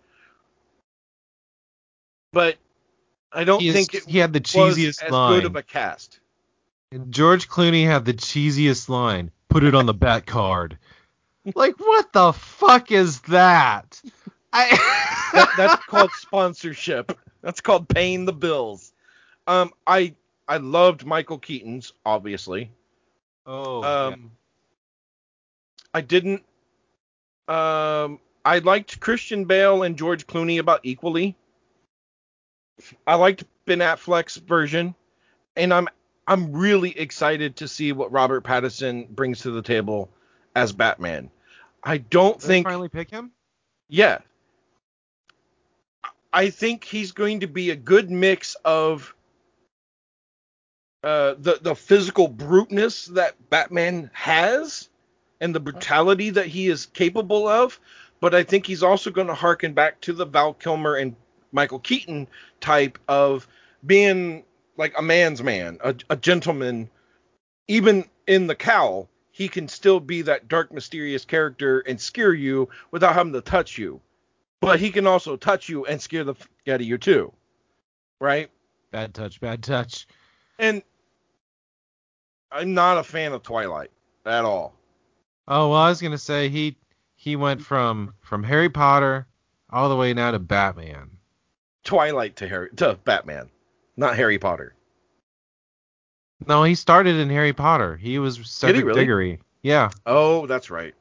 [2.32, 2.56] but
[3.32, 5.34] I don't He, is- think it he had the was cheesiest as line.
[5.40, 6.20] good of a cast.
[6.92, 9.32] And George Clooney had the cheesiest line.
[9.50, 10.78] Put it on the bat card.
[11.54, 14.02] Like what the fuck is that?
[14.52, 14.70] I
[15.34, 17.16] That, that's called sponsorship.
[17.44, 18.92] That's called paying the bills.
[19.46, 20.16] Um, I
[20.48, 22.72] I loved Michael Keaton's obviously.
[23.46, 24.32] oh Um,
[25.96, 26.44] I didn't.
[27.48, 31.38] Um, I liked Christian Bale and George Clooney about equally.
[33.08, 34.94] I liked Ben Affleck's version,
[35.56, 35.88] and I'm
[36.28, 40.10] I'm really excited to see what Robert Pattinson brings to the table
[40.54, 41.32] as Batman.
[41.82, 43.32] I don't Did think, finally pick him.
[43.88, 44.18] yeah,
[46.34, 49.16] I think he's going to be a good mix of
[51.06, 54.90] uh, the the physical bruteness that Batman has
[55.42, 57.80] and the brutality that he is capable of,
[58.20, 61.16] but I think he's also going to harken back to the Val Kilmer and
[61.52, 62.28] Michael Keaton
[62.60, 63.48] type of
[63.86, 64.44] being
[64.78, 66.90] like a man's man, a, a gentleman.
[67.68, 72.70] Even in the cowl, he can still be that dark, mysterious character and scare you
[72.92, 74.00] without having to touch you.
[74.62, 77.34] But he can also touch you and scare the f out of you too,
[78.20, 78.50] right?
[78.92, 80.08] Bad touch, bad touch.
[80.58, 80.82] And
[82.52, 83.92] I'm not a fan of Twilight
[84.26, 84.74] at all.
[85.48, 86.78] Oh well, I was gonna say he
[87.16, 89.28] he went from from Harry Potter
[89.70, 91.12] all the way now to Batman.
[91.84, 93.50] Twilight to Harry to Batman,
[93.96, 94.76] not Harry Potter.
[96.48, 97.96] No, he started in Harry Potter.
[97.96, 99.02] He was Cedric really?
[99.02, 99.40] Diggory.
[99.62, 99.90] Yeah.
[100.06, 100.94] Oh, that's right.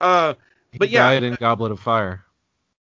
[0.00, 0.34] Uh,
[0.72, 2.24] He But yeah, died in Goblet of Fire.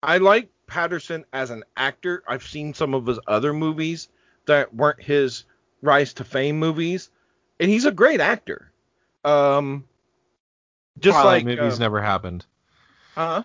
[0.03, 2.23] I like Pattinson as an actor.
[2.27, 4.09] I've seen some of his other movies
[4.45, 5.45] that weren't his
[5.81, 7.09] rise to fame movies,
[7.59, 8.71] and he's a great actor.
[9.23, 9.85] Um,
[10.99, 12.45] just Twilight like movies uh, never happened.
[13.15, 13.43] huh?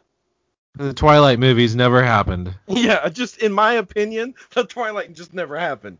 [0.74, 2.54] The Twilight movies never happened.
[2.68, 5.98] Yeah, just in my opinion, the Twilight just never happened.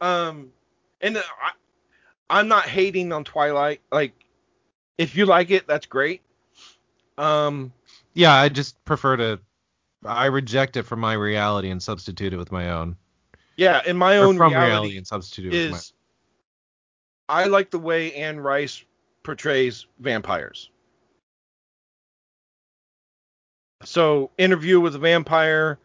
[0.00, 0.52] Um,
[1.00, 1.52] and I,
[2.28, 3.80] I'm not hating on Twilight.
[3.90, 4.12] Like,
[4.98, 6.20] if you like it, that's great.
[7.18, 7.72] Um,
[8.14, 9.40] Yeah, I just prefer to.
[10.04, 12.96] I reject it from my reality and substitute it with my own.
[13.56, 15.78] yeah, in my Or own from reality, reality and substitute it with my
[17.28, 18.84] I like the way Anne Rice
[19.26, 20.70] portrays vampires.
[23.84, 25.78] So, Interview with a Vampire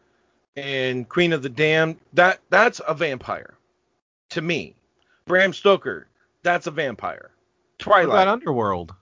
[0.56, 3.56] and Queen of the Damned, that that's a vampire
[4.30, 4.76] to me.
[5.26, 6.08] Bram Stoker,
[6.44, 7.32] that's a vampire.
[7.32, 8.96] What Twilight, about Underworld?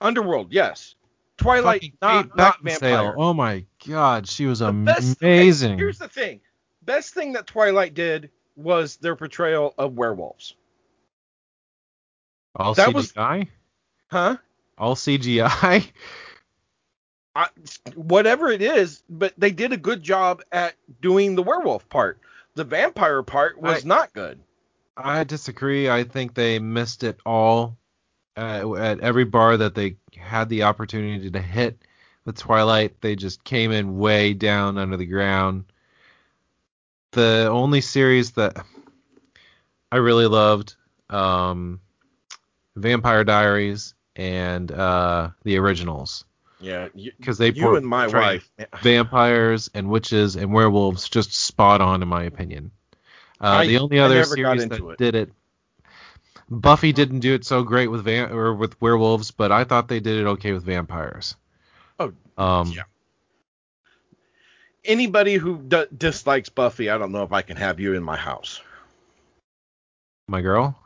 [0.00, 0.94] Underworld, yes.
[1.38, 3.14] Twilight, Fucking not, not vampire.
[3.16, 5.78] Oh my god, she was The best- amazing.
[5.78, 6.40] here's the thing.
[6.82, 10.54] Best thing that Twilight did was their portrayal of werewolves.
[12.56, 13.48] All that was- CGI?
[14.10, 14.36] Huh?
[14.76, 15.90] All CGI?
[17.36, 17.46] I,
[17.94, 22.18] whatever it is, but they did a good job at doing the werewolf part.
[22.54, 24.40] The vampire part was I- not good.
[24.96, 25.88] I disagree.
[25.88, 27.78] I think they missed it all
[28.36, 31.78] at, at every bar that they had the opportunity to hit
[32.24, 33.00] with Twilight.
[33.00, 35.64] They just came in way down under the ground.
[37.12, 38.62] The only series that
[39.90, 40.74] I really loved,
[41.08, 41.80] um,
[42.76, 46.24] Vampire Diaries and uh, the originals,
[46.60, 48.50] Yeah, because they you and my wife.
[48.82, 52.70] vampires and witches and werewolves just spot on in my opinion.
[53.40, 54.98] Uh, I- the only other series that it.
[54.98, 55.32] did it,
[56.50, 60.00] Buffy didn't do it so great with van- or with werewolves, but I thought they
[60.00, 61.36] did it okay with vampires.
[61.98, 62.82] Oh, um, yeah.
[64.84, 68.16] Anybody who d- dislikes Buffy, I don't know if I can have you in my
[68.16, 68.60] house.
[70.26, 70.78] my girl?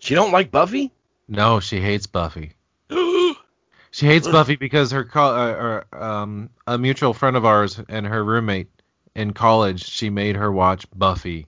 [0.00, 0.90] She don't like Buffy?
[1.28, 2.54] No, she hates Buffy.
[3.90, 8.06] She hates Buffy because her co- uh, uh, um a mutual friend of ours and
[8.06, 8.68] her roommate
[9.14, 11.46] in college, she made her watch Buffy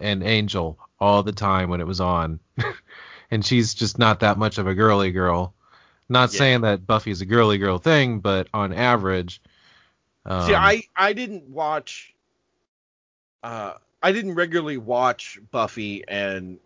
[0.00, 2.40] and Angel all the time when it was on.
[3.30, 5.54] and she's just not that much of a girly girl.
[6.08, 6.32] Not Yeah.
[6.32, 9.40] saying that Buffy is a girly girl thing, but on average
[10.24, 12.14] um, See, I I didn't watch.
[13.42, 16.58] Uh, I didn't regularly watch Buffy and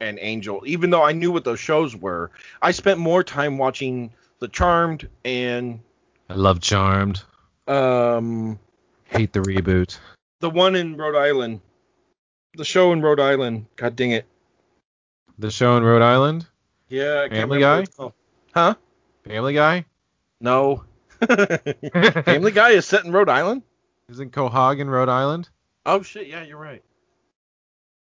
[0.00, 2.30] and Angel, even though I knew what those shows were.
[2.62, 5.80] I spent more time watching The Charmed and
[6.30, 7.22] I love Charmed.
[7.66, 8.58] um
[9.04, 9.98] Hate the reboot.
[10.40, 11.60] the one in Rhode Island,
[12.54, 13.66] the show in Rhode Island.
[13.76, 14.26] God dang it!
[15.38, 16.46] The show in Rhode Island?
[16.88, 17.74] Yeah, I Family Guy?
[17.76, 18.12] what it's called.
[18.54, 18.74] Huh?
[19.24, 19.84] Family Guy?
[20.40, 20.84] No.
[22.24, 23.62] Family Guy is set in Rhode Island.
[24.10, 25.48] Isn't Quahog in Rhode Island?
[25.86, 26.82] Oh shit, yeah, you're right.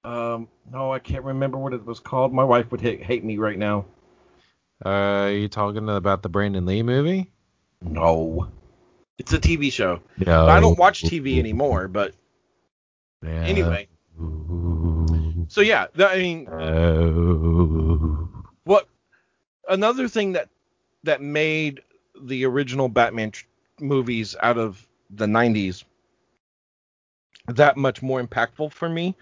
[0.04, 2.34] Um, no, I can't remember what it was called.
[2.34, 3.86] My wife would hate, hate me right now.
[4.84, 7.30] Uh, are you talking about the Brandon Lee movie?
[7.82, 8.48] No.
[9.20, 10.02] It's a TV show.
[10.26, 10.48] No.
[10.48, 12.14] I don't watch TV anymore, but
[13.24, 13.44] Yeah.
[13.44, 13.88] anyway.
[15.48, 18.28] So yeah, that, I mean, Oh.
[18.64, 18.88] what
[19.70, 20.50] another thing that
[21.04, 21.82] that made
[22.20, 23.46] the original Batman tr-
[23.80, 25.84] movies out of the 90s
[27.48, 29.16] that much more impactful for me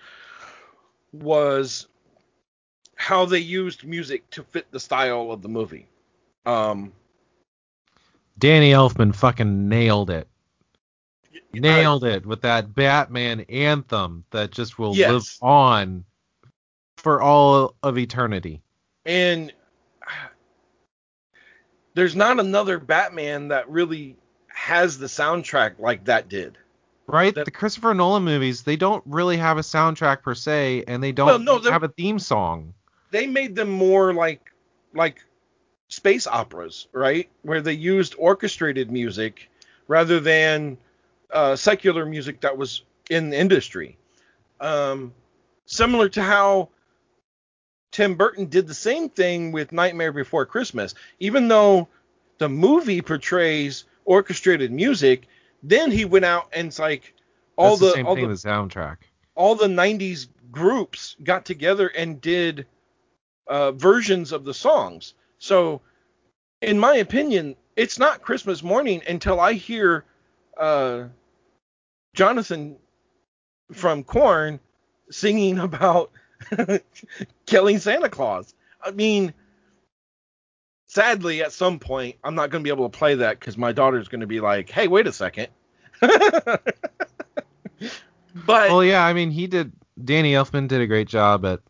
[1.11, 1.87] was
[2.95, 5.87] how they used music to fit the style of the movie.
[6.45, 6.91] Um,
[8.37, 10.27] Danny Elfman fucking nailed it.
[11.33, 15.11] I- Nailed it with that Batman anthem that just will Yes.
[15.11, 16.05] live on
[16.97, 18.61] for all of eternity.
[19.05, 19.51] and
[21.95, 24.15] there's not another Batman that really
[24.47, 26.57] has the soundtrack like that did.
[27.09, 27.33] Right?
[27.33, 31.11] That- the Christopher Nolan movies, they don't really have a soundtrack per se, and they
[31.11, 32.73] don't Well, no, have a theme song.
[33.11, 34.51] They made them more like
[34.93, 35.23] like
[35.87, 37.29] space operas, right?
[37.41, 39.49] Where they used orchestrated music
[39.87, 40.77] rather than
[41.31, 43.97] uh, secular music that was in the industry.
[44.59, 45.13] Um,
[45.65, 46.69] similar to how
[47.91, 50.93] Tim Burton did the same thing with Nightmare Before Christmas.
[51.19, 51.87] Even though
[52.37, 55.27] the movie portrays orchestrated music,
[55.63, 57.13] then he went out and it's like
[57.55, 58.97] all That's the, the, same all thing the the soundtrack.
[59.35, 62.65] all the 90s groups got together and did
[63.47, 65.13] uh, versions of the songs.
[65.39, 65.81] So,
[66.61, 70.05] in my opinion, it's not Christmas morning until I hear
[70.57, 71.05] uh,
[72.13, 72.77] Jonathan
[73.71, 74.59] from Korn
[75.09, 76.11] singing about
[77.45, 78.53] killing Santa Claus.
[78.81, 79.33] I mean,
[80.89, 83.71] sadly, at some point, I'm not going to be able to play that because my
[83.71, 85.47] daughter's going to be like, hey, wait a second.
[86.01, 86.65] but
[88.45, 89.71] Well, yeah, I mean, he did.
[90.03, 91.61] Danny Elfman did a great job at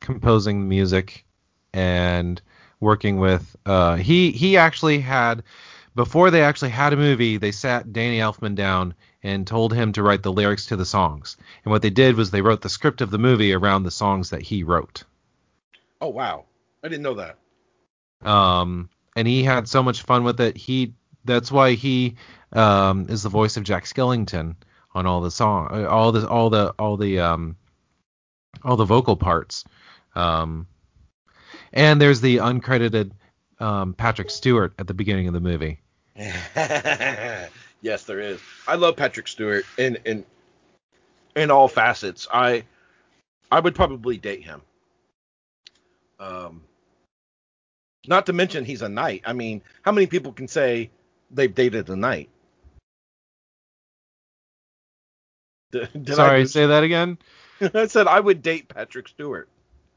[0.00, 1.24] composing music
[1.72, 2.40] and
[2.80, 3.56] working with.
[3.64, 5.42] Uh, he he actually had
[5.94, 10.02] before they actually had a movie, they sat Danny Elfman down and told him to
[10.02, 11.36] write the lyrics to the songs.
[11.64, 14.30] And what they did was they wrote the script of the movie around the songs
[14.30, 15.04] that he wrote.
[16.00, 16.44] Oh wow,
[16.82, 17.38] I didn't know that.
[18.22, 20.56] Um, and he had so much fun with it.
[20.56, 20.94] He
[21.24, 22.16] that's why he
[22.52, 24.56] um, is the voice of Jack Skellington
[24.94, 27.56] on all the song, uh, all the all the all the um,
[28.62, 29.64] all the vocal parts.
[30.14, 30.66] Um,
[31.72, 33.12] and there's the uncredited
[33.60, 35.80] um, Patrick Stewart at the beginning of the movie.
[36.16, 37.50] yes,
[38.04, 38.40] there is.
[38.66, 40.24] I love Patrick Stewart in in
[41.34, 42.26] in all facets.
[42.32, 42.64] I
[43.50, 44.62] I would probably date him.
[46.18, 46.62] Um,
[48.08, 49.22] not to mention he's a knight.
[49.24, 50.90] I mean, how many people can say
[51.30, 52.28] they've dated a knight?
[55.72, 57.18] Did, Sorry, I, say that again.
[57.74, 59.48] I said I would date Patrick Stewart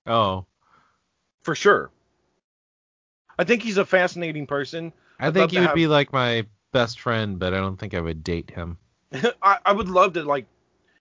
[0.08, 0.46] Oh,
[1.42, 1.92] for sure.
[3.38, 4.92] I think he's a fascinating person.
[5.20, 7.94] I I'd think he would have- be like my best friend, but I don't think
[7.94, 8.78] I would date him.
[9.42, 10.46] I, I would love to like.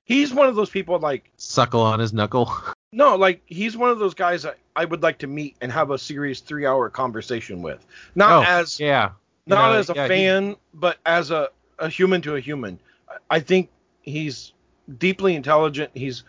[0.05, 2.53] He's one of those people like Suckle on his knuckle.
[2.93, 5.91] No, like he's one of those guys I, I would like to meet and have
[5.91, 7.85] a serious three hour conversation with.
[8.15, 9.11] Not oh, as yeah.
[9.47, 11.49] Not as a yeah, he- fan, but as a,
[11.79, 12.79] a human to a human.
[13.09, 13.71] I- I think
[14.01, 14.53] he's
[14.99, 15.91] deeply intelligent.
[15.95, 16.25] He's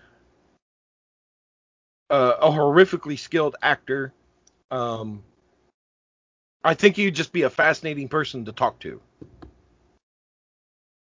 [2.09, 4.13] uh, a horrifically skilled actor.
[4.71, 5.23] Um,
[6.63, 8.99] I think he'd just be a fascinating person to talk to.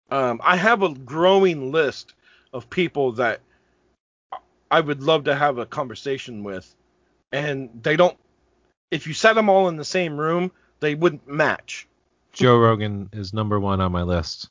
[0.09, 2.13] Um, I have a growing list
[2.53, 3.41] of people that
[4.69, 6.73] I would love to have a conversation with,
[7.31, 8.17] and they don't.
[8.91, 11.87] If you set them all in the same room, they wouldn't match.
[12.33, 14.49] Joe Rogan is number one on my list.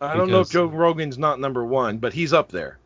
[0.00, 2.78] I don't know if Joe Rogan's not number one, but he's up there.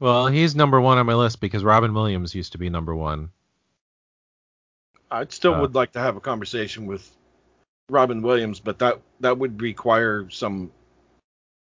[0.00, 3.30] Well, he's number one on my list because Robin Williams used to be number one.
[5.10, 7.10] I still Uh, would like to have a conversation with
[7.88, 10.70] Robin Williams, but that that would require some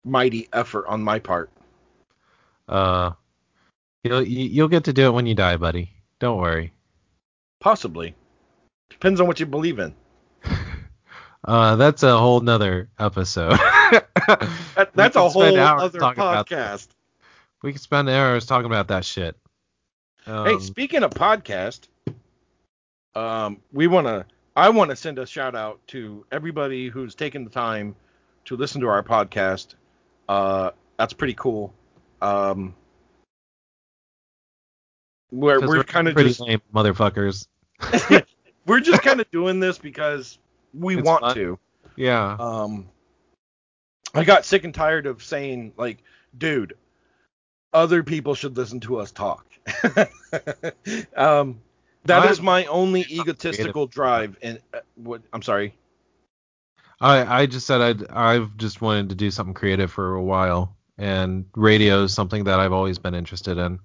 [0.05, 1.49] mighty effort on my part.
[2.67, 3.11] Uh,
[4.03, 5.91] you'll you- you'll get to do it when you die, buddy.
[6.19, 6.73] Don't worry.
[7.59, 8.15] Possibly.
[8.89, 9.93] Depends on what you believe in.
[11.45, 13.59] Uh, that's a whole nother episode.
[14.75, 16.87] That, that's a whole other podcast.
[17.61, 19.35] we could spend hours talking about that shit.
[20.25, 21.81] Um, hey, speaking of podcast,
[23.13, 24.25] um, we want to.
[24.55, 27.95] I want to send a shout out to everybody who's taken the time
[28.45, 29.73] to listen to our podcast.
[30.29, 31.73] Uh, that's pretty cool.
[32.21, 32.73] Um,
[35.33, 37.47] we're we're kind of just lame motherfuckers.
[38.65, 40.37] we're just kind of doing this because
[40.73, 41.35] we It's want fun.
[41.35, 41.59] to.
[41.95, 42.37] Yeah.
[42.39, 42.89] Um,
[44.13, 45.97] I got sick and tired of saying like,
[46.37, 46.75] dude,
[47.73, 49.45] other people should listen to us talk.
[51.15, 51.59] um,
[52.05, 54.37] that is I'm- my only egotistical drive.
[54.41, 55.21] And uh, what?
[55.33, 55.73] I'm sorry.
[57.01, 60.77] I I just said I'd I've just wanted to do something creative for a while,
[60.97, 63.79] and radio is something that I've always been interested in.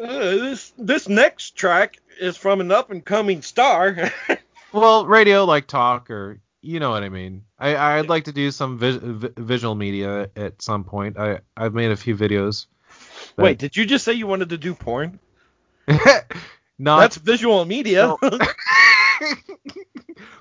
[0.00, 4.10] Uh, this this next track is from an up and coming star.
[4.72, 7.44] Well, radio like talk or you know what I mean.
[7.58, 11.18] I I'd like to do some vis- vi- visual media at some point.
[11.18, 12.66] I I've made a few videos.
[13.38, 15.18] Wait, did you just say you wanted to do porn?
[16.78, 18.16] Not That's visual media.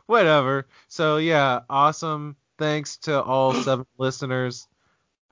[0.05, 0.67] whatever.
[0.89, 2.35] So yeah, awesome.
[2.57, 4.67] Thanks to all seven listeners.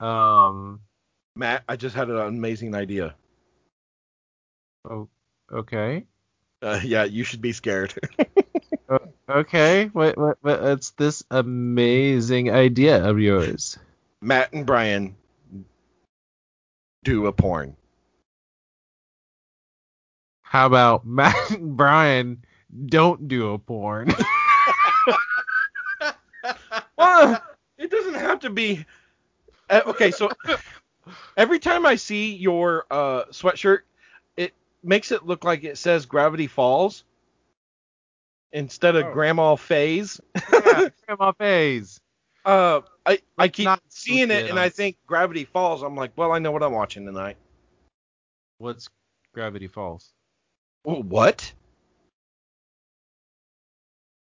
[0.00, 0.80] Um.
[1.36, 3.16] Matt, I just had an amazing idea.
[4.88, 5.08] Oh,
[5.52, 6.04] okay.
[6.62, 7.94] Uh, yeah, you should be scared.
[9.26, 9.86] Okay.
[9.86, 13.78] What what what's this amazing idea of yours?
[14.20, 15.16] Matt and Brian
[17.02, 17.76] do a porn.
[20.42, 22.44] How about Matt and Brian
[22.86, 24.12] don't do a porn?
[26.96, 27.42] Well,
[27.78, 28.84] it doesn't have to be.
[29.70, 30.30] Uh, okay, so
[31.36, 33.80] every time I see your uh, sweatshirt,
[34.84, 37.04] makes it look like it says Gravity Falls
[38.52, 39.12] instead of Oh.
[39.12, 40.20] Grandma Phase.
[40.52, 42.00] yeah, Grandma Phase.
[42.44, 45.82] Uh, I I keep not seeing it and I think Gravity Falls.
[45.82, 47.36] I'm like, well, I know what I'm watching tonight.
[48.58, 48.88] What's
[49.32, 50.10] Gravity Falls?
[50.82, 51.52] What?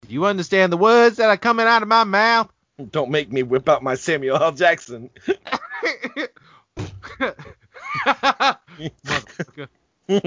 [0.06, 2.50] Do you understand the words that are coming out of my mouth?
[2.90, 4.52] Don't make me whip out my Samuel L.
[4.52, 5.10] Jackson.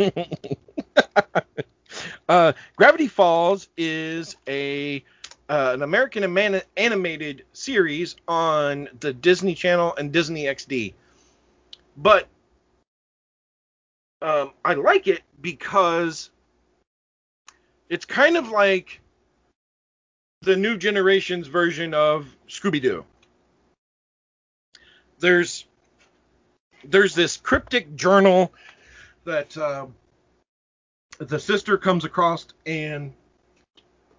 [2.28, 5.04] Uh, Gravity Falls is a
[5.48, 6.24] uh, an American
[6.76, 10.94] animated series on the Disney Channel and Disney XD.
[11.98, 12.28] But
[14.22, 16.32] um, I like it because
[17.90, 19.02] it's kind of like
[20.42, 23.06] the new generation's version of Scooby Doo.
[25.20, 25.66] There's
[26.84, 28.52] there's this cryptic journal
[29.26, 29.88] that uh,
[31.18, 33.14] the sister comes across and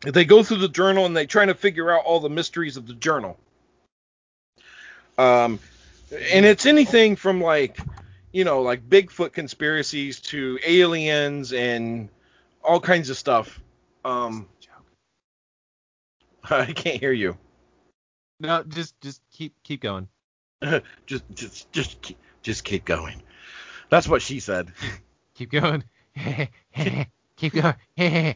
[0.01, 2.87] they go through the journal and they try to figure out all the mysteries of
[2.87, 3.39] the journal.
[5.19, 5.59] Um,
[6.33, 7.78] and it's anything from like,
[8.33, 12.09] you know, like Bigfoot conspiracies to aliens and
[12.62, 13.61] all kinds of stuff.
[14.05, 14.47] Um,
[16.51, 17.37] I can't hear you.
[18.41, 20.09] no, just just keep keep going.
[21.07, 23.23] just, just, just, keep, just keep going.
[23.88, 24.72] That's what she said.
[25.34, 25.84] Keep going.
[27.36, 27.74] keep going.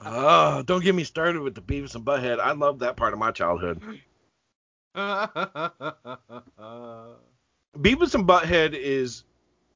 [0.00, 2.38] oh, don't get me started with the Beavis and Butthead.
[2.38, 3.82] I love that part of my childhood.
[4.96, 5.56] Beavis
[8.14, 9.24] and Butthead is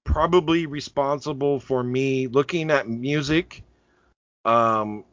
[0.04, 3.62] probably responsible for me looking at music
[4.44, 5.04] um,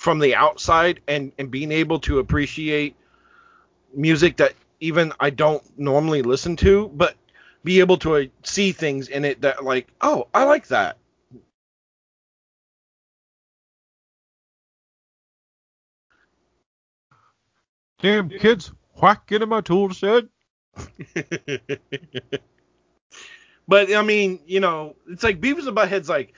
[0.00, 2.96] from the outside and, and being able to appreciate
[3.94, 7.16] music that even I don't normally listen to, but
[7.64, 10.96] be able to uh, see things in it that like, oh, I like that.
[18.00, 18.72] Damn kids,
[19.02, 20.30] whack into my tool shed.
[23.68, 26.32] but I mean, you know, it's like Beavis and Butthead's like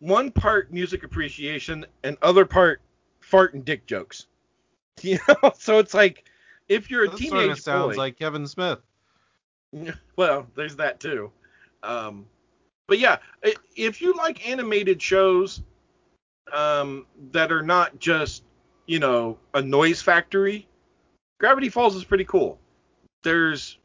[0.00, 2.80] one part music appreciation and other part
[3.26, 4.26] fart and dick jokes.
[5.02, 6.24] You know, so it's like
[6.70, 8.78] if you're a That teenage sort of sounds boy, like Kevin Smith.
[10.16, 11.30] well, there's that too.
[11.82, 12.24] Um,
[12.86, 13.18] but yeah,
[13.76, 15.60] if you like animated shows
[16.50, 18.42] um, that are not just
[18.86, 20.66] you know a noise factory,
[21.38, 22.58] Gravity Falls is pretty cool.
[23.22, 23.76] There's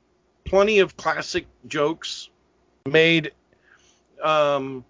[0.46, 2.30] plenty of classic jokes
[2.86, 3.34] made,
[4.24, 4.86] um,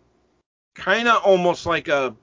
[0.76, 2.16] kind of almost like a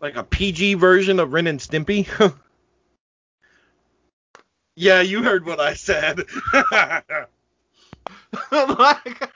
[0.00, 2.06] like a PG version of Ren and Stimpy.
[4.76, 6.20] yeah, you heard what I said.
[8.50, 9.30] like,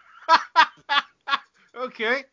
[1.77, 2.25] okay.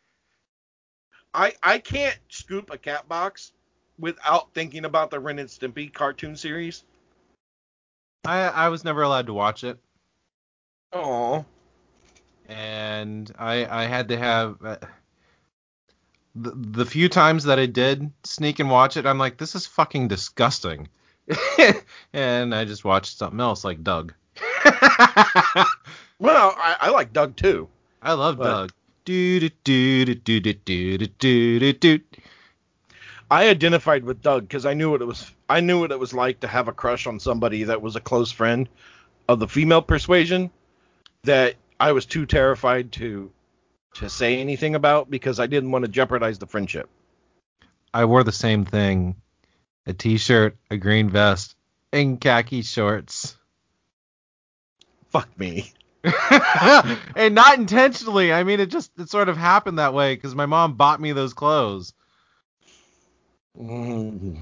[1.33, 3.51] I I can't scoop a cat box
[3.99, 6.83] without thinking about the Ren and Stimpy cartoon series.
[8.25, 9.77] I I was never allowed to watch it,
[10.93, 11.45] Oh,
[12.47, 14.57] and I I had to have.
[14.63, 14.77] Uh,
[16.41, 19.65] the, the few times that I did sneak and watch it, I'm like, this is
[19.65, 20.87] fucking disgusting.
[22.13, 24.13] and I just watched something else like Doug.
[26.19, 27.67] well, I, I, like Doug too.
[28.01, 28.43] I love but...
[28.43, 28.71] Doug.
[29.05, 31.99] Do, do, do,
[33.31, 35.31] I identified with Doug because I knew what it was.
[35.49, 38.01] I knew what it was like to have a crush on somebody that was a
[38.01, 38.67] close friend
[39.29, 40.51] of the female persuasion.
[41.23, 43.31] That I was too terrified to
[43.97, 46.89] to say anything about because I didn't want to jeopardize the friendship.
[47.93, 49.15] I wore the same thing:
[49.85, 51.55] a t-shirt, a green vest,
[51.91, 53.35] and khaki shorts.
[55.09, 55.71] Fuck me.
[57.15, 58.31] and not intentionally.
[58.31, 61.11] I mean, it just it sort of happened that way because my mom bought me
[61.11, 61.93] those clothes.
[63.59, 64.37] Mm.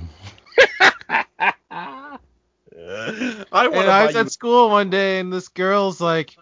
[1.18, 2.18] I
[3.52, 3.68] I
[4.06, 6.36] was you at school one day, and this girl's like,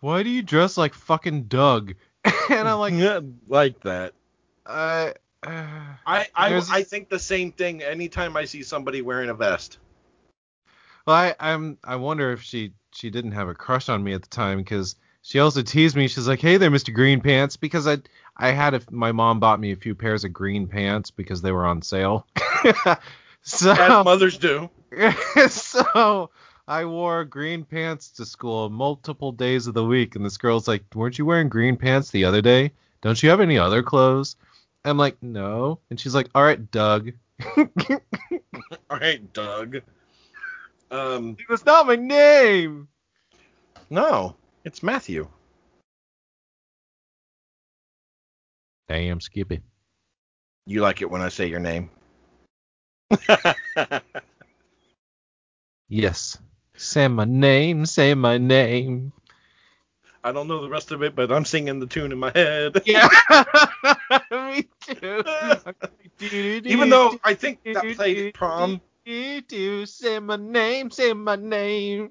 [0.00, 1.94] "Why do you dress like fucking Doug?"
[2.50, 4.12] and I'm like, Yeah, like that.
[4.66, 5.66] uh, uh,
[6.06, 9.78] I I, There's- I think the same thing anytime I see somebody wearing a vest.
[11.06, 14.22] well, I, I'm I wonder if she she didn't have a crush on me at
[14.22, 16.08] the time because she also teased me.
[16.08, 16.92] She's like, "Hey there, Mr.
[16.92, 17.98] Green Pants," because I
[18.36, 21.52] I had a, my mom bought me a few pairs of green pants because they
[21.52, 22.26] were on sale.
[23.42, 24.70] so As mothers do.
[25.48, 26.30] so
[26.68, 30.84] I wore green pants to school multiple days of the week, and this girl's like,
[30.94, 32.72] "Weren't you wearing green pants the other day?
[33.00, 34.36] Don't you have any other clothes?"
[34.84, 37.12] I'm like, "No," and she's like, "All right, Doug."
[37.56, 39.78] All right, Doug.
[40.90, 42.88] Um, That's not my name.
[43.88, 45.26] no, it's Matthew.
[48.88, 49.62] Damn, Skippy.
[50.66, 51.90] You like it when I say your name.
[55.90, 56.36] Yes.
[56.78, 57.86] Say my name.
[57.86, 59.12] Say my name.
[60.22, 62.82] I don't know the rest of it, but I'm singing the tune in my head.
[62.86, 63.08] Yeah.
[64.30, 65.22] Me too.
[66.64, 68.80] Even though I think that played prom.
[69.06, 72.10] Say my name, say my name.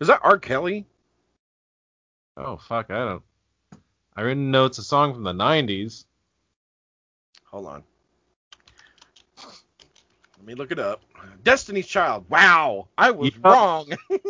[0.00, 0.38] Is that R.
[0.38, 0.84] Kelly?
[2.36, 3.22] Oh fuck, I don't.
[4.16, 6.04] I didn't know it's a song from the '90s.
[7.44, 7.84] Hold on.
[10.44, 11.00] Let me look it up.
[11.42, 12.26] Destiny's Child.
[12.28, 13.44] Wow, I was Yep.
[13.46, 13.86] wrong.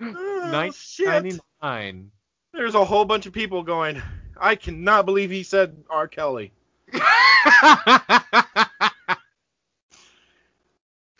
[0.00, 1.08] Oh, shit.
[1.08, 2.12] 1999.
[2.52, 4.00] There's a whole bunch of people going.
[4.40, 6.06] I cannot believe he said R.
[6.06, 6.52] Kelly.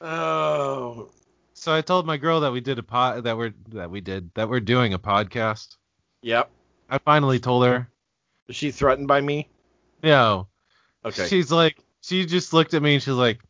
[0.01, 1.11] Oh,
[1.55, 4.31] so I told my girl that we did a pod that we're that we did
[4.35, 5.77] that we're doing a podcast.
[6.23, 6.51] yep.
[6.91, 7.89] I finally told her.
[8.49, 9.49] Is she threatened by me?
[10.03, 10.49] No.
[11.05, 11.27] Okay.
[11.29, 13.41] She's like, she just looked at me and she's like,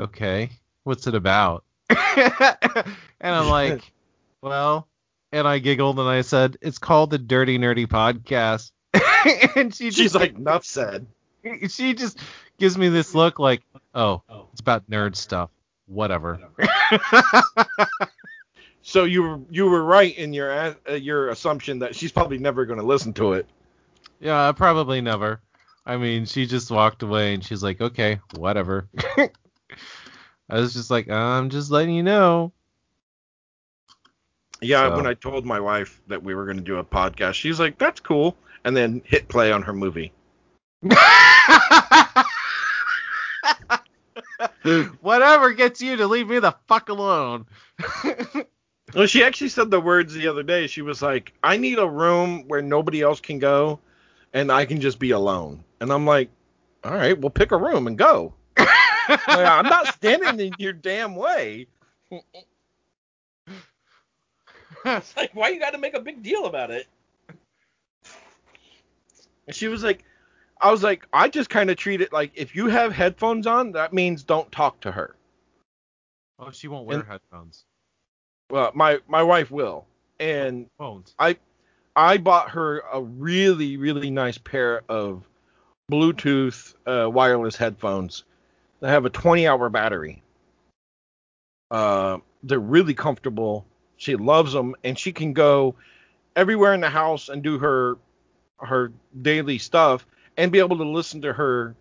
[0.00, 0.50] okay,
[0.84, 1.64] what's it about?
[1.90, 2.84] and
[3.20, 3.92] I'm like,
[4.42, 4.88] well,
[5.32, 8.72] and I giggled and I said, it's called the Dirty Nerdy Podcast.
[9.56, 11.06] and she She's just, like, enough said.
[11.68, 12.18] she just
[12.58, 13.62] gives me this look like,
[13.94, 14.22] oh,
[14.52, 15.50] it's about nerd stuff.
[15.86, 16.38] Whatever.
[18.88, 22.64] So you were you were right in your uh, your assumption that she's probably never
[22.64, 23.46] going to listen to it.
[24.18, 25.42] yeah, probably never.
[25.88, 28.86] I mean, she just walked away and she's like, okay, whatever.
[30.50, 32.52] I was just like, I'm just letting you know.
[34.60, 37.34] Yeah, So- when I told my wife that we were going to do a podcast,
[37.34, 40.12] she's like, "That's cool," and then hit play on her movie.
[45.00, 47.46] Whatever gets you to leave me the fuck alone.
[48.94, 50.66] Well, she actually said the words the other day.
[50.66, 53.80] She was like, "I need a room where nobody else can go,
[54.32, 56.30] and I can just be alone." And I'm like,
[56.84, 61.14] "All right, we'll pick a room and go." Like, I'm not standing in your damn
[61.16, 61.66] way.
[64.84, 66.86] It's like, why you got to make a big deal about it?
[69.46, 70.04] And she was like,
[70.60, 73.72] I was like, I just kind of treat it like if you have headphones on,
[73.72, 75.16] that means don't talk to her.
[76.38, 77.64] oh, she won't wear And- headphones.
[78.50, 79.86] Well, my my wife will,
[80.20, 81.14] and Won't.
[81.18, 81.36] I
[82.18, 85.24] bought her a really really nice pair of
[85.90, 88.24] Bluetooth uh, wireless headphones
[88.80, 90.22] that have a 20 hour battery.
[91.70, 93.66] Uh, they're really comfortable.
[93.96, 95.74] She loves them, and she can go
[96.36, 97.98] everywhere in the house and do her
[98.60, 98.92] her
[99.22, 100.06] daily stuff
[100.36, 101.74] and be able to listen to her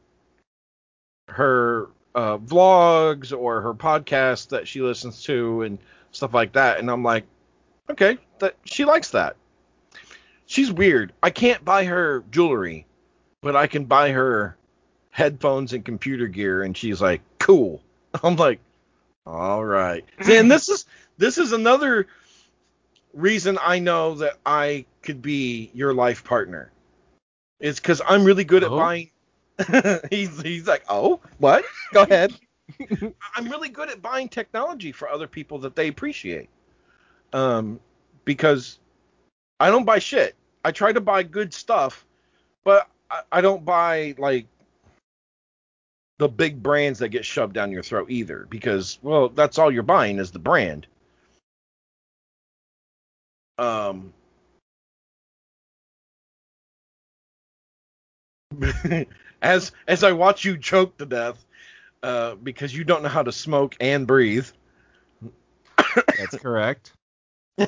[1.28, 5.78] her uh, vlogs or her podcasts that she listens to and
[6.12, 6.80] stuff like that.
[6.80, 7.26] And I'm like,
[7.90, 9.36] okay, that she likes that.
[10.48, 11.14] She's weird.
[11.22, 12.86] I can't buy her jewelry,
[13.42, 14.58] but I can buy her
[15.12, 17.82] headphones and computer gear, and she's like, cool.
[18.24, 18.60] I'm like,
[19.26, 20.06] all right.
[20.22, 20.86] See, and this is
[21.18, 22.08] this is another
[23.14, 26.72] reason I know that I could be your life partner.
[27.60, 28.78] It's because I'm really good at Oh?
[28.78, 29.10] buying.
[30.10, 31.66] he's he's like, oh, what?
[31.92, 32.34] Go ahead.
[33.36, 36.50] I'm really good at buying technology for other people that they appreciate.
[37.34, 37.80] Um,
[38.24, 38.80] because
[39.60, 40.36] I don't buy shit.
[40.64, 42.06] I try to buy good stuff,
[42.64, 44.48] but I, I don't buy like
[46.20, 48.48] the big brands that get shoved down your throat either.
[48.50, 50.88] Because well, that's all you're buying is the brand.
[53.58, 54.14] Um.
[59.42, 61.44] as as I watch you choke to death,
[62.04, 64.48] uh, because you don't know how to smoke and breathe.
[66.18, 66.94] That's correct.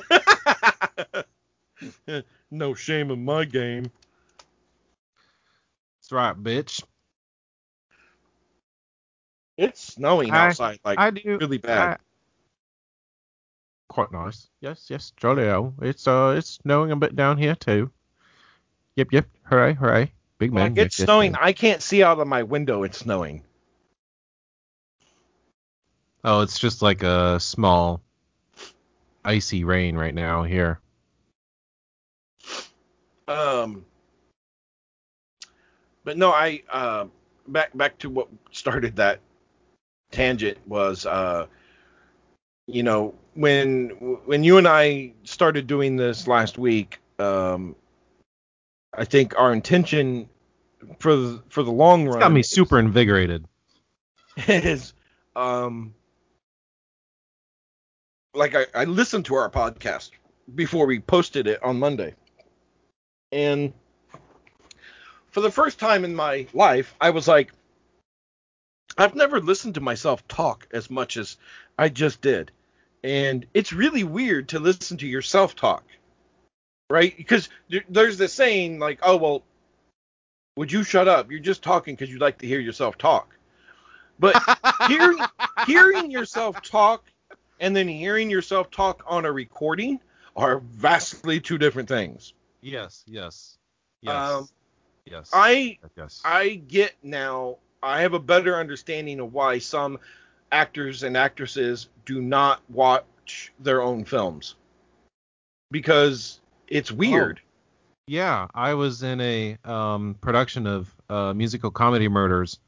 [2.50, 3.90] no shame in my game.
[5.98, 6.82] That's right, bitch.
[9.56, 11.38] It's snowing I- outside, like I do.
[11.38, 11.92] really bad.
[11.92, 11.96] I-
[13.88, 14.48] quite nice.
[14.60, 15.74] Yes, yes, jolly-o.
[15.82, 17.90] It's uh, it's snowing a bit down here too.
[18.96, 19.26] Yep, yep.
[19.44, 20.12] Hooray, hooray.
[20.38, 20.74] Big man.
[20.74, 21.32] like it's yes, snowing.
[21.32, 21.40] yes.
[21.42, 22.82] I can't see out of my window.
[22.84, 23.42] It's snowing.
[26.24, 28.00] Oh, it's just like a small
[29.24, 30.80] icy rain right now here.
[33.30, 33.84] Um,
[36.04, 37.06] but no, I uh,
[37.48, 39.20] back back to what started that
[40.10, 41.46] tangent was uh,
[42.66, 43.88] you know, when
[44.24, 47.74] when you and I started doing this last week, um,
[48.94, 50.28] I think our intention
[50.98, 53.44] for the, for the long It's run got me super invigorated.
[54.48, 54.92] is
[55.36, 55.94] um
[58.34, 60.10] like I, I listened to our podcast
[60.54, 62.14] before we posted it on Monday.
[63.32, 63.72] And
[65.30, 67.52] for the first time in my life, I was like,
[68.98, 71.36] I've never listened to myself talk as much as
[71.78, 72.50] I just did.
[73.02, 75.84] And it's really weird to listen to yourself talk.
[76.90, 77.16] Right?
[77.16, 77.48] Because
[77.88, 79.42] there's this saying like, oh, well,
[80.56, 81.30] would you shut up?
[81.30, 83.36] You're just talking because you'd like to hear yourself talk.
[84.18, 84.36] But
[84.88, 85.18] hearing
[85.66, 87.04] hearing yourself talk
[87.60, 90.00] and then hearing yourself talk on a recording
[90.36, 92.34] are vastly two different things.
[92.62, 93.58] Yes, yes,
[94.02, 94.48] yes, Um,
[95.06, 95.30] yes.
[95.32, 96.20] I yes.
[96.24, 99.98] I get now I have a better understanding of why some
[100.52, 104.56] actors and actresses do not watch their own films
[105.70, 107.40] because it's weird.
[108.06, 112.58] Yeah, I was in a um, production of uh, musical comedy murders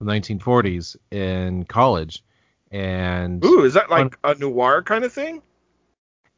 [0.00, 2.22] the 1940s in college,
[2.70, 5.42] and Ooh, is that like a noir kind of thing?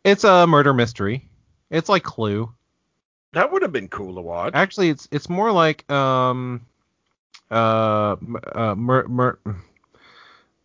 [0.05, 1.28] it's a murder mystery.
[1.70, 2.55] It's like Clue.
[3.36, 4.52] That would have been cool to watch.
[4.54, 6.64] Actually, it's it's more like um
[7.50, 8.16] uh,
[8.54, 9.38] uh mur- mur-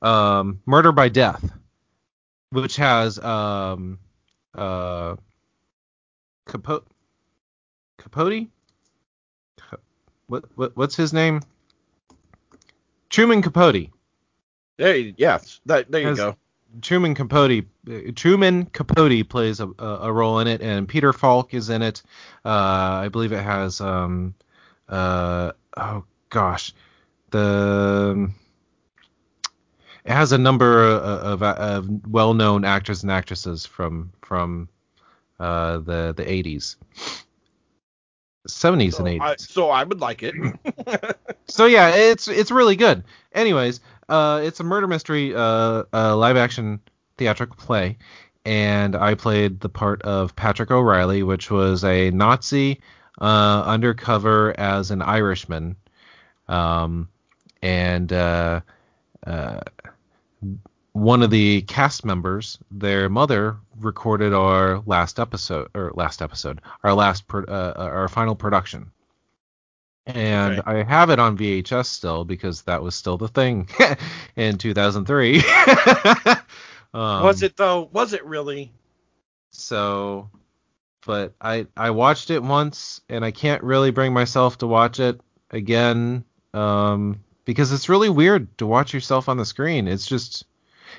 [0.02, 1.52] um Murder by Death,
[2.52, 4.00] which has um
[4.56, 5.18] uh
[6.48, 6.88] Capote
[7.98, 8.48] Capote
[10.28, 11.42] what what what's his name?
[13.10, 13.90] Truman Capote.
[14.78, 16.38] There, you- yes, that there you Has- go.
[16.82, 17.66] Truman Capote
[18.16, 22.02] Truman Capote plays a, a, a role in it, and Peter Falk is in it.
[22.46, 22.50] Uh,
[23.04, 24.34] I believe it has um
[24.88, 26.74] uh oh gosh
[27.32, 28.32] the
[30.06, 34.70] it has a number of, of, of well-known actors and actresses from from
[35.40, 36.76] uh, the the 80s,
[38.48, 39.22] 70s So and 80s.
[39.22, 40.36] I, so I would like it.
[41.48, 43.04] So yeah, it's it's really good.
[43.34, 43.82] Anyways,
[44.12, 46.82] uh, it's a murder mystery, uh, uh, live action
[47.18, 47.98] theatrical play,
[48.44, 52.82] and I played the part of Patrick O'Reilly, which was a Nazi
[53.22, 55.78] uh, undercover as an Irishman,
[56.50, 57.08] um,
[57.62, 58.60] and uh,
[59.26, 59.62] uh,
[60.92, 66.94] one of the cast members, their mother, recorded our last episode or last episode, our
[66.94, 68.92] last pro- our final production
[70.16, 70.62] and Okay.
[70.66, 73.68] I have it on VHS still because that was still the thing
[74.36, 75.38] in 2003.
[76.94, 77.90] um, was it though?
[77.92, 78.72] Was it really?
[79.52, 80.30] So,
[81.06, 85.20] but I I watched it once and I can't really bring myself to watch it
[85.52, 86.24] again
[86.54, 89.88] um, because it's really weird to watch yourself on the screen.
[89.88, 90.46] It's just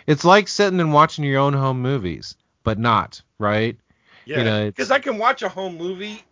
[0.06, 3.76] it's like sitting and watching your own home movies, but not right.
[4.24, 4.38] Yeah.
[4.38, 6.22] You know, Because I can watch a home movie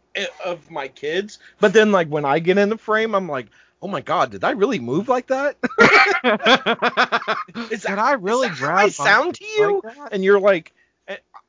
[0.45, 3.47] of my kids, but then like when I get in the frame, I'm like,
[3.83, 5.57] oh my god, did I really move like that?
[7.71, 9.81] Is Did that- I really is that grab how I sound to you?
[9.85, 10.73] like and you're like,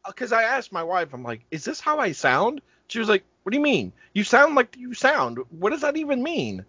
[0.08, 2.62] because I asked my wife, I'm like, is this how I sound?
[2.88, 3.92] She was like, what do you mean?
[4.14, 5.40] You sound like you sound.
[5.50, 6.66] What does that even mean?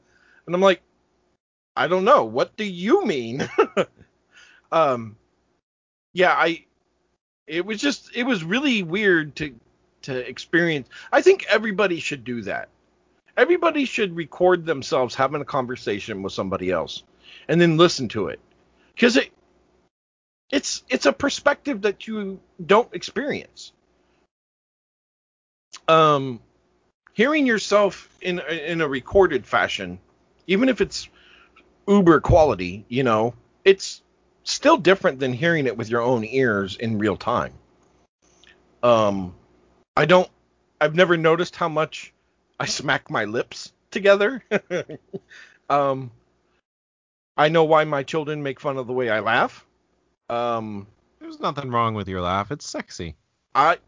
[0.46, 0.82] And I'm like,
[1.76, 2.24] I don't know.
[2.24, 3.48] What do you mean?
[4.72, 5.16] um,
[6.12, 6.64] yeah, I.
[7.46, 9.54] It was just, it was really weird to
[10.02, 10.88] to experience.
[11.12, 12.68] I think everybody should do that.
[13.36, 17.02] Everybody should record themselves having a conversation with somebody else,
[17.48, 18.40] and then listen to it,
[18.94, 19.32] because it
[20.50, 23.72] it's it's a perspective that you don't experience.
[25.88, 26.40] Um,
[27.14, 29.98] hearing yourself in in a recorded fashion,
[30.46, 31.08] even if it's
[31.88, 33.34] uber quality, you know,
[33.64, 34.02] it's
[34.44, 37.52] still different than hearing it with your own ears in real time.
[38.82, 39.34] Um,
[39.96, 40.28] I don't.
[40.80, 42.12] I've never noticed how much
[42.58, 44.42] I smack my lips together.
[45.70, 46.10] um,
[47.36, 49.64] I know why my children make fun of the way I laugh.
[50.28, 50.86] Um,
[51.20, 52.50] There's nothing wrong with your laugh.
[52.50, 53.16] It's sexy.
[53.54, 53.78] I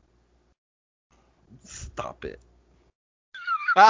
[1.65, 2.41] stop it.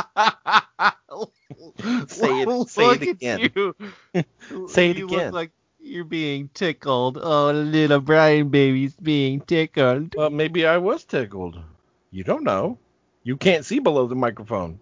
[2.08, 3.50] Say it- say Look it again.
[3.54, 3.74] you.
[4.68, 5.26] Say it You again.
[5.26, 5.50] Look like
[5.80, 7.18] you're being tickled.
[7.20, 10.14] Oh, little Brian baby's being tickled.
[10.16, 11.58] Well, maybe I was tickled.
[12.14, 12.78] You don't know.
[13.24, 14.78] You can't see below the microphone.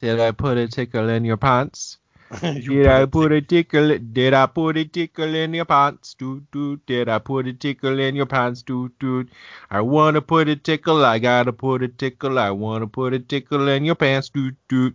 [0.00, 1.98] Did I put a tickle in your pants?
[2.42, 3.98] You Did I put a tickle?
[3.98, 6.14] Did I put a tickle in your pants?
[6.14, 6.86] Doot doot.
[6.86, 8.62] Did I put a tickle in your pants?
[8.62, 9.30] Doot doot.
[9.68, 11.04] I wanna put a tickle.
[11.04, 12.38] I gotta put a tickle.
[12.38, 14.28] I wanna put a tickle in your pants.
[14.28, 14.94] Doot doot.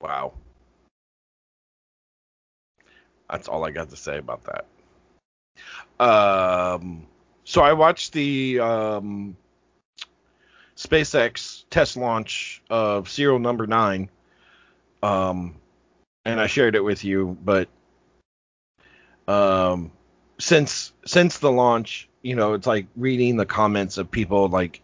[0.00, 0.32] Wow.
[3.30, 6.04] That's all I got to say about that.
[6.04, 7.06] Um,
[7.44, 9.36] so I watched the um,
[10.78, 14.08] SpaceX test launch of serial number nine,
[15.02, 15.56] um,
[16.24, 17.36] and I shared it with you.
[17.44, 17.68] But
[19.26, 19.90] um,
[20.38, 24.80] since since the launch, you know, it's like reading the comments of people like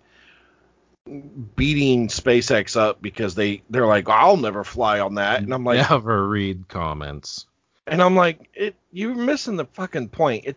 [1.55, 5.89] beating SpaceX up because they they're like, I'll never fly on that, and I'm like,
[5.89, 7.47] never read comments.
[7.87, 10.47] and I'm like, it, you're missing the fucking point.
[10.47, 10.57] It,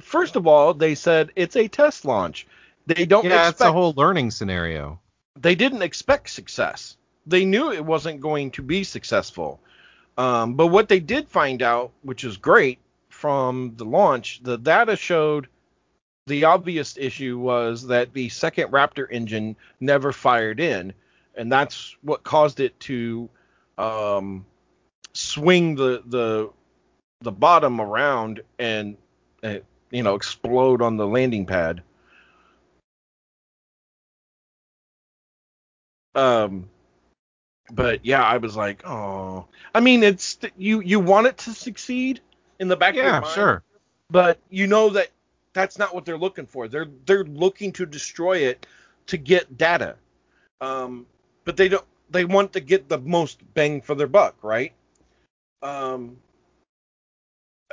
[0.00, 2.46] first of all, they said it's a test launch.
[2.88, 5.00] They don't Yeah, expect, it's a whole learning scenario.
[5.38, 6.96] they didn't expect success.
[7.26, 9.60] They knew it wasn't going to be successful.
[10.16, 12.78] Um, but what they did find out, which is great
[13.10, 15.48] from the launch, the data showed
[16.26, 20.92] the obvious issue was that the second Raptor engine never fired in,
[21.36, 23.28] and that's what caused it to
[23.78, 24.44] um,
[25.14, 26.50] swing the the
[27.20, 28.96] the bottom around and
[29.44, 29.56] uh,
[29.90, 31.82] you know explode on the landing pad.
[36.18, 36.68] Um,
[37.70, 42.20] but yeah, I was like, oh, I mean, it's you you want it to succeed
[42.58, 43.62] in the back of your Yeah, mind, sure.
[44.10, 45.08] but you know that
[45.52, 46.66] that's not what they're looking for.
[46.66, 48.66] They're they're looking to destroy it
[49.06, 49.96] to get data.
[50.60, 51.06] Um,
[51.44, 54.72] but they don't they want to get the most bang for their buck, right?
[55.62, 56.16] Um,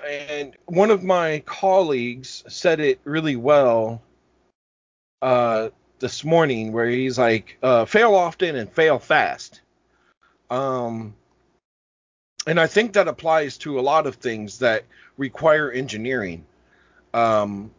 [0.06, 4.02] and one of my colleagues said it really well
[5.22, 5.70] uh,
[6.00, 9.62] this morning, where he's like, uh, "Fail often and fail fast."
[10.50, 11.16] Um,
[12.48, 14.84] and I think that applies to a lot of things that
[15.18, 16.46] require engineering.
[17.14, 17.72] Um,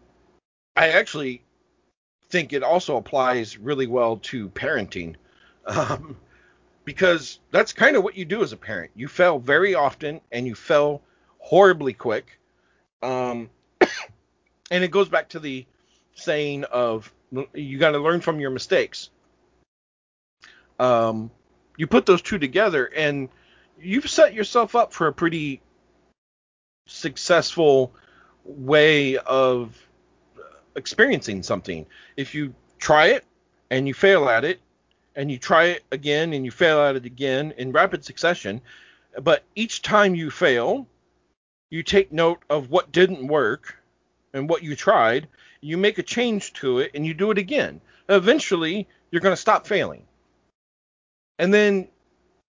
[0.75, 1.43] I actually
[2.31, 5.15] think it also applies really well to parenting,
[5.67, 6.17] um,
[6.85, 8.91] because that's kind of what you do as a parent.
[8.95, 11.03] You fail very often, and you fail
[11.39, 12.39] horribly quick.
[13.03, 13.51] Um,
[14.71, 15.67] and it goes back to the
[16.15, 17.13] saying of
[17.55, 19.11] you got to learn from your mistakes.
[20.79, 21.31] Um,
[21.77, 23.29] you put those two together, and
[23.81, 25.61] you've set yourself up for a pretty
[26.87, 27.93] successful
[28.45, 29.77] way of
[30.77, 31.87] experiencing something.
[32.17, 33.25] If you try it
[33.71, 34.61] and you fail at it,
[35.17, 38.61] and you try it again and you fail at it again in rapid succession,
[39.23, 40.87] but each time you fail,
[41.71, 43.77] you take note of what didn't work
[44.35, 45.27] and what you tried,
[45.67, 47.81] you make a change to it, and you do it again.
[48.09, 50.05] Eventually, you're going to stop failing.
[51.39, 51.89] And then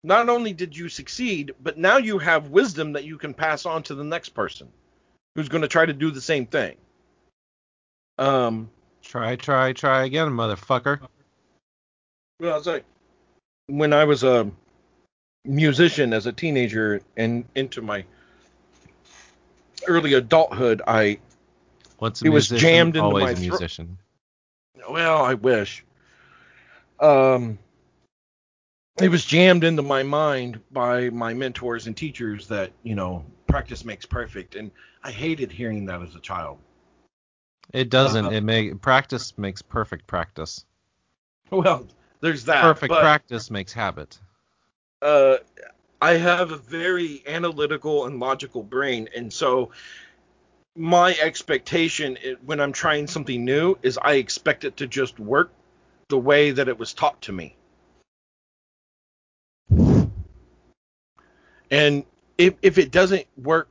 [0.03, 3.84] not only did you succeed, but now you have wisdom that you can pass on
[3.84, 4.67] to the next person
[5.35, 6.75] who's going to try to do the same thing.
[8.17, 8.69] Um,
[9.03, 10.99] Try, try, try again, motherfucker.
[12.41, 12.84] well, I was like,
[13.67, 14.51] when I was a
[15.45, 18.03] musician as a teenager and into my
[19.88, 21.19] early adulthood, I
[21.99, 23.98] Once a It was jammed into always my a musician.
[24.90, 25.84] well, I wish.
[26.99, 27.60] Um,
[28.99, 33.86] it was jammed into my mind by my mentors and teachers that you know practice
[33.86, 34.72] makes perfect, and
[35.03, 36.57] I hated hearing that as a child.
[37.74, 38.26] It doesn't.
[38.26, 40.65] Uh, it make practice makes perfect practice.
[41.49, 41.88] Well,
[42.22, 42.61] there's that.
[42.61, 44.19] Perfect but, practice makes habit.
[45.02, 45.38] uh,
[46.02, 49.72] I have a very analytical and logical brain, and so
[50.77, 55.51] my expectation i- when I'm trying something new is I expect it to just work
[56.09, 57.55] the way that it was taught to me.
[61.69, 62.05] And
[62.37, 63.67] if if it doesn't work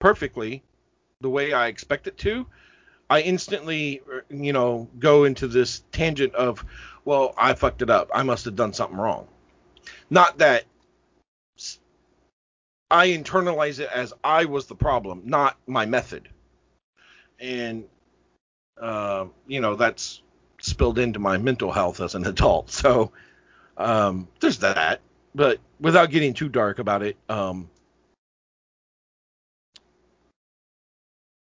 [0.00, 0.62] perfectly
[1.20, 2.46] the way I expect it to,
[3.08, 6.64] I instantly, you know, go into this tangent of,
[7.04, 8.10] well, I fucked it up.
[8.12, 9.28] I must have done something wrong.
[10.10, 10.64] Not that
[12.90, 16.28] I internalize it as I was the problem, not my method.
[17.40, 17.84] And,
[18.80, 20.22] uh, you know, that's
[20.60, 22.70] spilled into my mental health as an adult.
[22.70, 23.12] So
[23.76, 25.00] um, there's that.
[25.34, 27.68] But without getting too dark about it, um,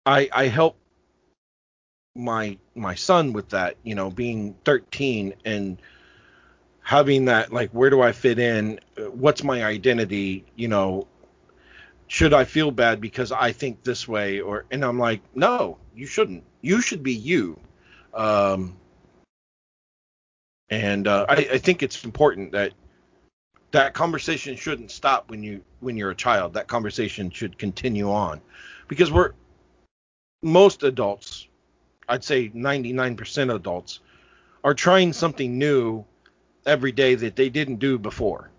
[0.06, 0.76] I I help
[2.16, 5.80] my my son with that, you know, being 13 and
[6.82, 8.80] having that like where do I fit in?
[8.96, 11.06] What's my identity, you know,
[12.06, 16.06] should I feel bad because I think this way or and I'm like, no, you
[16.06, 16.44] shouldn't.
[16.60, 17.58] You should be you.
[18.12, 18.76] Um
[20.70, 22.72] and uh, I, I think it's important that
[23.70, 26.54] that conversation shouldn't stop when you when you're a child.
[26.54, 28.40] That conversation should continue on
[28.88, 29.32] because we're
[30.42, 31.48] most adults,
[32.08, 34.00] I'd say 99% adults,
[34.62, 36.04] are trying something new
[36.66, 38.50] every day that they didn't do before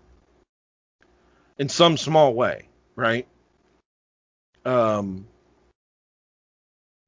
[1.58, 3.26] in some small way, right?
[4.66, 5.26] Um,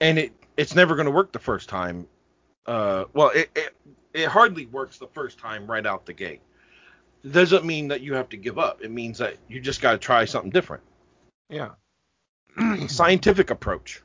[0.00, 2.06] and it it's never going to work the first time.
[2.66, 3.74] Uh, well, it, it
[4.14, 6.40] it hardly works the first time right out the gate.
[7.24, 8.80] It doesn't mean that you have to give up.
[8.80, 10.84] It means that you just got to try something different.
[11.50, 11.70] Yeah.
[12.86, 14.02] Scientific approach.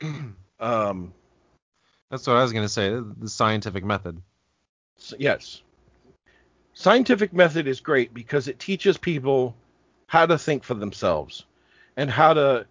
[0.60, 1.12] Um,
[2.08, 2.90] That's what I was gonna say.
[2.90, 4.22] The scientific method.
[5.18, 5.62] Yes.
[6.72, 9.56] Scientific method is great because it teaches people
[10.06, 11.46] how to think for themselves
[11.96, 12.66] and how to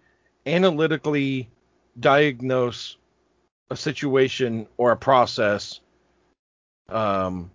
[0.46, 1.48] analytically
[1.98, 2.96] diagnose
[3.70, 5.80] a situation or a process
[6.88, 7.50] um,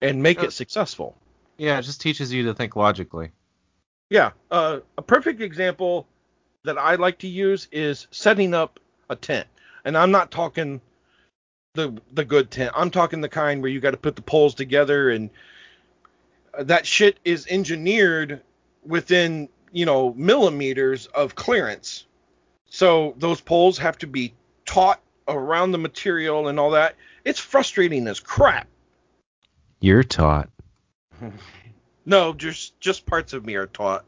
[0.00, 1.16] and make Uh, it successful.
[1.56, 3.30] Yeah, it just teaches you to think logically.
[4.10, 4.32] Yeah.
[4.50, 6.06] Uh, a perfect example
[6.64, 9.46] that I like to use is setting up a tent.
[9.84, 10.80] And I'm not talking
[11.74, 12.72] the the good tent.
[12.76, 15.30] I'm talking the kind where you got to put the poles together and
[16.58, 18.42] that shit is engineered
[18.84, 22.06] within, you know, millimeters of clearance.
[22.66, 24.34] So those poles have to be
[24.64, 26.94] taut around the material and all that.
[27.24, 28.66] It's frustrating as crap.
[29.80, 30.48] You're taught.
[32.04, 34.04] No, just just parts of me are taut.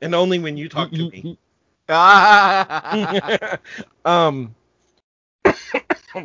[0.00, 1.38] And only when you talk to me.
[4.06, 4.54] Um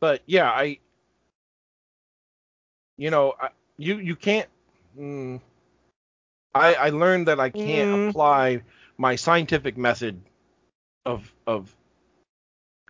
[0.00, 0.78] but yeah i
[2.98, 3.48] you know I,
[3.78, 4.48] you you can't
[4.98, 5.40] mm,
[6.54, 8.08] i i learned that i can't Mm.
[8.08, 8.62] apply
[8.98, 10.20] my scientific method
[11.06, 11.74] of of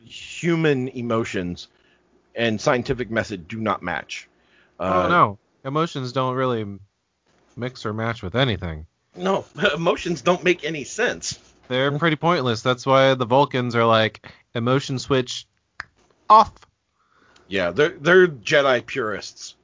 [0.03, 1.69] human emotions
[2.35, 4.29] and scientific method do not match
[4.81, 6.79] Uh, oh no, emotions don't really
[7.57, 8.87] mix or match with anything.
[9.15, 9.45] no
[9.75, 12.61] emotions don't make any sense They're pretty pointless.
[12.63, 15.47] That's why the Vulcans are like emotion switch
[16.29, 16.53] off.
[17.49, 19.55] yeah they're they're jedi purists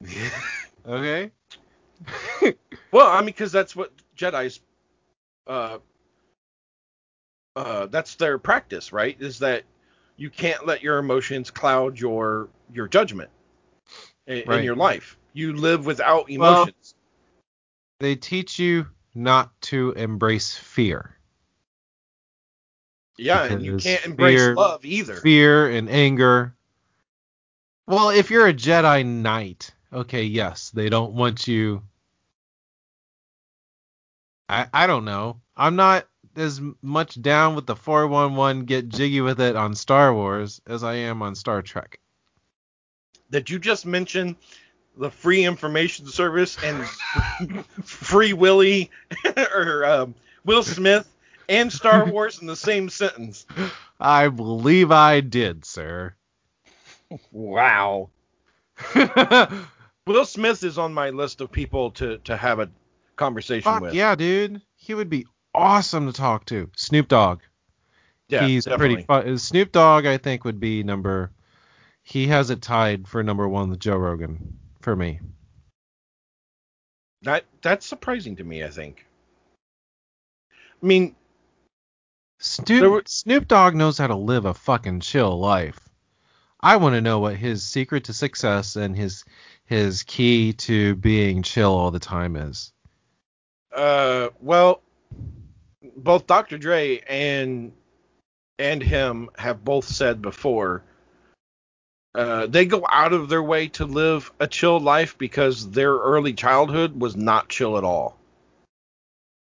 [0.86, 1.30] Okay.
[2.90, 4.60] Well, I mean, because that's what Jedi's,
[5.46, 5.78] uh,
[7.56, 9.16] uh, that's their practice, right?
[9.20, 9.64] Is that
[10.16, 13.30] you can't let your emotions cloud your your judgment
[14.26, 15.16] in, in your life.
[15.32, 16.94] You live without Well- emotions.
[18.00, 21.16] they teach you not to embrace fear.
[23.18, 25.16] Yeah, and you can't embrace fear- love either.
[25.16, 26.54] Fear and anger.
[27.86, 31.82] Well, if you're a Jedi Knight, okay, yes, they don't want you.
[34.48, 35.40] I I don't know.
[35.56, 36.06] I'm not
[36.36, 40.94] as much down with the 411 get jiggy with it on Star Wars as I
[40.94, 41.98] am on Star Trek.
[43.30, 44.36] Did you just mention
[44.96, 46.86] the free information service and
[47.84, 48.90] free Willy
[49.54, 50.14] or um,
[50.44, 51.08] Will Smith
[51.48, 53.46] and Star Wars in the same sentence?
[54.00, 56.14] I believe I did, sir.
[57.30, 58.10] Wow.
[60.06, 62.68] Will Smith is on my list of people to to have a
[63.16, 63.94] conversation Fuck with.
[63.94, 64.62] yeah, dude.
[64.76, 66.70] He would be awesome to talk to.
[66.76, 67.40] Snoop Dogg.
[68.28, 69.04] Yeah, He's definitely.
[69.04, 69.38] pretty fun.
[69.38, 71.30] Snoop Dogg, I think, would be number.
[72.02, 75.20] He has it tied for number one with Joe Rogan for me.
[77.22, 78.64] That that's surprising to me.
[78.64, 79.06] I think.
[80.82, 81.14] I mean,
[82.40, 85.78] Snoop, were- Snoop Dogg knows how to live a fucking chill life.
[86.60, 89.24] I want to know what his secret to success and his
[89.66, 92.71] his key to being chill all the time is.
[93.74, 94.82] Uh, well,
[95.96, 96.58] both Dr.
[96.58, 97.72] Dre and
[98.58, 100.82] and him have both said before.
[102.14, 106.34] Uh, they go out of their way to live a chill life because their early
[106.34, 108.18] childhood was not chill at all.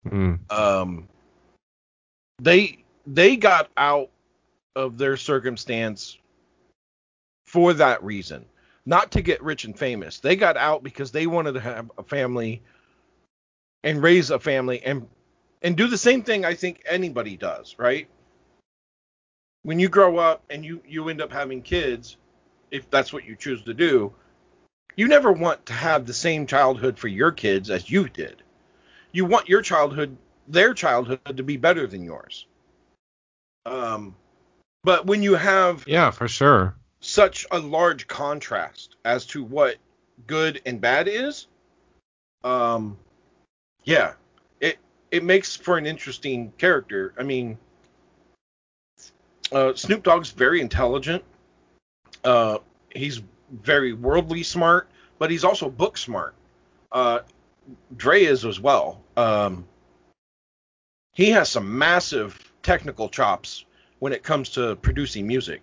[0.07, 0.39] Mm.
[0.49, 1.09] um,
[2.41, 4.09] they they got out
[4.75, 6.17] of their circumstance
[7.45, 8.45] for that reason,
[8.85, 10.19] not to get rich and famous.
[10.19, 12.61] They got out because they wanted to have a family
[13.83, 15.07] and raise a family and
[15.61, 18.07] and do the same thing I think anybody does, right?
[19.63, 22.17] When you grow up and you you end up having kids,
[22.71, 24.13] if that's what you choose to do,
[24.95, 28.43] you never want to have the same childhood for your kids as you did
[29.11, 32.45] you want your childhood their childhood to be better than yours
[33.65, 34.15] um
[34.83, 36.75] but when you have Yeah, for sure.
[36.99, 39.77] such a large contrast as to what
[40.27, 41.47] good and bad is
[42.43, 42.97] um
[43.89, 44.13] yeah.
[44.61, 44.77] It
[45.11, 47.13] it makes for an interesting character.
[47.17, 47.57] I mean
[49.51, 51.23] uh snoop dogg's very intelligent.
[52.23, 52.59] Uh
[52.93, 53.21] he's
[53.51, 56.35] very worldly smart but he's also book smart.
[56.91, 57.19] Uh
[57.97, 59.01] Dre is as well.
[59.15, 59.65] Um,
[61.13, 63.65] he has some massive technical chops
[63.99, 65.61] when it comes to producing music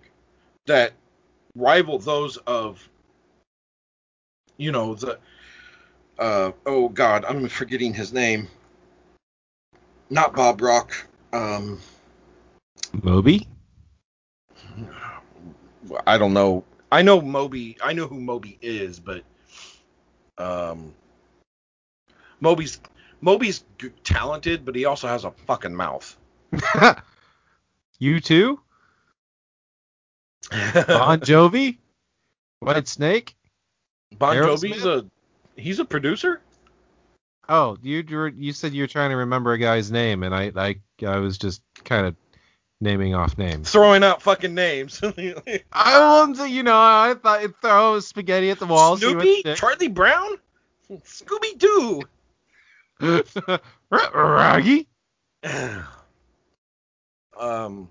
[0.67, 0.93] that
[1.55, 2.87] rival those of,
[4.57, 5.19] you know, the,
[6.19, 8.47] uh, oh God, I'm forgetting his name.
[10.09, 10.93] Not Bob Rock.
[11.33, 11.79] Um,
[13.03, 13.47] Moby?
[16.05, 16.63] I don't know.
[16.91, 17.77] I know Moby.
[17.83, 19.23] I know who Moby is, but
[20.37, 20.93] um,
[22.39, 22.79] Moby's
[23.21, 26.17] Moby's g- talented, but he also has a fucking mouth.
[28.01, 28.57] U2?
[30.87, 31.77] Bon Jovi?
[32.63, 33.33] Whitesnake?
[34.17, 34.35] Bon?
[34.35, 35.05] Jovi's a
[35.57, 36.41] he's a producer.
[37.49, 38.03] Oh, you
[38.35, 40.75] you said you were trying to remember a guy's name, and I I
[41.05, 42.15] I was just kind of
[42.79, 43.71] naming off names.
[43.71, 45.01] Throwing out fucking names.
[45.71, 48.97] I want to, you know, I thought I'd throw spaghetti at the wall.
[48.97, 49.43] Snoopy.
[49.55, 50.37] Charlie Brown,
[50.91, 52.01] Scooby Doo.
[53.89, 54.87] Raggy.
[57.39, 57.87] um,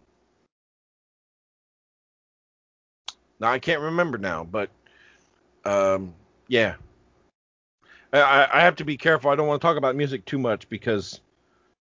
[3.41, 4.71] no, I can't remember now, but
[5.65, 6.15] um,
[6.49, 6.75] yeah,
[8.21, 9.31] I- I, have to be careful.
[9.31, 11.21] I don't want to talk about music too much because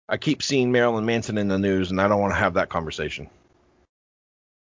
[0.09, 2.69] I keep seeing Marilyn Manson in the news, and I don't want to have that
[2.69, 3.29] conversation.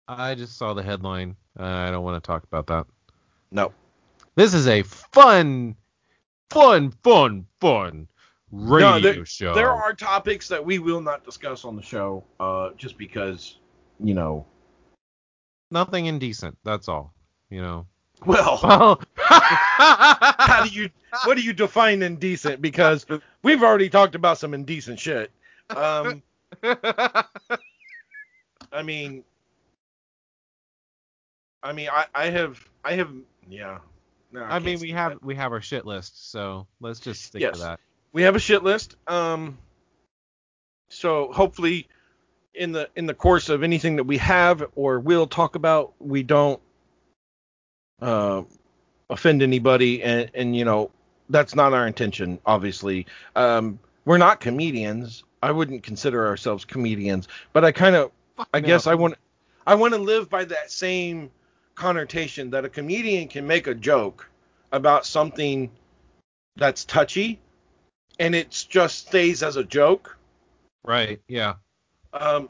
[0.07, 1.35] I just saw the headline.
[1.59, 2.85] Uh, I don't want to talk about that.
[3.51, 3.71] No,
[4.35, 5.75] This is a fun,
[6.51, 8.07] fun, fun, fun
[8.51, 9.53] radio No, there, show.
[9.55, 13.57] there are topics that we will not discuss on the show, uh, just because,
[13.99, 14.45] you know.
[15.71, 16.57] nothing indecent.
[16.63, 17.13] That's all.
[17.49, 17.87] You know.
[18.25, 18.57] Well,
[19.17, 20.89] how do you
[21.25, 22.61] what do you define indecent?
[22.61, 23.05] Because
[23.43, 25.31] we've already talked about some indecent shit.
[25.69, 26.21] Um,
[26.61, 27.23] I
[28.83, 29.23] mean,
[31.63, 33.09] I mean, I, I have, I have,
[33.49, 33.79] yeah.
[34.31, 35.23] No, I can't mean, we have that.
[35.23, 37.57] we have our shit list, so let's just stick Yes.
[37.57, 37.79] to that.
[38.13, 38.95] we have a shit list.
[39.07, 39.57] Um,
[40.89, 41.87] so hopefully,
[42.53, 46.21] in the in the course of anything that we have or will talk about, we
[46.21, 46.61] don't
[48.01, 48.43] uh,
[49.09, 50.91] offend anybody, and and you know
[51.29, 52.39] that's not our intention.
[52.45, 53.05] Obviously,
[53.35, 55.23] um, we're not comedians.
[55.41, 58.11] I wouldn't consider ourselves comedians, but I kind of,
[58.53, 58.67] I no.
[58.67, 59.15] guess I want,
[59.65, 61.31] I want to live by that same
[61.75, 64.29] connotation that a comedian can make a joke
[64.73, 65.71] about something
[66.57, 67.39] that's touchy
[68.19, 70.17] and it just stays as a joke.
[70.83, 71.21] Right.
[71.27, 71.55] Yeah.
[72.13, 72.49] Um,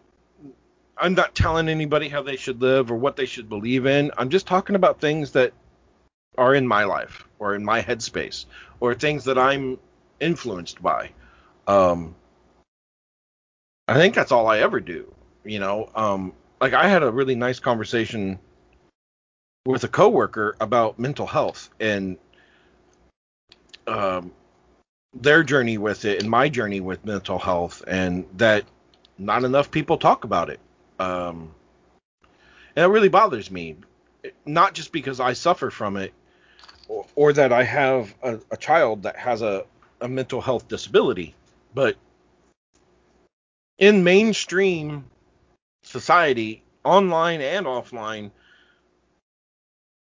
[0.99, 4.11] I'm not telling anybody how they should live or what they should believe in.
[4.17, 5.53] I'm just talking about things that
[6.37, 8.45] are in my life or in my headspace
[8.79, 9.79] or things that I'm
[10.19, 11.11] influenced by.
[11.67, 12.15] Um,
[13.87, 15.11] I think that's all I ever do.
[15.43, 18.37] You know, um, like I had a really nice conversation
[19.65, 22.17] with a coworker about mental health and
[23.87, 24.31] um,
[25.13, 28.65] their journey with it and my journey with mental health, and that
[29.17, 30.59] not enough people talk about it.
[30.99, 31.53] Um,
[32.75, 33.77] and it really bothers me,
[34.45, 36.13] not just because I suffer from it
[36.87, 39.65] or, or that I have a, a child that has a,
[40.01, 41.35] a mental health disability,
[41.73, 41.95] but
[43.77, 45.05] in mainstream
[45.83, 48.31] society, online and offline,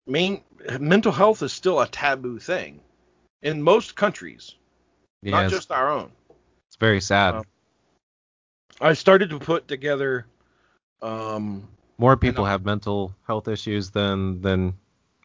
[0.08, 0.42] main
[0.80, 2.80] mental health is still a taboo thing
[3.42, 4.56] in most countries,
[5.22, 5.42] Yeah.
[5.42, 6.12] not just our own.
[6.68, 7.36] it's very sad.
[7.36, 7.44] Um,
[8.82, 10.26] I started to put together
[11.02, 11.68] um
[11.98, 14.74] More people have mental health issues than than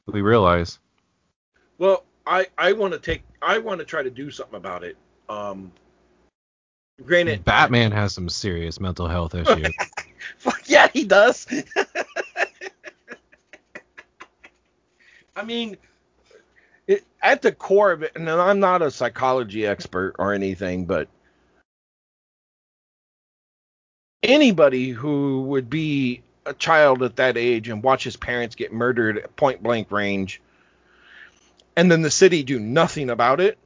[0.07, 0.78] we realize.
[1.78, 4.97] well, I I want to take I want to try to do something about it.
[5.28, 5.73] Um
[7.05, 9.73] granted Batman has some serious mental health issues.
[10.39, 11.47] Fuck yeah, he does.
[15.36, 15.77] I mean,
[16.86, 21.09] it, at the core of it, and I'm not a psychology expert or anything, but
[24.23, 29.19] anybody who would be a child at that age and watch his parents get murdered
[29.19, 30.40] at point blank range,
[31.77, 33.59] and then the city do nothing about it.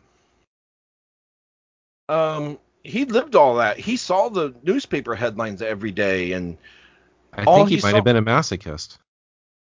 [2.09, 3.79] Um, he lived all that.
[3.79, 6.57] He saw the newspaper headlines every day, and
[7.33, 8.99] I think he, he might saw- have been a masochist.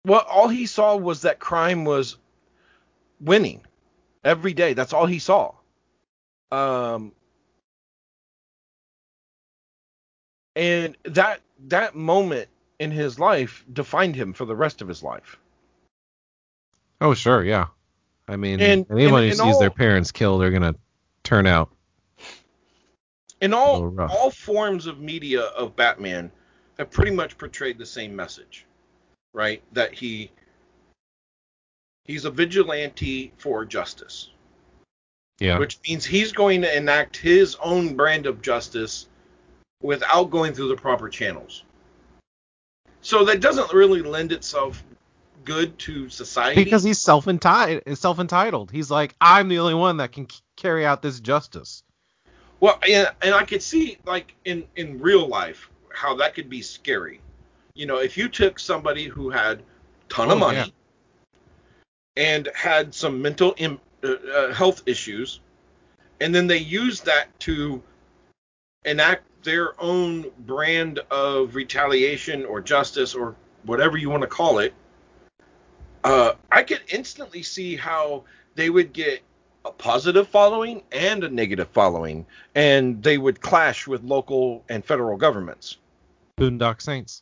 [0.05, 2.18] Well, all he saw was that crime was
[3.19, 3.61] winning
[4.23, 4.73] every day.
[4.73, 5.53] That's all he saw.
[6.51, 7.13] Um,
[10.56, 12.48] and that that moment
[12.80, 15.38] in his life defined him for the rest of his life.
[16.99, 17.68] Oh sure, yeah.
[18.28, 20.76] I mean, And- anyone and- who and sees their parents killed, they're gonna
[21.23, 21.69] turn out.
[23.41, 26.32] In all all forms of media of Batman
[26.78, 28.65] have pretty much portrayed the same message,
[29.34, 29.64] right?
[29.73, 30.32] That he
[32.06, 34.30] he's a vigilante for justice.
[35.40, 35.57] Yeah.
[35.57, 39.07] which means he's going to enact his own brand of justice
[39.81, 41.63] without going through the proper channels.
[43.01, 44.83] So that doesn't really lend itself
[45.43, 46.63] good to society.
[46.63, 47.97] because he's self entitled.
[47.97, 48.71] Self entitled.
[48.71, 51.83] He's like, I'm the only one that can carry out this justice.
[52.59, 56.61] well, and, and I could see like in in real life how that could be
[56.61, 57.19] scary.
[57.73, 59.63] You know, if you took somebody who had a
[60.13, 60.65] ton of Oh, money yeah.
[62.17, 65.39] and had some mental Im- uh, uh, health issues,
[66.19, 67.81] and then they used that to
[68.85, 74.73] enact their own brand of retaliation or justice or whatever you want to call it,
[76.03, 78.23] uh, I could instantly see how
[78.55, 79.22] they would get
[79.65, 85.18] a positive following and a negative following, and they would clash with local and federal
[85.18, 85.77] governments.
[86.39, 87.22] Boondock Saints.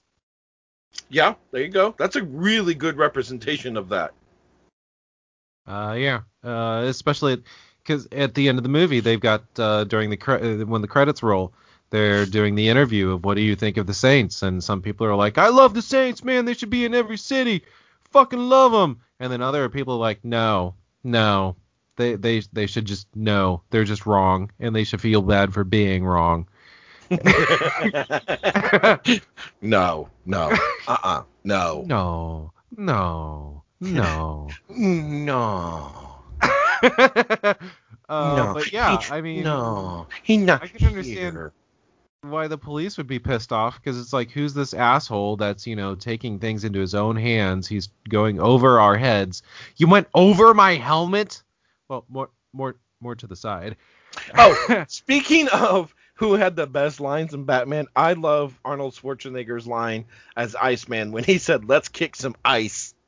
[1.09, 1.93] Yeah, there you go.
[1.97, 4.13] That's a really good representation of that.
[5.67, 6.21] Uh, yeah.
[6.43, 7.43] Uh, especially
[7.83, 10.87] because at the end of the movie, they've got uh, during the cre- when the
[10.87, 11.53] credits roll,
[11.89, 15.07] they're doing the interview of what do you think of the Saints, and some people
[15.07, 16.45] are like, I love the Saints, man.
[16.45, 17.63] They should be in every city.
[18.11, 19.01] Fucking love them.
[19.19, 21.55] And then other people are like, no, no.
[21.95, 23.61] They they they should just no.
[23.71, 26.47] They're just wrong, and they should feel bad for being wrong.
[29.61, 30.51] no, no,
[30.87, 34.47] uh-uh, no, No, no, no.
[34.69, 36.15] no,
[36.83, 37.55] uh,
[38.09, 38.51] no.
[38.53, 41.51] But yeah, I mean, no, he not I can understand here.
[42.21, 45.75] Why the police would be pissed off because it's like, who's this asshole that's you
[45.75, 47.67] know taking things into his own hands?
[47.67, 49.43] He's going over our heads.
[49.77, 51.41] You went over my helmet.
[51.87, 53.77] Well, more, more, more to the side.
[54.37, 60.05] Oh, speaking of who had the best lines in Batman, I love Arnold Schwarzenegger's line
[60.35, 62.93] as Iceman when he said, "Let's kick some ice."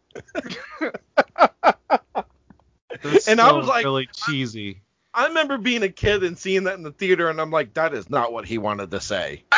[3.27, 4.81] And I was like, really cheesy.
[5.13, 7.93] I remember being a kid and seeing that in the theater, and I'm like, that
[7.93, 9.43] is not what he wanted to say.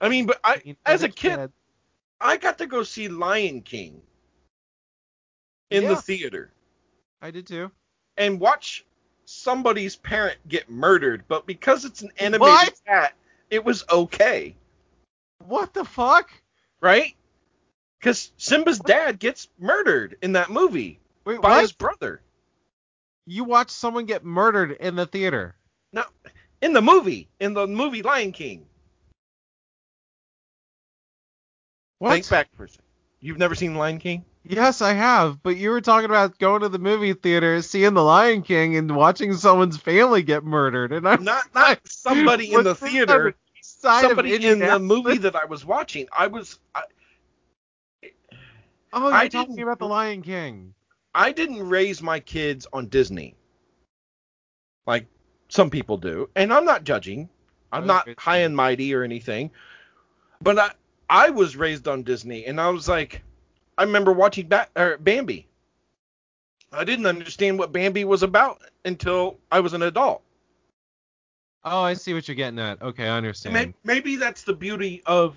[0.00, 1.50] I mean, but I, as a kid,
[2.20, 4.02] I got to go see Lion King
[5.70, 6.50] in the theater
[7.20, 7.70] I did too.
[8.16, 8.84] and watch
[9.24, 12.80] somebody's parent get murdered, but because it's an animated What?
[12.86, 13.14] cat,
[13.50, 14.54] it was okay,
[15.46, 16.30] What the fuck?
[16.80, 17.14] right?
[18.02, 20.98] Because Simba's dad gets murdered in that movie.
[21.24, 21.60] Wait, by what?
[21.60, 22.20] his brother.
[23.26, 25.54] You watched someone get murdered in the theater.
[25.92, 26.02] No,
[26.60, 28.66] in the movie, in the movie Lion King.
[32.00, 32.14] What?
[32.14, 32.82] Think back for a second.
[33.20, 34.24] You've never seen Lion King?
[34.42, 35.40] Yes, I have.
[35.44, 38.96] But you were talking about going to the movie theater, seeing The Lion King, and
[38.96, 40.92] watching someone's family get murdered.
[40.92, 43.22] And I'm Not not somebody in the Was this on theater.
[43.30, 46.08] the east side of Somebody in the movie that I was watching.
[46.18, 46.82] I was I,
[48.92, 50.74] Oh, you're I talking about The Lion King.
[51.14, 53.34] I didn't raise my kids on Disney.
[54.86, 55.06] Like
[55.48, 56.28] some people do.
[56.36, 57.28] And I'm not judging.
[57.72, 59.50] I'm oh, not high and mighty or anything.
[60.40, 60.70] But I
[61.08, 63.22] I was raised on Disney and I was like
[63.78, 65.46] I remember watching ba- Bambi.
[66.72, 70.22] I didn't understand what Bambi was about until I was an adult.
[71.64, 72.82] Oh, I see what you're getting at.
[72.82, 73.54] Okay, I understand.
[73.54, 75.36] Maybe, maybe that's the beauty of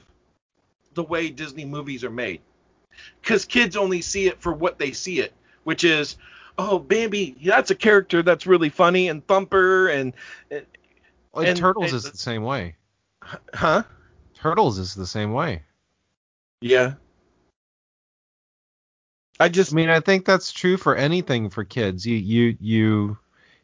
[0.93, 2.41] the way Disney movies are made.
[3.21, 6.17] Because kids only see it for what they see it, which is,
[6.57, 10.13] oh, Bambi, that's a character that's really funny, and Thumper, and,
[11.33, 12.75] Like, and- Turtles and- is the same way.
[13.53, 13.83] huh?
[14.35, 15.63] Turtles is the same way.
[16.61, 16.93] Yeah.
[19.39, 22.05] I just, I mean, I think that's true for anything for kids.
[22.05, 23.17] You you you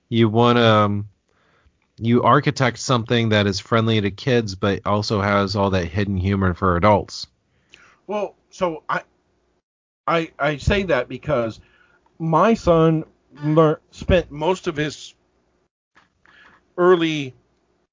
[0.09, 1.09] you want to um,
[1.97, 6.53] you architect something that is friendly to kids, but also has all that hidden humor
[6.53, 7.27] for adults.
[8.07, 9.01] well, so I,
[10.07, 11.59] I, I say that because
[12.19, 13.05] my son
[13.43, 15.13] lear- spent most of his
[16.77, 17.33] early,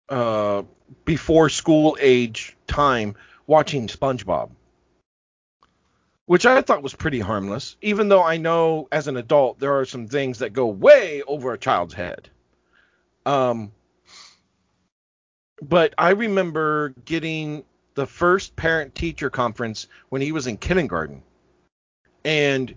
[0.08, 0.62] uh,
[1.04, 3.14] before school age time
[3.46, 4.50] watching SpongeBob,
[6.26, 9.84] which I thought was pretty harmless, even though I know as an adult there are
[9.84, 12.28] some things that go way over a child's head.
[13.26, 13.72] Um,
[15.60, 17.64] but I remember getting
[17.94, 21.22] the first parent teacher conference when he was in kindergarten.
[22.24, 22.74] And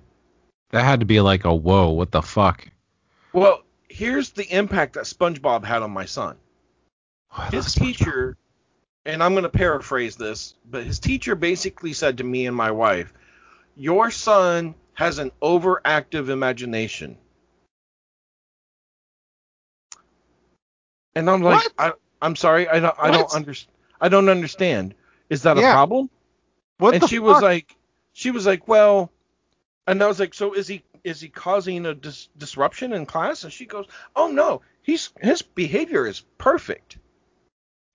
[0.71, 2.67] That had to be like a whoa, what the fuck?
[3.33, 6.37] well, here's the impact that SpongeBob had on my son.
[7.37, 8.37] Oh, his teacher,
[9.05, 12.71] and I'm going to paraphrase this, but his teacher basically said to me and my
[12.71, 13.13] wife,
[13.75, 17.17] Your son has an overactive imagination.
[21.15, 21.73] And I'm like, What?
[21.77, 23.75] I, I'm sorry, I don't, I don't understand.
[23.99, 24.93] I don't understand.
[25.29, 25.69] Is that Yeah.
[25.71, 26.09] a problem?
[26.79, 27.25] What and she fuck?
[27.25, 27.75] was like,
[28.13, 29.11] she was like, well,
[29.87, 33.43] and I was like, so is he is he causing a dis- disruption in class?
[33.43, 33.85] And she goes,
[34.15, 36.97] oh no, he's his behavior is perfect.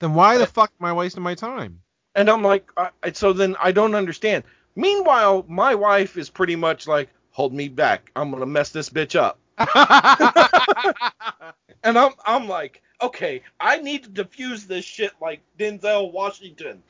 [0.00, 1.80] then why the fuck am I wasting my time?
[2.14, 4.44] And I'm like, I, so then I don't understand.
[4.74, 9.14] Meanwhile, my wife is pretty much like, hold me back, I'm gonna mess this bitch
[9.18, 9.38] up.
[11.86, 16.82] And I'm I'm like, okay, I need to diffuse this shit like Denzel Washington.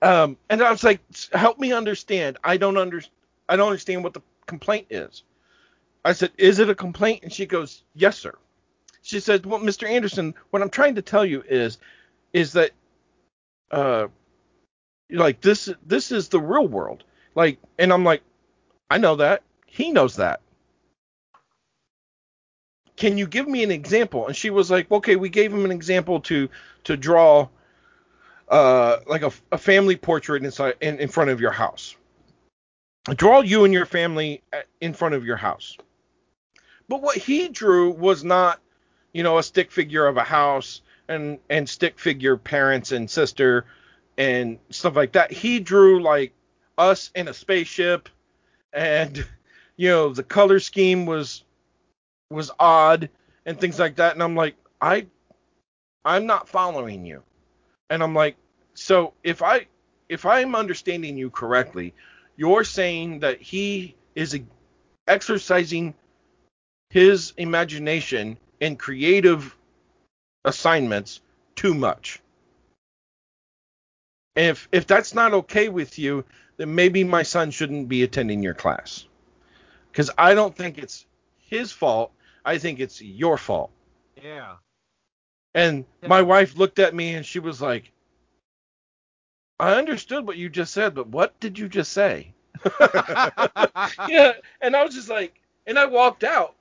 [0.00, 1.00] Um, and I was like,
[1.32, 2.38] help me understand.
[2.44, 3.02] I don't under
[3.48, 5.22] I don't understand what the complaint is.
[6.04, 7.22] I said, is it a complaint?
[7.22, 8.34] And she goes, yes, sir.
[9.02, 9.88] She said, well, Mr.
[9.88, 11.78] Anderson, what I'm trying to tell you is,
[12.32, 12.70] is that,
[13.70, 14.08] uh,
[15.10, 17.04] like this this is the real world.
[17.34, 18.22] Like, and I'm like,
[18.90, 19.42] I know that.
[19.66, 20.40] He knows that
[22.96, 24.26] can you give me an example?
[24.26, 26.48] And she was like, okay, we gave him an example to
[26.84, 27.48] to draw
[28.48, 31.96] uh like a, a family portrait inside in, in front of your house.
[33.12, 35.76] Draw you and your family uh, in front of your house.
[36.88, 38.60] But what he drew was not,
[39.12, 43.66] you know, a stick figure of a house and and stick figure parents and sister
[44.16, 45.32] and stuff like that.
[45.32, 46.32] He drew like
[46.78, 48.08] us in a spaceship
[48.72, 49.26] and
[49.76, 51.44] you know, the color scheme was
[52.30, 53.10] was odd
[53.44, 55.06] and things like that and I'm like I
[56.06, 57.22] I'm not following you.
[57.90, 58.36] And I'm like
[58.72, 59.66] so if I
[60.08, 61.94] if I'm understanding you correctly,
[62.36, 64.38] you're saying that he is
[65.06, 65.94] exercising
[66.90, 69.56] his imagination and creative
[70.44, 71.20] assignments
[71.56, 72.20] too much.
[74.36, 76.24] If if that's not okay with you,
[76.56, 79.06] then maybe my son shouldn't be attending your class.
[79.92, 81.06] Cuz I don't think it's
[81.38, 82.12] his fault.
[82.44, 83.70] I think it's your fault.
[84.22, 84.56] yeah.
[85.54, 87.92] And my wife looked at me and she was like,
[89.64, 92.34] I understood what you just said, but what did you just say?
[94.08, 96.54] yeah, and I was just like, and I walked out,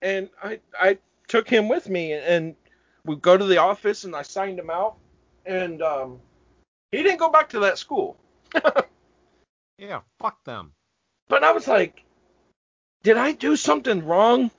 [0.00, 0.96] and I I
[1.28, 2.56] took him with me, and
[3.04, 4.96] we go to the office, and I signed him out,
[5.44, 6.18] and um,
[6.92, 8.16] he didn't go back to that school.
[9.78, 10.72] yeah, fuck them.
[11.28, 12.04] But I was like,
[13.02, 14.50] did I do something wrong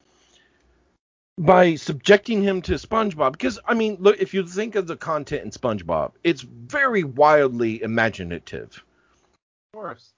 [1.38, 3.34] by subjecting him to SpongeBob?
[3.34, 7.82] Because I mean, look, if you think of the content in SpongeBob, it's very wildly
[7.82, 8.84] imaginative.
[9.74, 10.14] Of course.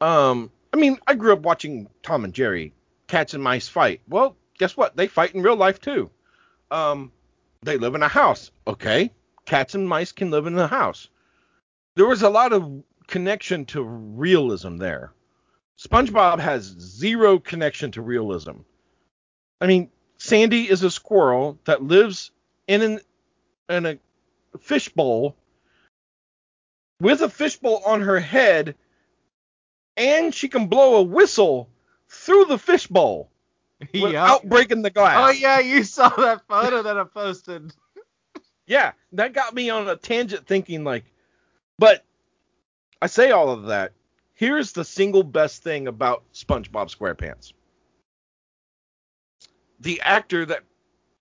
[0.00, 2.72] Um, I mean, I grew up watching Tom and Jerry,
[3.06, 4.00] cats and mice fight.
[4.08, 4.96] Well, guess what?
[4.96, 6.10] They fight in real life too.
[6.70, 7.12] Um,
[7.62, 8.50] they live in a house.
[8.66, 9.10] Okay,
[9.46, 11.08] cats and mice can live in a house.
[11.96, 15.12] There was a lot of connection to realism there.
[15.78, 18.58] SpongeBob has zero connection to realism.
[19.60, 19.90] I mean,
[20.24, 22.30] Sandy is a squirrel that lives
[22.66, 23.00] in an
[23.68, 23.98] in a
[24.58, 25.36] fishbowl
[26.98, 28.74] with a fishbowl on her head,
[29.98, 31.68] and she can blow a whistle
[32.08, 33.28] through the fishbowl
[33.92, 35.14] without breaking the glass.
[35.18, 37.72] Oh yeah, you saw that photo that I posted.
[38.66, 41.04] Yeah, that got me on a tangent thinking like,
[41.78, 42.02] but
[43.02, 43.92] I say all of that.
[44.32, 47.52] Here's the single best thing about SpongeBob SquarePants.
[49.84, 50.64] The actor that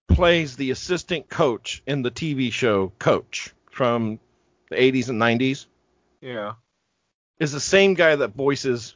[0.08, 4.22] plays the assistant coach in the TV show Coach from
[4.70, 5.66] the 80s and 90s
[6.22, 6.54] Yeah.
[7.40, 8.96] is the same guy that voices,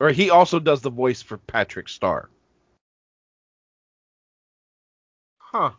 [0.00, 2.28] or he also does the voice for Patrick Star.
[5.38, 5.70] Huh.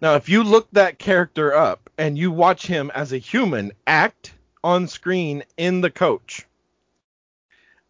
[0.00, 4.34] Now, if you look that character up and you watch him as a human act
[4.64, 6.44] on screen in the coach,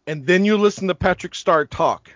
[0.05, 2.11] and then you listen to Patrick Star talk,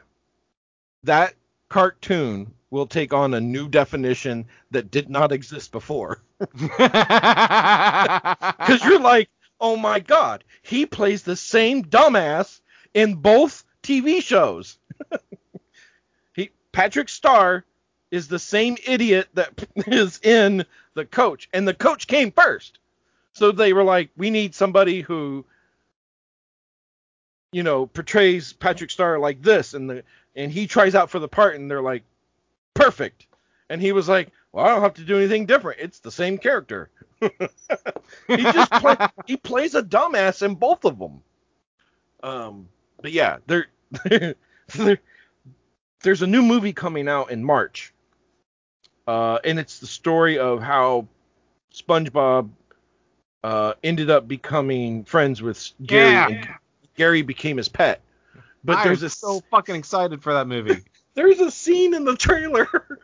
[1.02, 1.34] that
[1.76, 6.22] cartoon will take on a new definition that did not exist before.
[6.70, 6.86] Because
[8.86, 9.30] you're like,
[9.60, 12.62] oh my god, he plays the same dumbass
[12.94, 14.78] in both TV shows.
[16.34, 17.66] he Patrick Star
[18.10, 22.80] is the same idiot that is in the coach, and the coach came first.
[23.34, 25.44] So they were like, we need somebody who,
[27.56, 30.04] you know, portrays Patrick Star like this, and the
[30.36, 32.04] and he tries out for the part, and they're like,
[32.74, 33.28] perfect.
[33.70, 35.80] And he was like, well, I don't have to do anything different.
[35.80, 36.90] It's the same character.
[37.22, 37.30] he
[38.28, 41.22] just play, he plays a dumbass in both of them.
[42.22, 42.68] Um,
[43.02, 43.68] but yeah, there,
[44.76, 45.00] there
[46.04, 47.94] there's a new movie coming out in March,
[49.08, 51.08] uh, and it's the story of how
[51.74, 52.50] SpongeBob
[53.46, 56.28] uh, ended up becoming friends with Gary, Yeah.
[56.28, 56.48] and
[56.96, 58.02] Gary became his pet.
[58.64, 60.84] But I there's am a so fucking excited for that movie.
[61.14, 63.00] there's a scene in the trailer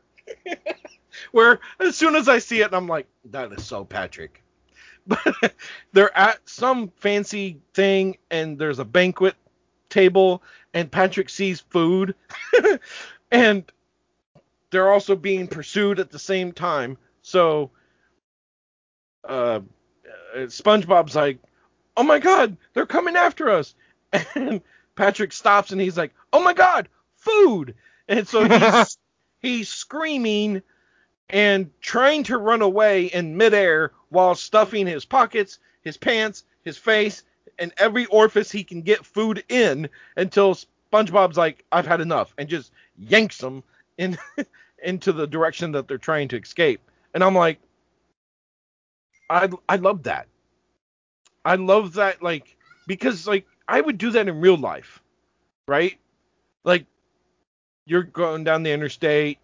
[1.31, 4.43] where as soon as I see it, I'm like, that is so Patrick.
[5.07, 5.55] But
[5.93, 9.35] they're at some fancy thing and there's a banquet
[9.89, 10.43] table
[10.75, 12.13] and Patrick sees food
[13.31, 13.63] and
[14.69, 16.97] they're also being pursued at the same time.
[17.23, 17.71] So
[19.27, 19.61] uh,
[20.33, 21.39] uh, SpongeBob's like,
[21.95, 23.75] "Oh my god, they're coming after us."
[24.35, 24.61] And
[24.95, 27.75] Patrick stops and he's like, "Oh my god, food!"
[28.07, 28.97] And so he's
[29.39, 30.61] he's screaming
[31.29, 37.23] and trying to run away in midair while stuffing his pockets, his pants, his face,
[37.59, 40.55] and every orifice he can get food in until
[40.91, 43.63] SpongeBob's like, "I've had enough," and just yanks him
[43.97, 44.17] in
[44.83, 46.81] into the direction that they're trying to escape.
[47.13, 47.59] And I'm like,
[49.29, 50.27] I I love that.
[51.45, 52.55] I love that like
[52.87, 55.01] because like I would do that in real life,
[55.65, 55.97] right?
[56.65, 56.85] Like
[57.85, 59.39] you're going down the interstate,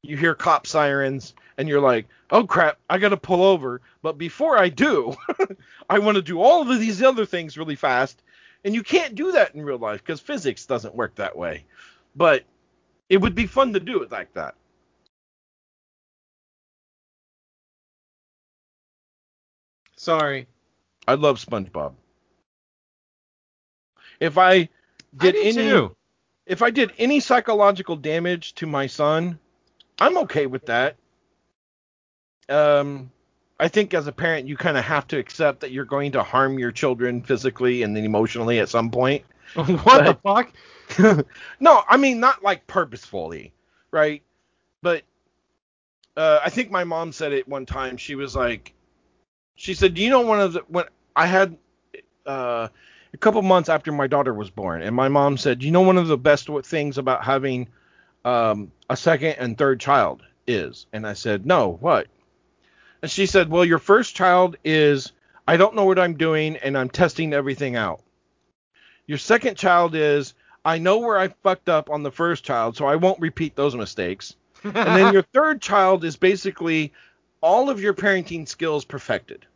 [0.00, 3.80] you hear cop sirens, and you're like, oh crap, I gotta pull over.
[4.00, 5.16] But before I do,
[5.90, 8.22] I want to do all of these other things really fast,
[8.64, 11.64] and you can't do that in real life because physics doesn't work that way.
[12.14, 12.44] But
[13.08, 14.54] it would be fun to do it like that.
[19.96, 20.46] Sorry.
[21.08, 21.94] I love SpongeBob.
[24.24, 24.70] If I
[25.16, 25.96] did I any too.
[26.46, 29.38] if I did any psychological damage to my son,
[29.98, 30.96] I'm okay with that.
[32.48, 33.10] Um,
[33.60, 36.22] I think as a parent, you kind of have to accept that you're going to
[36.22, 39.24] harm your children physically and then emotionally at some point.
[39.54, 41.26] what the fuck?
[41.60, 43.52] no, I mean not like purposefully,
[43.90, 44.22] right?
[44.80, 45.02] But
[46.16, 47.98] uh, I think my mom said it one time.
[47.98, 48.72] She was like,
[49.54, 51.58] she said, "Do you know one of the when I had
[52.24, 52.68] uh,
[53.14, 55.96] a couple months after my daughter was born, and my mom said, you know, one
[55.96, 57.68] of the best things about having
[58.24, 62.08] um, a second and third child is?" And I said, "No, what?"
[63.02, 65.12] And she said, "Well, your first child is
[65.46, 68.02] I don't know what I'm doing, and I'm testing everything out."
[69.06, 70.34] Your second child is
[70.64, 73.76] I know where I fucked up on the first child, so I won't repeat those
[73.76, 74.34] mistakes.
[74.64, 76.92] And then your third child is basically
[77.40, 79.46] all of your parenting skills perfected.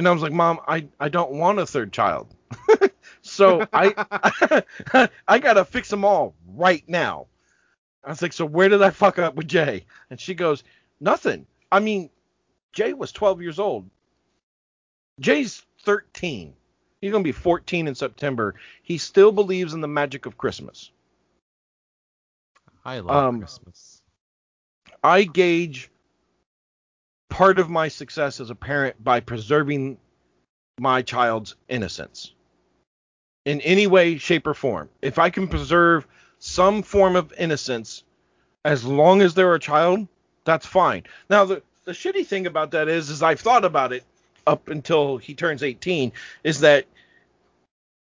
[0.00, 2.34] And I was like, Mom, I, I don't want a third child.
[3.20, 3.92] so I
[5.28, 7.26] I gotta fix them all right now.
[8.02, 9.84] I was like, so where did I fuck up with Jay?
[10.08, 10.64] And she goes,
[11.00, 11.44] nothing.
[11.70, 12.08] I mean,
[12.72, 13.90] Jay was 12 years old.
[15.20, 16.54] Jay's 13.
[17.02, 18.54] He's gonna be 14 in September.
[18.82, 20.90] He still believes in the magic of Christmas.
[22.86, 24.00] I love Um, Christmas.
[25.04, 25.90] I gauge
[27.30, 29.96] part of my success as a parent by preserving
[30.78, 32.34] my child's innocence
[33.46, 34.90] in any way, shape, or form.
[35.00, 36.06] If I can preserve
[36.38, 38.04] some form of innocence
[38.64, 40.06] as long as they're a child,
[40.44, 41.04] that's fine.
[41.30, 44.04] Now, the, the shitty thing about that is, is I've thought about it
[44.46, 46.12] up until he turns 18,
[46.44, 46.86] is that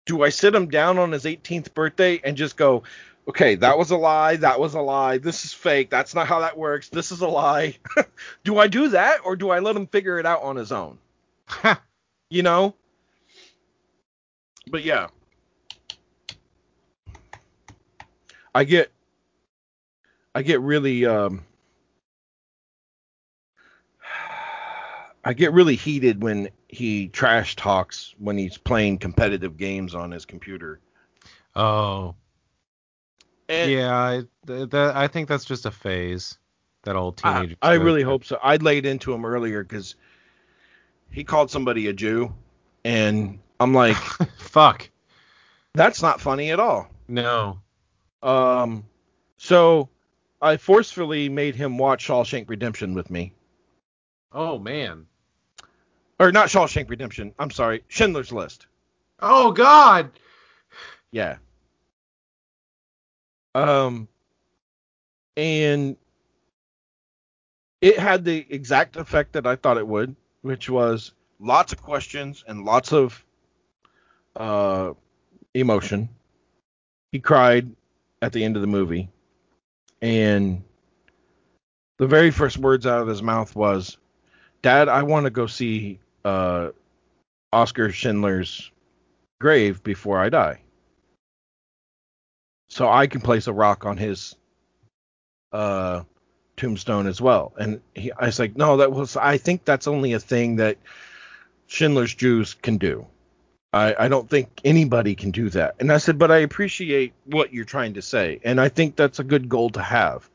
[0.07, 2.83] do I sit him down on his 18th birthday and just go,
[3.29, 6.41] okay, that was a lie, that was a lie, this is fake, that's not how
[6.41, 7.77] that works, this is a lie.
[8.45, 10.99] do I do that or do I let him figure it out on his own?
[12.31, 12.75] You know?
[14.71, 15.07] But yeah.
[18.55, 18.93] I get
[20.35, 21.45] I get really um
[25.25, 30.27] I get really heated when he trash talks when he's playing competitive games on his
[30.27, 30.81] computer.
[31.57, 32.15] oh,
[33.49, 33.95] Yeah.
[33.97, 36.39] I, that, I think that's just a phase.
[36.85, 37.57] That old I, teenager.
[37.61, 38.39] I really hope so.
[38.43, 39.97] I laid into him earlier because
[41.11, 42.33] he called somebody a Jew,
[42.85, 43.97] and I'm like,
[44.39, 44.89] Fuck.
[45.75, 46.89] that's not funny at all.
[47.09, 47.59] No.
[48.23, 48.85] Um,
[49.39, 49.89] so
[50.41, 53.33] I forcefully made him watch Shawshank Redemption with me,
[54.33, 55.07] Oh man.
[56.21, 57.35] or not Shawshank Redemption.
[57.39, 58.67] I'm sorry, Schindler's List.
[59.21, 60.11] Oh God.
[61.11, 61.39] Yeah.
[63.59, 64.07] Um,
[65.37, 65.97] and
[67.81, 72.45] it had the exact effect that I thought it would, which was lots of questions
[72.47, 73.25] and lots of
[74.37, 74.93] uh,
[75.55, 76.09] emotion.
[77.11, 77.69] He cried
[78.23, 79.09] at the end of the movie,
[80.03, 80.63] and
[81.99, 83.97] the very first words out of his mouth was,
[84.63, 86.69] "Dad, I want to go see uh,
[87.53, 88.71] Oskar Schindler's
[89.41, 90.61] grave before I die."
[92.69, 94.37] So I can place a rock on his
[95.53, 96.03] uh,
[96.57, 97.53] tombstone as well.
[97.59, 99.17] And he, I was like, no, that was.
[99.17, 100.77] I think that's only a thing that
[101.67, 103.07] Schindler's Jews can do.
[103.73, 105.77] I, I don't think anybody can do that.
[105.79, 109.19] And I said, but I appreciate what you're trying to say, and I think that's
[109.19, 110.29] a good goal to have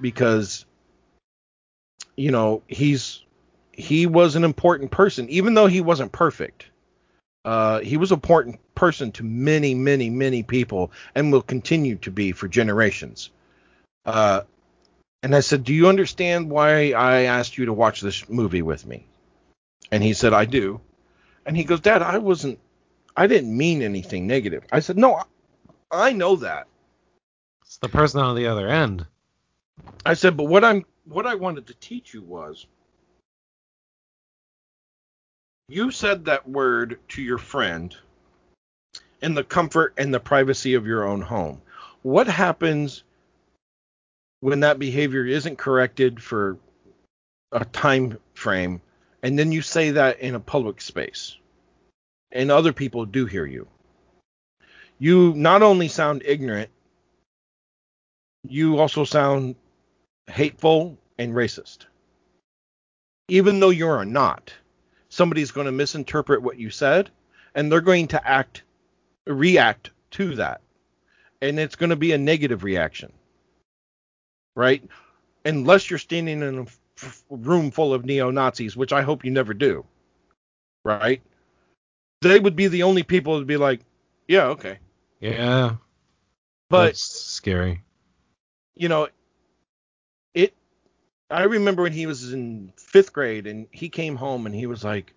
[0.00, 0.64] because
[2.16, 3.24] you know he's
[3.72, 6.69] he was an important person, even though he wasn't perfect.
[7.44, 12.10] Uh, he was an important person to many, many, many people, and will continue to
[12.10, 13.30] be for generations.
[14.04, 14.42] Uh,
[15.22, 18.86] and I said, "Do you understand why I asked you to watch this movie with
[18.86, 19.06] me?"
[19.90, 20.80] And he said, "I do."
[21.46, 22.58] And he goes, "Dad, I wasn't,
[23.16, 25.24] I didn't mean anything negative." I said, "No, I-
[25.90, 26.66] I know that."
[27.62, 29.06] It's the person on the other end.
[30.04, 32.66] I said, "But what I'm, what I wanted to teach you was."
[35.70, 37.96] You said that word to your friend
[39.22, 41.62] in the comfort and the privacy of your own home.
[42.02, 43.04] What happens
[44.40, 46.58] when that behavior isn't corrected for
[47.52, 48.80] a time frame
[49.22, 51.36] and then you say that in a public space
[52.32, 53.68] and other people do hear you?
[54.98, 56.70] You not only sound ignorant,
[58.42, 59.54] you also sound
[60.26, 61.86] hateful and racist.
[63.28, 64.52] Even though you're not
[65.10, 67.10] somebody's going to misinterpret what you said
[67.54, 68.62] and they're going to act
[69.26, 70.60] react to that
[71.42, 73.12] and it's going to be a negative reaction
[74.56, 74.82] right
[75.44, 79.52] unless you're standing in a f- room full of neo-nazis which i hope you never
[79.54, 79.84] do
[80.84, 81.20] right
[82.22, 83.80] they would be the only people to be like
[84.28, 84.78] yeah okay
[85.20, 85.76] Yeah.
[86.68, 87.82] but that's scary.
[88.74, 89.08] you know.
[91.30, 94.82] I remember when he was in fifth grade and he came home and he was
[94.84, 95.14] like,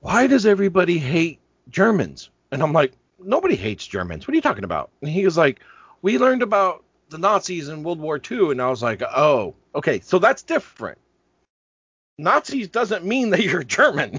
[0.00, 1.40] "Why does everybody hate
[1.70, 4.26] Germans?" And I'm like, "Nobody hates Germans.
[4.26, 5.60] What are you talking about?" And he was like,
[6.02, 10.00] "We learned about the Nazis in World War II." And I was like, "Oh, okay,
[10.00, 10.98] so that's different.
[12.18, 14.18] Nazis doesn't mean that you're German.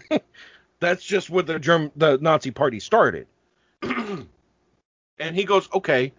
[0.79, 3.27] that's just what the Germ the Nazi Party started."
[3.83, 4.27] and
[5.35, 6.13] he goes, "Okay."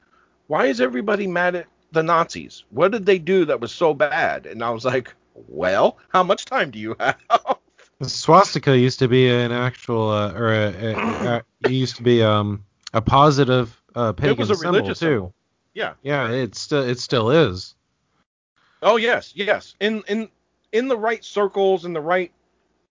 [0.46, 2.64] why is everybody mad at the Nazis?
[2.70, 4.46] What did they do that was so bad?
[4.46, 5.14] And I was like,
[5.48, 7.16] well, how much time do you have?
[8.00, 10.94] The swastika used to be an actual, uh, or a, a,
[11.36, 15.06] a, it used to be um a positive uh, pagan was a symbol religious too.
[15.06, 15.34] symbol.
[15.74, 15.94] Yeah.
[16.02, 17.76] Yeah, it still it still is.
[18.82, 19.76] Oh yes, yes.
[19.80, 20.28] In in
[20.72, 22.32] in the right circles and the right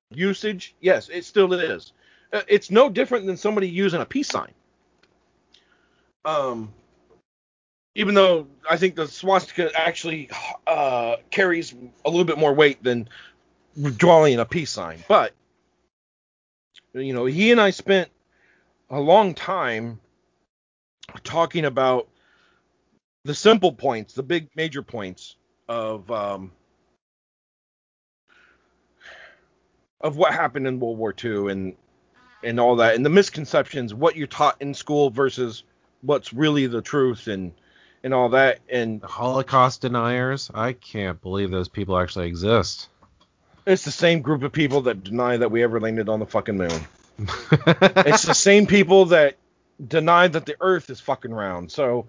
[0.09, 1.91] usage, yes, it still is.
[2.31, 4.53] Uh, It's no different than somebody using a peace sign.
[6.25, 6.73] Um,
[7.95, 10.30] even though I think the swastika actually
[10.65, 11.74] uh, carries
[12.06, 13.07] a little bit more weight than
[13.98, 15.34] drawing a peace sign, but
[16.94, 18.10] you know, he and I spent
[18.90, 19.99] a long time
[21.24, 22.07] talking about
[23.26, 25.36] the simple points, the big major points
[25.68, 26.52] of um,
[30.02, 31.76] of what happened in World War II and
[32.44, 35.64] and all that, and the misconceptions, what you're taught in school versus
[36.02, 37.53] what's really the truth, and
[38.03, 40.51] and all that, and The Holocaust deniers.
[40.53, 42.89] I can't believe those people actually exist.
[43.65, 46.57] it's the same group of people that deny that we ever landed on the fucking
[46.57, 46.81] moon.
[47.19, 49.38] it's the same people that
[49.85, 51.71] deny that the earth is fucking round.
[51.71, 52.07] So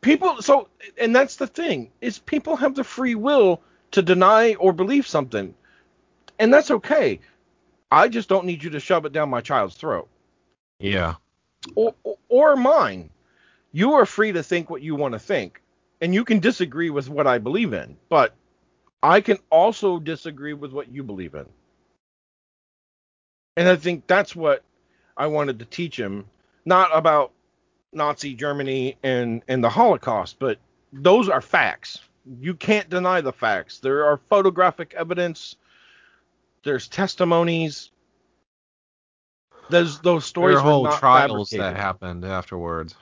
[0.00, 3.60] people so and that's the thing is people have the free will
[3.92, 5.54] to deny or believe something.
[6.38, 7.20] And that's okay.
[7.90, 10.08] I just don't need you to shove it down my child's throat
[10.78, 11.14] yeah.
[11.74, 13.10] or or, or mine.
[13.76, 15.60] You are free to think what you want to think
[16.00, 18.32] and you can disagree with what I believe in, but
[19.02, 21.44] I can also disagree with what you believe in.
[23.54, 24.64] And I think that's what
[25.14, 26.24] I wanted to teach him,
[26.64, 27.32] not about
[27.92, 30.56] Nazi Germany and, and the Holocaust, but
[30.90, 31.98] those are facts.
[32.40, 33.80] You can't deny the facts.
[33.80, 35.54] There are photographic evidence,
[36.64, 37.90] there's testimonies.
[39.68, 42.94] There's those stories there are whole trials that happened afterwards.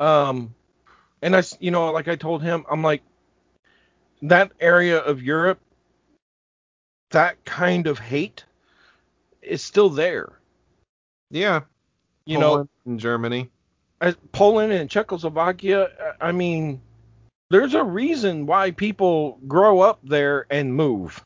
[0.00, 0.54] Um,
[1.22, 3.02] and I, you know, like I told him, I'm like,
[4.22, 5.60] that area of Europe,
[7.10, 8.44] that kind of hate
[9.42, 10.32] is still there.
[11.30, 11.60] Yeah.
[12.24, 13.50] You know, in Germany.
[14.00, 15.88] as Poland and Czechoslovakia,
[16.20, 16.80] I I mean,
[17.50, 21.22] there's a reason why people grow up there and move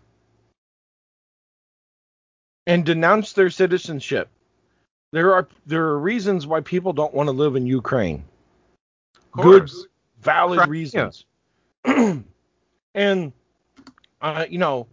[2.67, 4.29] and denounce their citizenship.
[5.13, 8.25] There are there are reasons why people don't want to live in Ukraine.
[9.37, 9.71] Of Good,
[10.23, 11.25] valid Correct, reasons.
[12.95, 13.33] and
[14.21, 14.87] uh, you know,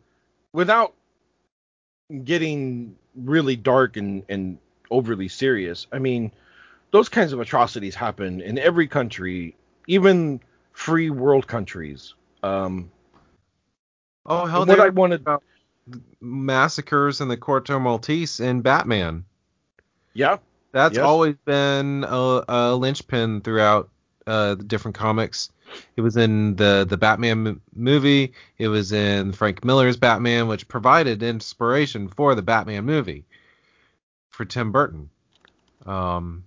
[0.53, 0.93] without
[2.23, 4.57] getting really dark and, and
[4.89, 6.31] overly serious, I mean,
[6.91, 9.55] those kinds of atrocities happen in every country,
[9.88, 10.41] even
[10.73, 12.13] free world countries.
[12.43, 12.91] Um,
[14.26, 15.43] Oh hell, what I wanted, about
[16.22, 19.26] massacres in the Corto Maltese in Batman.
[20.13, 20.38] yeah,
[20.73, 21.05] That's Yes.
[21.05, 23.89] always been a, a linchpin throughout
[24.27, 25.49] uh, the different comics.
[25.95, 28.34] It was in the the Batman m- movie.
[28.57, 33.26] It was in Frank Miller's Batman, which provided inspiration for the Batman movie
[34.30, 35.10] for Tim Burton.
[35.85, 36.45] Um,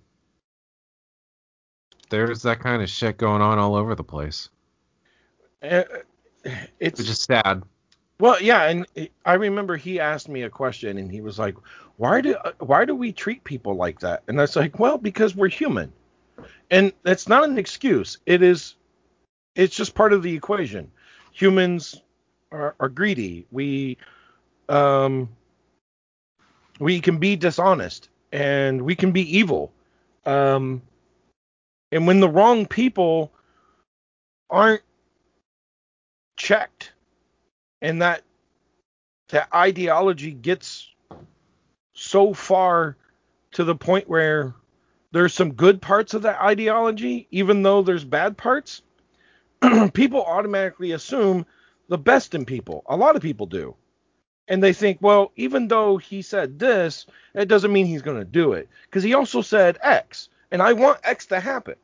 [2.09, 4.49] there's that kind of shit going on all over the place,
[5.61, 5.83] Uh,
[6.79, 7.63] it's is sad.
[8.19, 8.85] Well, yeah, and
[9.25, 11.55] I remember he asked me a question, and he was like,
[11.97, 15.35] "Why do why do we treat people like that?" And I was like, "Well, because
[15.35, 15.91] we're human,
[16.71, 18.17] and that's not an excuse.
[18.25, 18.75] It is,
[19.55, 20.91] it's just part of the equation.
[21.31, 22.01] Humans
[22.51, 23.45] are, are greedy.
[23.51, 23.97] We,
[24.69, 25.29] um,
[26.79, 29.71] we can be dishonest, and we can be evil.
[30.25, 30.81] Um,
[31.91, 33.31] and when the wrong people
[34.49, 34.81] aren't
[36.37, 36.91] checked."
[37.85, 38.23] and that
[39.29, 40.87] that ideology gets
[41.93, 42.97] so far
[43.51, 44.55] to the point where
[45.15, 48.81] there's some good parts of that ideology even though there's bad parts
[49.93, 51.45] people automatically assume
[51.87, 52.83] the best in people.
[52.87, 53.75] A lot of people do.
[54.49, 58.25] And they think well even though he said this it doesn't mean he's going to
[58.25, 58.67] do it.
[58.83, 61.75] Because he also said x and i want x to happen.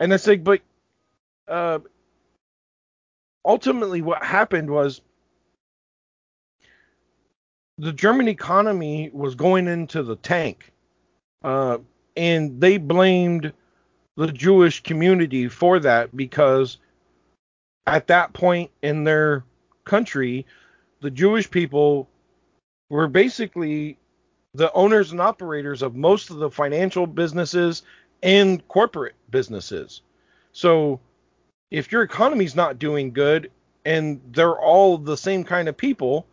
[0.00, 0.62] And it's like but
[1.46, 1.80] uh
[3.44, 5.02] ultimately what happened was
[7.76, 10.72] the German economy was going into the tank,
[11.46, 11.78] uh,
[12.16, 13.52] and they blamed
[14.16, 16.78] the Jewish community for that because
[17.86, 19.44] at that point in their
[19.84, 20.44] country,
[21.02, 22.08] the Jewish people
[22.90, 23.96] were basically
[24.54, 27.84] the owners and operators of most of the financial businesses
[28.24, 30.02] and corporate businesses.
[30.50, 30.98] So
[31.70, 33.52] if your economy's not doing good
[33.84, 36.26] and they're all the same kind of people,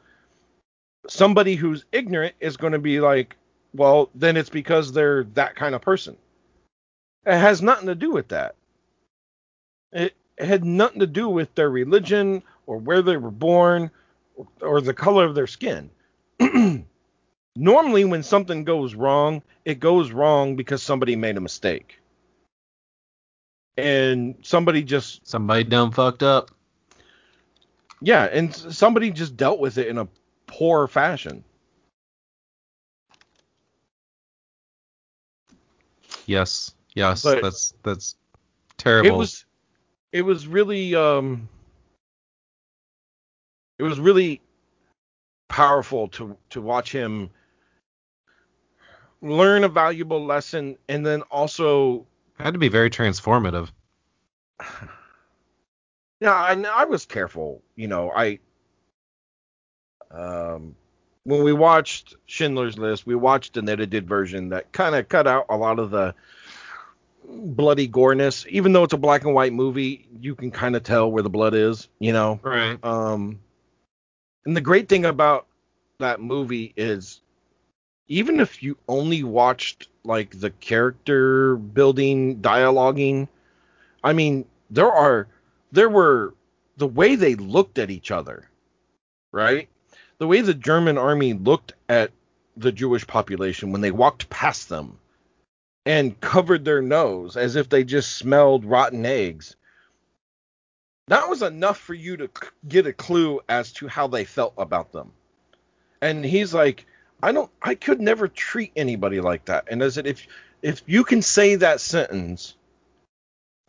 [1.07, 3.35] somebody who's ignorant is going to be like,
[3.73, 6.17] well, then it's because they're that kind of person.
[7.25, 8.55] It has nothing to do with that.
[9.91, 13.91] It, it had nothing to do with their religion or where they were born
[14.35, 15.89] or, or the color of their skin.
[17.55, 21.99] Normally, when something goes wrong, it goes wrong because somebody made a mistake.
[23.77, 26.51] And somebody just Somebody done fucked up.
[28.01, 30.07] Yeah, and somebody just dealt with it in a
[30.45, 31.43] poor fashion.
[36.25, 38.15] Yes, yes, But- that's that's
[38.77, 39.09] terrible.
[39.09, 39.45] It was
[40.11, 41.49] it was really um
[43.79, 44.41] it was really
[45.49, 47.29] powerful to to watch him
[49.23, 52.05] learn a valuable lesson, and then also,
[52.37, 53.71] Had to be very transformative.
[56.19, 57.63] yeah, I, I was careful.
[57.75, 58.39] You know, I,
[60.11, 60.75] um,
[61.25, 65.45] when we watched Schindler's List, we watched an edited version that kind of cut out
[65.49, 66.13] a lot of the
[67.25, 68.45] bloody goreness.
[68.49, 71.29] Even though it's a black and white movie, you can kind of tell where the
[71.29, 71.87] blood is.
[71.99, 72.39] You know.
[72.43, 72.83] Right.
[72.83, 73.39] Um,
[74.45, 75.47] and the great thing about
[75.99, 77.21] that movie is,
[78.07, 83.29] even if you only watched like the character building, dialoguing,
[84.03, 85.27] I mean, there are,
[85.71, 86.33] there were
[86.75, 88.49] the way they looked at each other,
[89.31, 89.69] right?
[90.23, 92.11] The way the German army looked at
[92.55, 94.97] the Jewish population when they walked past them
[95.85, 99.57] and covered their nose as if they just smelled rotten eggs
[101.09, 102.29] that was enough for you to
[102.65, 105.11] get a clue as to how they felt about them.
[106.01, 106.85] And he's like,
[107.21, 109.65] I don't, I could never treat anybody like that.
[109.69, 110.25] And I said, if
[110.61, 112.55] if you can say that sentence,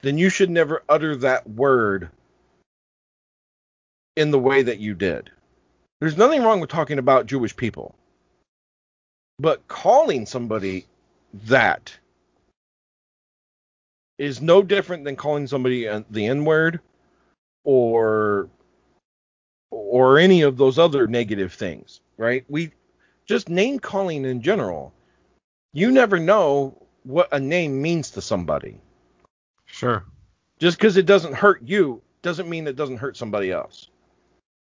[0.02, 2.10] then you should never utter that word
[4.14, 5.32] in the way that you did.
[6.05, 7.94] There's nothing wrong with talking about Jewish people,
[9.39, 10.85] but calling somebody
[11.44, 11.97] that
[14.18, 16.81] is no different than calling somebody the N word
[17.64, 18.51] or
[19.70, 22.44] or any of those other negative things, right?
[22.51, 22.72] We
[23.24, 24.93] just name calling in general.
[25.72, 28.78] You never know what a name means to somebody.
[29.64, 30.05] Sure.
[30.59, 33.89] Just because it doesn't hurt you doesn't mean it doesn't hurt somebody else.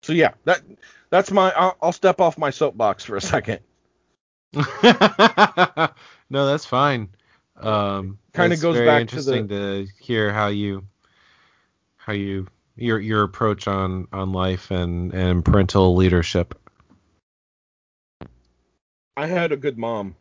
[0.06, 0.61] So yeah, that
[1.10, 1.52] that's my.
[1.53, 3.60] I'll, I'll step off my soapbox for a second.
[4.53, 4.76] no,
[6.30, 7.10] that's fine.
[7.57, 10.86] Um, Kinda goes very back to the- interesting to, hear how you
[11.98, 12.45] how you
[12.76, 16.53] your your approach on on life and and parental leadership.
[19.18, 20.15] I had a good mom,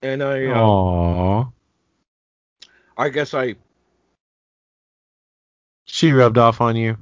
[0.00, 1.52] and I uh, Aww.
[2.96, 3.56] I guess I
[5.84, 6.96] She rubbed off on you.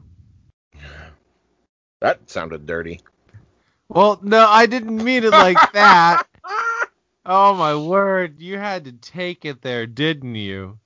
[2.00, 3.00] That sounded dirty.
[3.88, 6.26] Well, no, I didn't mean it like that.
[7.24, 10.78] Oh my word, you had to take it there, didn't you?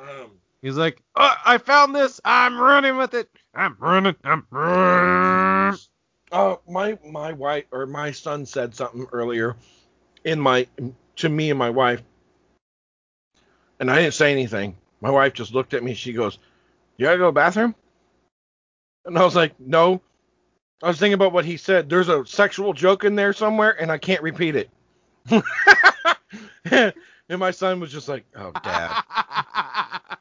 [0.00, 0.32] Um,
[0.62, 2.20] He's like, oh, I found this.
[2.24, 3.28] I'm running with it.
[3.54, 4.16] I'm running.
[4.24, 5.78] I'm running.
[6.32, 9.56] Uh, my my wife or my son said something earlier
[10.24, 10.66] in my
[11.16, 12.02] to me and my wife,
[13.78, 14.76] and I didn't say anything.
[15.00, 15.94] My wife just looked at me.
[15.94, 16.38] She goes,
[16.96, 17.74] "You gotta go to the bathroom?"
[19.04, 20.00] And I was like, "No."
[20.82, 21.88] I was thinking about what he said.
[21.88, 24.70] There's a sexual joke in there somewhere, and I can't repeat it.
[26.70, 29.02] and my son was just like, "Oh, dad."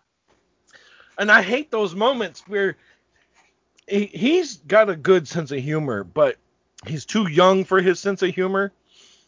[1.17, 2.77] and I hate those moments where
[3.88, 6.38] he, he's got a good sense of humor, but
[6.85, 8.71] he's too young for his sense of humor.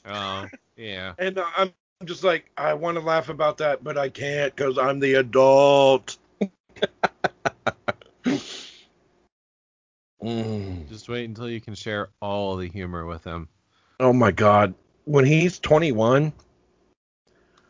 [0.05, 1.13] oh, yeah.
[1.19, 1.73] And uh, I'm
[2.05, 6.17] just like, I want to laugh about that, but I can't because I'm the adult.
[10.25, 10.89] Mm.
[10.89, 13.47] Just wait until you can share all the humor with him.
[13.99, 14.73] Oh my God.
[15.05, 16.33] When he's 21,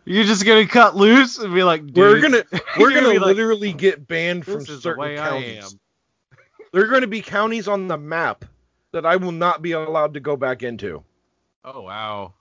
[0.06, 2.44] You're just gonna cut loose and be like, Dude, we're gonna
[2.80, 5.73] we're gonna be like, literally get banned from this is the certain counties.
[5.73, 5.80] am.
[6.72, 8.44] There are going to be counties on the map
[8.91, 11.03] that I will not be allowed to go back into.
[11.64, 12.34] Oh wow.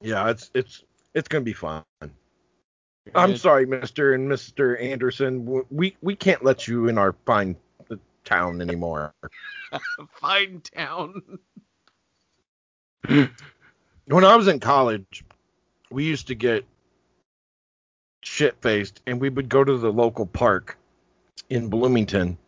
[0.00, 0.84] Yeah, it's it's
[1.14, 1.84] it's going to be fun.
[3.14, 4.14] I'm sorry, Mr.
[4.14, 4.80] and Mr.
[4.80, 5.64] Anderson.
[5.70, 7.56] We we can't let you in our fine
[8.28, 9.14] town anymore.
[10.20, 11.22] Fine town.
[14.10, 15.22] When I was in college,
[15.90, 16.64] we used to get
[18.22, 20.78] shit faced and we would go to the local park
[21.50, 22.38] in Bloomington.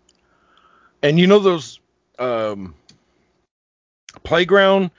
[1.02, 1.81] And you know those
[2.19, 2.74] um
[4.23, 4.90] playground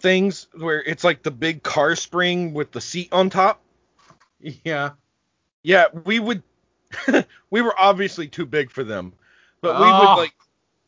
[0.00, 3.60] things where it's like the big car spring with the seat on top?
[4.40, 4.90] Yeah.
[5.62, 6.42] Yeah, we would.
[7.50, 9.12] we were obviously too big for them,
[9.60, 10.00] but we Oh.
[10.00, 10.34] would like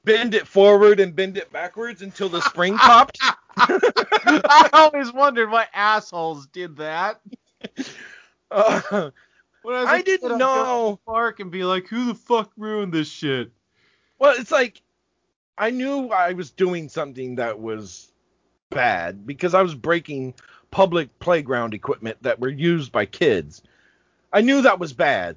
[0.05, 3.18] bend it forward and bend it backwards until the spring popped.
[3.56, 7.20] I always wondered why assholes did that.
[8.52, 9.10] Uh,
[9.62, 11.01] When was I didn't kid, I'd go to know.
[11.06, 13.52] park and be like, who the fuck ruined this shit?
[14.18, 14.82] well, it's like
[15.56, 18.10] I knew I was doing something that was
[18.70, 20.34] bad because I was breaking
[20.72, 23.62] public playground equipment that were used by kids.
[24.32, 25.36] I knew that was bad.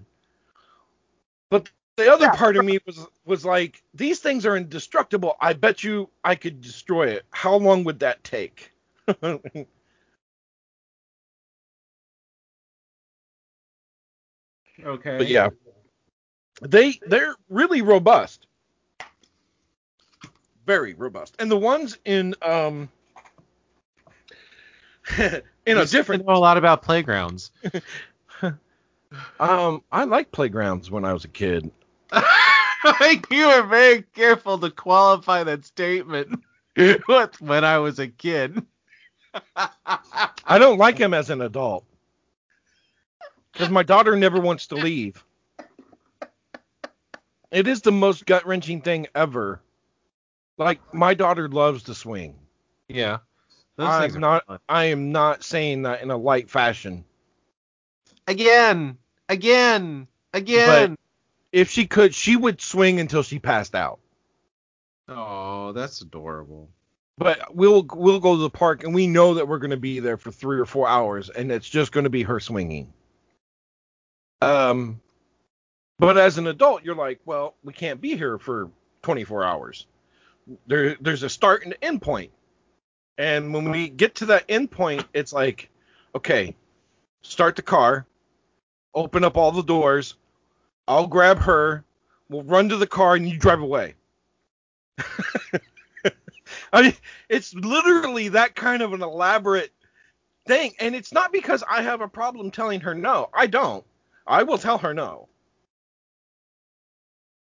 [1.52, 5.36] But the other part of me was was like, these things are indestructible.
[5.42, 7.26] I bet you I could destroy it.
[7.32, 8.72] How long would that take?
[14.84, 15.18] Okay.
[15.18, 15.50] But yeah,
[16.62, 18.48] they they're really robust,
[20.66, 21.36] very robust.
[21.40, 22.90] And the ones in um
[25.66, 26.24] in a You seem to different.
[26.24, 27.52] know a lot about playgrounds.
[29.40, 31.72] Um, I like playgrounds when I was a kid.
[33.32, 36.44] you were very careful to qualify that statement
[36.78, 38.64] with when I was a kid.
[39.56, 41.86] I don't like him as an adult
[43.52, 45.24] because my daughter never wants to leave.
[47.52, 49.62] It is the most gut wrenching thing ever.
[50.58, 52.36] Like my daughter loves to swing.
[52.88, 53.20] yeah.
[53.80, 54.46] I'm not.
[54.46, 54.60] fun.
[54.70, 57.04] I am not saying that in a light fashion.
[58.28, 58.98] Again,
[59.30, 60.96] again, again.
[61.54, 64.00] If she could, she would swing until she passed out.
[65.10, 66.70] oh, that's adorable.
[67.18, 70.00] But we'll we'll go to the park and we know that we're going to be
[70.02, 72.92] there for three or four hours, and it's just going to be her swinging.
[74.42, 75.02] Um,
[76.00, 78.72] but as an adult, you're like, well, we can't be here for
[79.04, 79.88] 24 hours.
[80.68, 82.32] There there's a start and end point,
[83.18, 85.70] and when we get to that end point, it's like,
[86.16, 86.56] okay,
[87.22, 88.08] start the car,
[88.96, 90.16] open up all the doors,
[90.88, 91.86] I'll grab her,
[92.30, 93.96] we'll run to the car, and you drive away.
[96.74, 96.94] I mean,
[97.30, 99.72] it's literally that kind of an elaborate
[100.46, 100.74] thing.
[100.80, 103.30] And it's not because I have a problem telling her no.
[103.34, 103.86] I don't.
[104.28, 105.28] I will tell her no.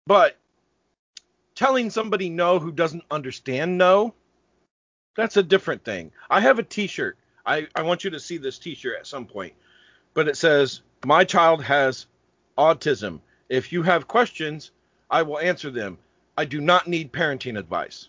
[0.07, 0.36] But
[1.55, 4.15] telling somebody no who doesn't understand no,
[5.15, 6.12] that's a different thing.
[6.31, 7.19] I have a t shirt.
[7.44, 9.52] I, I want you to see this t shirt at some point.
[10.15, 12.07] But it says, My child has
[12.61, 13.20] autism.
[13.49, 14.73] If you have questions,
[15.11, 15.99] I will answer them.
[16.37, 18.09] I do not need parenting advice.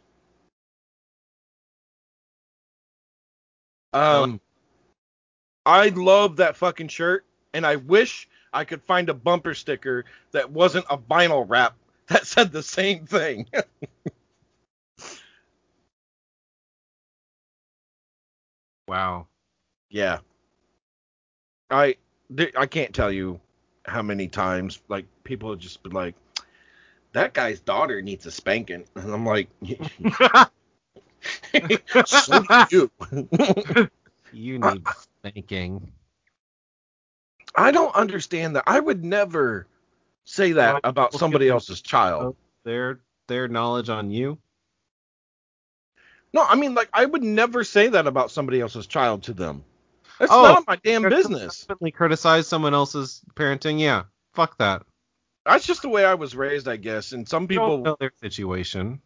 [3.93, 4.39] Um,
[5.65, 10.51] I love that fucking shirt, and I wish I could find a bumper sticker that
[10.51, 11.75] wasn't a vinyl wrap
[12.07, 13.47] that said the same thing.
[18.87, 19.27] Wow.
[19.89, 20.19] yeah,
[21.69, 21.95] I
[22.57, 23.39] I can't tell you
[23.85, 26.15] how many times like people have just been like,
[27.13, 29.49] that guy's daughter needs a spanking, and I'm like,
[32.05, 32.91] so you.
[34.33, 34.83] You need
[35.23, 35.91] spanking.
[37.55, 38.63] I don't understand that.
[38.65, 39.67] I would never
[40.23, 42.23] say that about somebody else's child.
[42.23, 44.37] Oh, their their knowledge on you.
[46.33, 49.65] No, I mean like I would never say that about somebody else's child to them.
[50.21, 51.65] That's Oh, none of my damn business.
[51.95, 53.79] criticize someone else's parenting.
[53.79, 54.03] Yeah.
[54.35, 54.83] Fuck that.
[55.47, 57.11] That's just the way I was raised, I guess.
[57.11, 59.01] And some people, know their situation.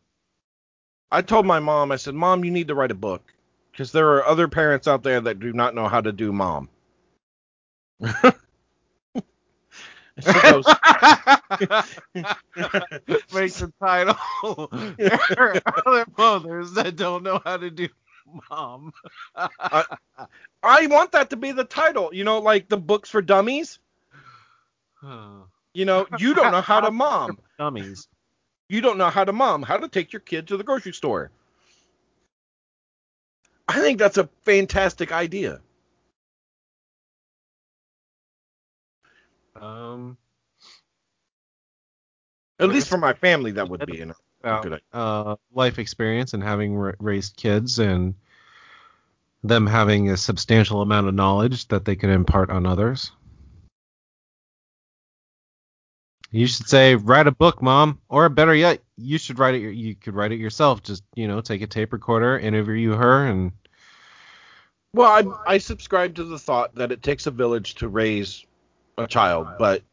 [1.09, 3.23] I told my mom, I said, "Mom, you need to write a book
[3.71, 6.67] because there are other parents out there that do not know how to do mom."
[8.03, 8.13] Make
[13.53, 14.67] the title.
[14.97, 17.87] there are other mothers that don't know how to do
[18.49, 18.93] mom.
[19.35, 22.14] "I want that to be the title.
[22.14, 23.80] You know, like the books for dummies.
[25.73, 27.38] You know, you don't know how to mom.
[27.57, 28.07] Dummies.
[28.69, 29.61] You don't know how to mom.
[29.61, 31.31] How to take your kid to the grocery store."
[33.68, 35.60] I think that's a fantastic idea.
[39.60, 40.18] Um,
[42.60, 44.06] At least for my family, that would be.
[44.06, 44.14] Know,
[44.45, 48.15] about uh, life experience and having ra- raised kids and
[49.43, 53.11] them having a substantial amount of knowledge that they can impart on others.
[56.31, 59.73] You should say, write a book, mom, or better yet, you should write it.
[59.73, 60.84] You could write it yourself.
[60.84, 63.51] Just you know, take a tape recorder, interview her, and
[64.93, 68.45] Well, I I subscribe to the thought that it takes a village to raise
[68.97, 69.84] a child, but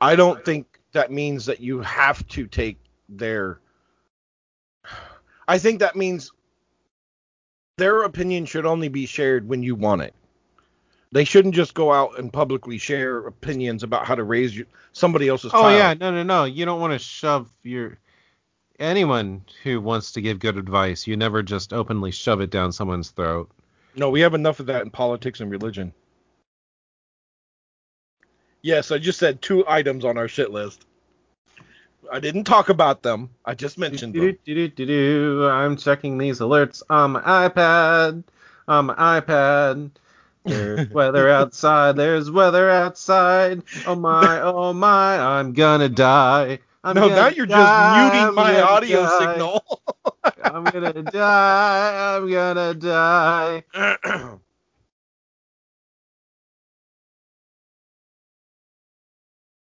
[0.00, 2.78] I don't think that means that you have to take
[3.08, 3.60] their.
[5.46, 6.32] I think that means
[7.76, 10.14] their opinion should only be shared when you want it.
[11.12, 15.28] They shouldn't just go out and publicly share opinions about how to raise you, somebody
[15.28, 15.78] else's oh child.
[15.78, 17.98] yeah, no, no, no, you don't want to shove your
[18.78, 21.06] anyone who wants to give good advice.
[21.06, 23.50] You never just openly shove it down someone's throat.
[23.96, 25.92] No, we have enough of that in politics and religion.
[28.62, 30.86] Yes, I just said two items on our shit list.
[32.10, 33.30] I didn't talk about them.
[33.44, 34.36] I just mentioned them.
[34.44, 35.48] Do-do-do-do-do.
[35.50, 38.24] I'm checking these alerts on my iPad.
[38.68, 39.90] On my iPad.
[40.44, 41.96] There's weather outside.
[41.96, 43.62] There's weather outside.
[43.86, 46.58] Oh my, oh my, I'm gonna die.
[46.82, 49.18] I'm no, now you're die, just I'm muting my audio die.
[49.18, 49.64] signal.
[50.44, 52.16] I'm gonna die.
[52.16, 53.64] I'm gonna die.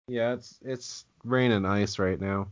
[0.08, 2.48] Yeah, it's it's rain and ice right now.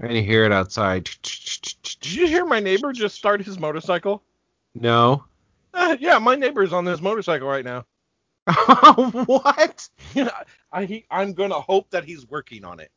[0.00, 1.10] I can hear it outside.
[1.22, 4.22] Did you hear my neighbor just start his motorcycle?
[4.74, 5.24] No.
[5.74, 7.84] Uh, yeah, my neighbor's on this motorcycle right now.
[9.26, 9.88] what?
[10.72, 12.90] I he, I'm gonna hope that he's working on it.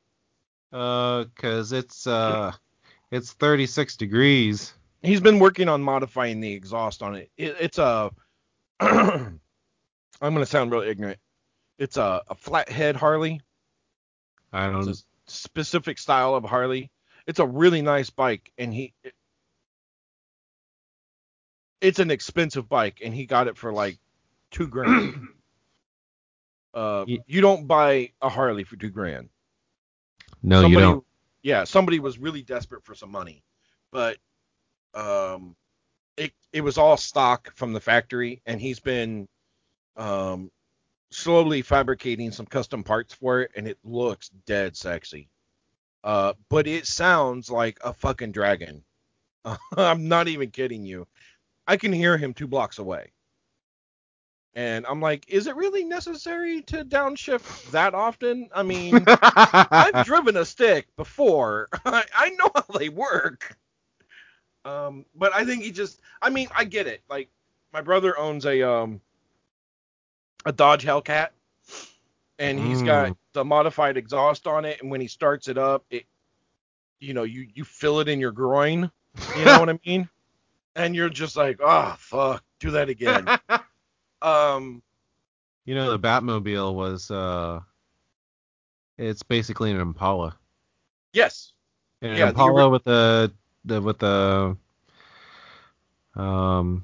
[0.72, 2.54] Uh, cause it's uh,
[3.12, 4.74] it's 36 degrees.
[5.02, 7.32] He's been working on modifying the exhaust on it.
[7.38, 8.12] it it's a.
[8.80, 9.40] I'm
[10.22, 11.20] gonna sound real ignorant.
[11.80, 13.42] It's a, a flathead Harley.
[14.54, 14.88] I don't.
[14.88, 16.92] It's a specific style of Harley.
[17.28, 18.94] It's a really nice bike, and he.
[19.04, 19.14] It,
[21.80, 23.98] it's an expensive bike, and he got it for like
[24.52, 25.28] two grand.
[26.74, 29.30] uh, you don't buy a Harley for two grand.
[30.44, 31.06] no, somebody, you don't.
[31.44, 33.44] Yeah, somebody was really desperate for some money,
[33.92, 34.18] but
[34.94, 35.56] um,
[36.18, 39.28] it it was all stock from the factory, and he's been
[39.98, 40.52] um
[41.12, 45.30] slowly fabricating some custom parts for it, and it looks dead sexy.
[46.04, 48.84] Uh, but it sounds like a fucking dragon.
[49.78, 51.08] I'm not even kidding you.
[51.68, 53.12] I can hear him two blocks away.
[54.54, 58.50] And I'm like, is it really necessary to downshift that often?
[58.54, 61.70] I mean, I've driven a stick before.
[61.86, 63.58] I, I know how they work.
[64.66, 67.02] Um, but I think he just I mean, I get it.
[67.10, 67.30] Like
[67.72, 69.02] my brother owns a um
[70.46, 71.30] a Dodge Hellcat
[72.40, 73.18] and he's got Mm.
[73.34, 76.06] the modified exhaust on it and when he starts it up, it
[77.00, 78.92] you know, you you feel it in your groin.
[79.34, 80.10] You know what I mean?
[80.76, 83.32] And you're just like, "Oh, fuck, do that again."
[84.22, 84.82] um
[85.66, 87.60] you know, the Batmobile was uh,
[88.98, 90.38] it's basically an Impala.
[91.14, 91.54] yes.
[92.02, 93.32] An Yeah, the Impala with the
[93.64, 94.58] the with the
[96.16, 96.84] um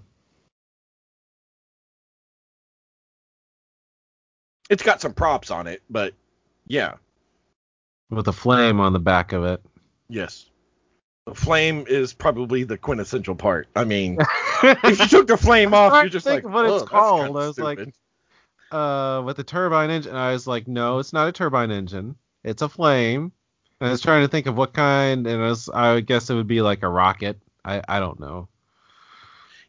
[4.70, 6.13] It's got some props on it, but
[6.65, 6.96] yeah.
[8.10, 9.62] with a flame on the back of it.
[10.10, 10.49] Yes.
[11.26, 13.68] The flame is probably the quintessential part.
[13.76, 14.18] I mean,
[14.63, 17.60] if you took the flame off, you're just think like, what it's called." I was
[17.60, 17.79] like,
[18.71, 20.15] uh with the turbine engine.
[20.15, 22.15] I was like, no, it's not a turbine engine.
[22.44, 23.34] It's a flame.
[23.79, 26.36] And I was trying to think of what kind, and I, was, I guess it
[26.36, 27.39] would be like a rocket.
[27.63, 28.47] I I don't know.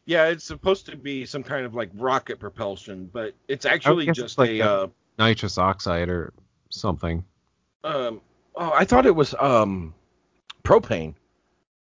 [0.09, 4.39] Yeah, it's supposed to be some kind of like rocket propulsion, but it's actually just
[4.39, 4.59] like a.
[4.59, 4.87] a- Uh,
[5.19, 6.31] Nitrous oxide or
[6.69, 7.23] something.
[7.83, 8.21] um,
[8.55, 9.93] oh, I thought it was um,
[10.63, 11.13] propane.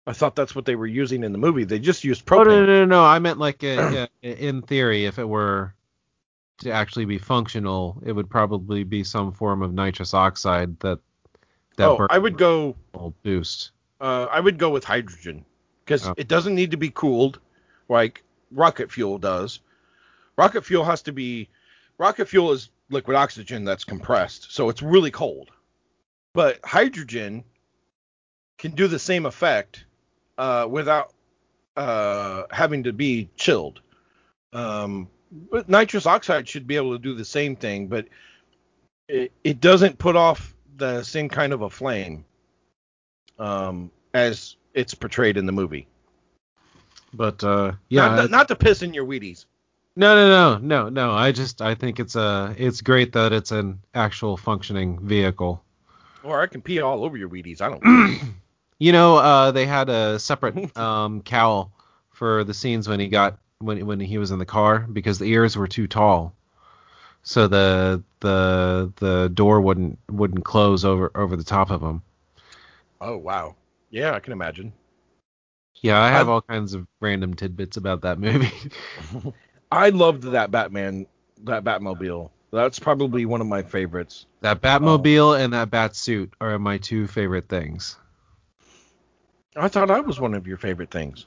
[0.06, 1.64] I thought that's what they were using in the movie.
[1.64, 2.46] They just used Oh no, propane.
[2.46, 3.04] no, no, no!
[3.04, 5.74] I meant like uh, yeah, in theory, if it were
[6.58, 11.00] to actually be functional, it would probably be some form of nitrous oxide that
[11.76, 12.76] that oh, I would go.
[13.24, 13.72] boost.
[14.00, 15.44] Uh, I would go with hydrogen
[15.84, 16.14] because Oh.
[16.16, 17.40] it doesn't need to be cooled
[17.88, 19.60] like rocket fuel does.
[20.36, 21.48] Rocket fuel has to be.
[21.98, 25.50] Rocket fuel is liquid oxygen that's compressed, so it's really cold.
[26.34, 27.44] But hydrogen
[28.58, 29.84] can do the same effect
[30.38, 31.12] uh, without
[31.76, 33.80] uh, having to be chilled.
[34.52, 35.08] Um,
[35.50, 38.06] but nitrous oxide should be able to do the same thing, but
[39.08, 42.24] it, it doesn't put off the same kind of a flame
[43.38, 45.86] um, as it's portrayed in the movie.
[47.16, 49.46] But uh, yeah, not, not to piss in your Wheaties.
[49.96, 51.12] no, no, no, no, no.
[51.12, 55.62] I just I think it's uh it's great that it's an actual functioning vehicle.
[56.22, 57.60] Or I can pee all over your Wheaties.
[57.60, 58.34] I don't.
[58.78, 61.72] You know, uh, they had a separate um, cowl
[62.10, 65.24] for the scenes when he got when when he was in the car because the
[65.24, 66.34] ears were too tall,
[67.22, 72.02] so the the the door wouldn't wouldn't close over over the top of him.
[73.00, 73.54] oh wow.
[73.90, 74.74] Yeah, I can imagine.
[75.86, 78.52] Yeah, I have I- all kinds of random tidbits about that movie.
[79.72, 81.06] I loved that Batman,
[81.44, 82.30] that Batmobile.
[82.52, 84.26] That's probably one of my favorites.
[84.40, 87.96] that Batmobile and that Bat suit are my two favorite things.
[89.56, 91.26] I thought I was one of your favorite things.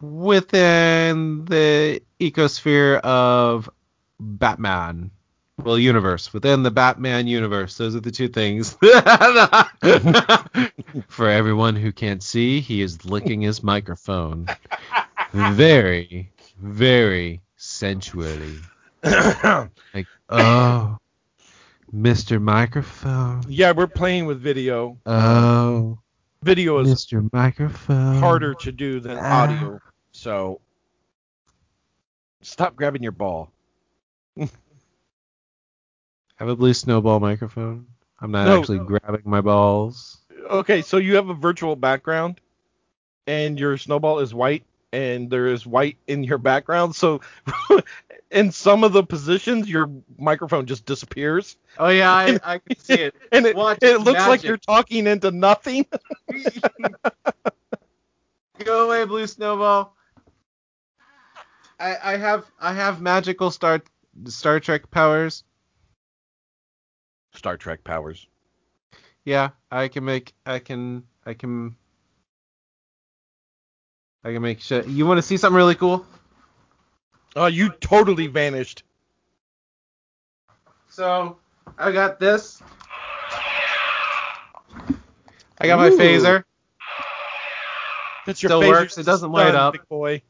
[0.00, 3.70] Within the ecosphere of
[4.20, 5.10] Batman.
[5.58, 6.34] Well, universe.
[6.34, 7.78] Within the Batman universe.
[7.78, 8.74] Those are the two things.
[11.08, 14.46] For everyone who can't see, he is licking his microphone.
[15.32, 18.58] Very, very sensually.
[19.94, 20.98] Like, oh,
[21.94, 22.40] Mr.
[22.42, 23.44] Microphone.
[23.48, 24.98] yeah, we're playing with video.
[25.06, 25.98] Oh,
[26.42, 27.26] Video is Mr.
[27.32, 28.18] Microphone.
[28.18, 29.44] harder to do than Ah.
[29.44, 29.80] audio.
[30.12, 30.60] So
[32.42, 33.50] stop grabbing your ball.
[36.36, 37.86] Have a blue snowball microphone.
[38.20, 38.60] I'm not No.
[38.60, 40.18] actually grabbing my balls.
[40.50, 42.40] Okay, so you have a virtual background
[43.26, 46.94] and your snowball is white and there is white in your background.
[46.94, 47.20] So
[48.30, 52.94] in some of the positions your microphone just disappears Oh yeah, I, I can see
[52.94, 53.14] it.
[53.32, 55.86] and it, Watch, it it's looks like you're talking into nothing.
[58.64, 59.94] Go away, blue snowball.
[61.78, 63.82] I, I have I have magical Star
[64.26, 65.44] Star Trek powers.
[67.36, 68.26] Star Trek powers.
[69.24, 71.76] Yeah, I can make I can I can
[74.24, 74.86] I can make shit.
[74.88, 76.06] You want to see something really cool?
[77.34, 78.82] Oh, you totally vanished.
[80.88, 81.36] So
[81.76, 82.62] I got this.
[85.58, 86.44] I got my phaser,
[88.26, 88.98] That's your Still phaser works.
[88.98, 89.74] It doesn't light up.
[89.88, 90.22] boy.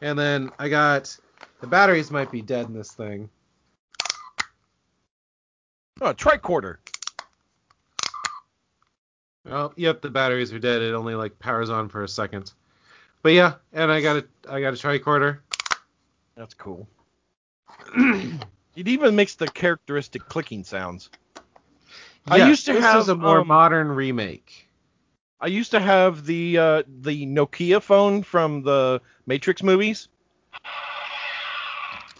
[0.00, 1.16] and then I got
[1.60, 3.28] the batteries might be dead in this thing.
[6.00, 6.78] Oh, tricorder.
[9.46, 10.82] Oh, yep, the batteries are dead.
[10.82, 12.52] It only like powers on for a second.
[13.22, 15.38] But yeah, and I got a I got a tricorder.
[16.34, 16.88] That's cool.
[17.96, 21.10] it even makes the characteristic clicking sounds.
[22.26, 24.68] I used to this have, is a more um, modern remake.
[25.40, 30.08] I used to have the uh, the Nokia phone from the Matrix movies.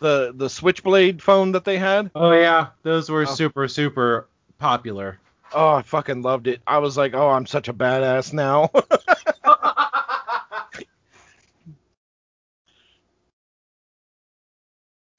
[0.01, 2.11] The the Switchblade phone that they had.
[2.15, 3.25] Oh yeah, those were Oh.
[3.27, 4.27] super super
[4.59, 5.19] popular.
[5.53, 6.61] Oh, I fucking loved it.
[6.67, 8.71] I was like, oh, I'm such a badass now.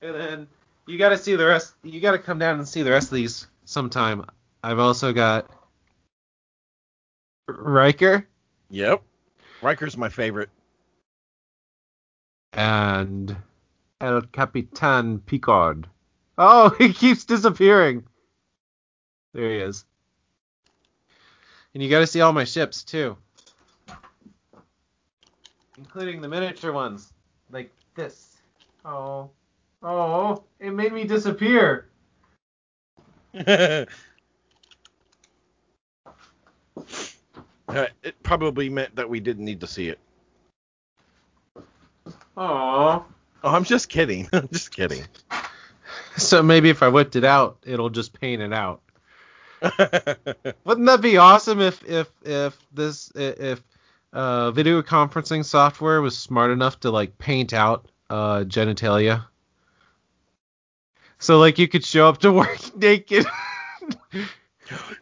[0.02, 0.48] And then
[0.86, 1.74] you got to see the rest.
[1.84, 4.26] You got to come down and see the rest of these sometime.
[4.64, 5.50] I've also got
[7.48, 8.28] Riker
[8.70, 9.02] yep.
[9.62, 10.50] Riker's my favorite.
[12.54, 13.36] and
[14.02, 15.88] El Capitan Picard.
[16.38, 18.04] Oh, he keeps disappearing.
[19.34, 19.86] There he is.
[21.74, 23.18] And you got to see all my ships too,
[25.78, 27.12] including the miniature ones,
[27.52, 28.38] like this.
[28.86, 29.30] Oh,
[29.84, 31.90] oh, it made me disappear.
[37.68, 40.00] Uh, it probably meant that we didn't need to see it.
[42.38, 43.06] Oh.
[43.46, 44.28] Oh, I'm just kidding.
[44.34, 45.04] I'm just kidding.
[46.18, 48.82] So maybe if I whipped it out, it'll just paint it out.
[49.62, 53.64] Wouldn't that be awesome if if if this if
[54.12, 59.26] uh, video conferencing software was smart enough to like paint out uh, genitalia?
[61.20, 63.28] So like you could show up to work naked.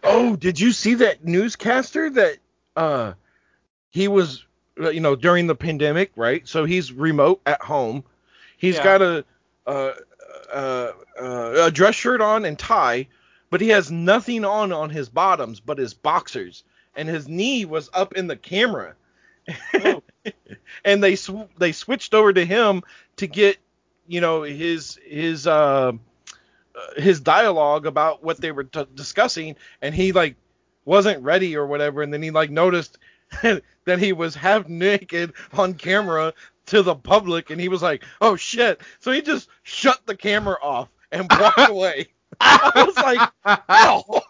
[0.04, 2.38] oh, did you see that newscaster that
[2.76, 3.14] uh
[3.92, 4.46] he was
[4.78, 6.46] you know during the pandemic, right?
[6.46, 8.04] So he's remote at home.
[8.64, 8.84] He's Yeah.
[8.86, 9.26] got a
[9.68, 9.92] uh,
[10.54, 13.10] uh, uh, a dress shirt on and tie,
[13.50, 16.64] but he has nothing on on his bottoms but his boxers,
[16.96, 18.96] and his knee was up in the camera.
[19.74, 20.02] Oh.
[20.86, 22.84] and they sw- they switched over to him
[23.18, 23.58] to get
[24.08, 29.94] you know his his uh, uh, his dialogue about what they were t- discussing, and
[29.94, 30.38] he like
[30.86, 32.98] wasn't ready or whatever, and then he like noticed
[33.86, 36.34] that he was half naked on camera
[36.68, 40.58] to the public, and he was like, "Oh shit!" So he just shut the camera
[40.62, 42.08] off and walked away.
[42.40, 44.22] I was like, "No."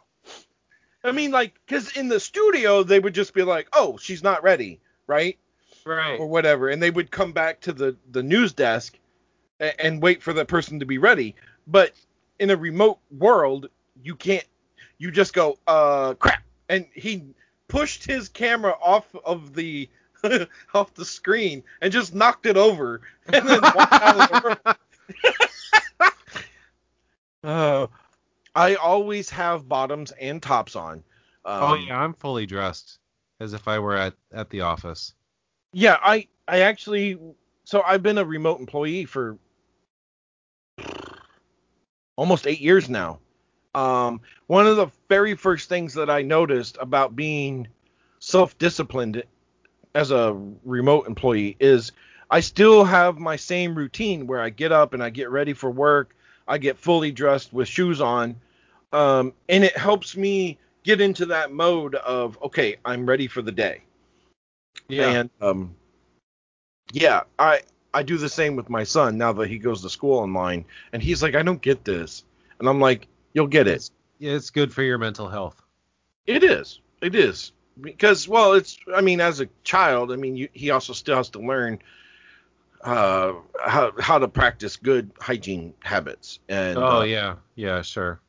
[1.05, 4.43] I mean, like, because in the studio they would just be like, "Oh, she's not
[4.43, 5.37] ready," right?
[5.85, 6.19] right.
[6.19, 8.97] or whatever, and they would come back to the the news desk
[9.59, 11.35] and, and wait for the person to be ready.
[11.67, 11.93] But
[12.39, 13.69] in a remote world,
[14.03, 14.45] you can't.
[14.97, 17.23] You just go, uh, crap, and he
[17.73, 19.89] pushed his camera off of the
[20.75, 23.01] off the screen and just knocked it over,
[23.33, 24.75] and then walked out of the room.
[27.43, 27.87] Uh,
[28.55, 31.03] I always have bottoms and tops on.
[31.45, 32.99] Um, oh yeah, I'm fully dressed
[33.39, 35.15] as if I were at at the office.
[35.73, 37.17] Yeah, I I actually
[37.63, 39.39] so I've been a remote employee for
[42.15, 43.17] almost 8 years now.
[43.75, 47.67] Um one of the very first things that I noticed about being
[48.19, 49.23] self-disciplined
[49.95, 51.91] as a remote employee is
[52.29, 55.69] I still have my same routine where I get up and I get ready for
[55.69, 56.15] work.
[56.47, 58.35] I get fully dressed with shoes on.
[58.91, 63.51] Um and it helps me get into that mode of okay, I'm ready for the
[63.51, 63.81] day.
[64.87, 65.09] Yeah.
[65.09, 65.75] And um,
[66.91, 67.61] yeah, I
[67.93, 71.01] I do the same with my son now that he goes to school online, and
[71.01, 72.23] he's like, I don't get this,
[72.59, 73.89] and I'm like, you'll get it.
[74.19, 75.61] Yeah, it's good for your mental health.
[76.25, 80.47] It is, it is, because well, it's I mean, as a child, I mean, you,
[80.53, 81.79] he also still has to learn
[82.83, 83.33] uh
[83.65, 88.19] how how to practice good hygiene habits, and oh uh, yeah, yeah, sure.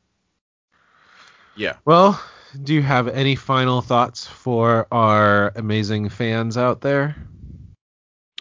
[1.55, 1.75] yeah.
[1.85, 2.21] Well,
[2.63, 7.15] do you have any final thoughts for our amazing fans out there?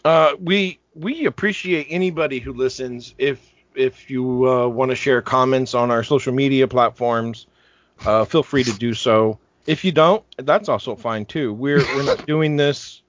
[0.04, 3.14] Uh, we we appreciate anybody who listens.
[3.18, 7.46] If if you uh, want to share comments on our social media platforms,
[8.04, 9.38] uh, feel free to do so.
[9.66, 11.52] If you don't, that's also fine too.
[11.52, 13.02] We're we're not doing this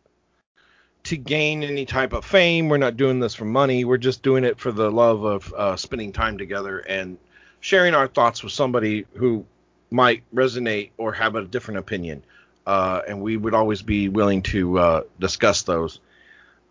[1.03, 2.68] to gain any type of fame.
[2.69, 3.85] We're not doing this for money.
[3.85, 7.18] We're just doing it for the love of uh, spending time together and
[7.60, 9.45] sharing our thoughts with somebody who
[9.92, 12.24] might resonate or have a different opinion.
[12.66, 16.00] Uh, and we would always be willing to uh, discuss those.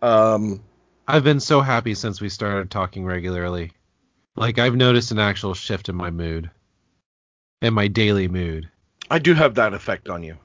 [0.01, 0.61] Um,
[1.07, 3.71] I've been so happy since we started talking regularly.
[4.35, 6.49] Like I've noticed an actual shift in my mood.
[7.61, 8.69] In my daily mood.
[9.09, 10.37] I do have that effect on you.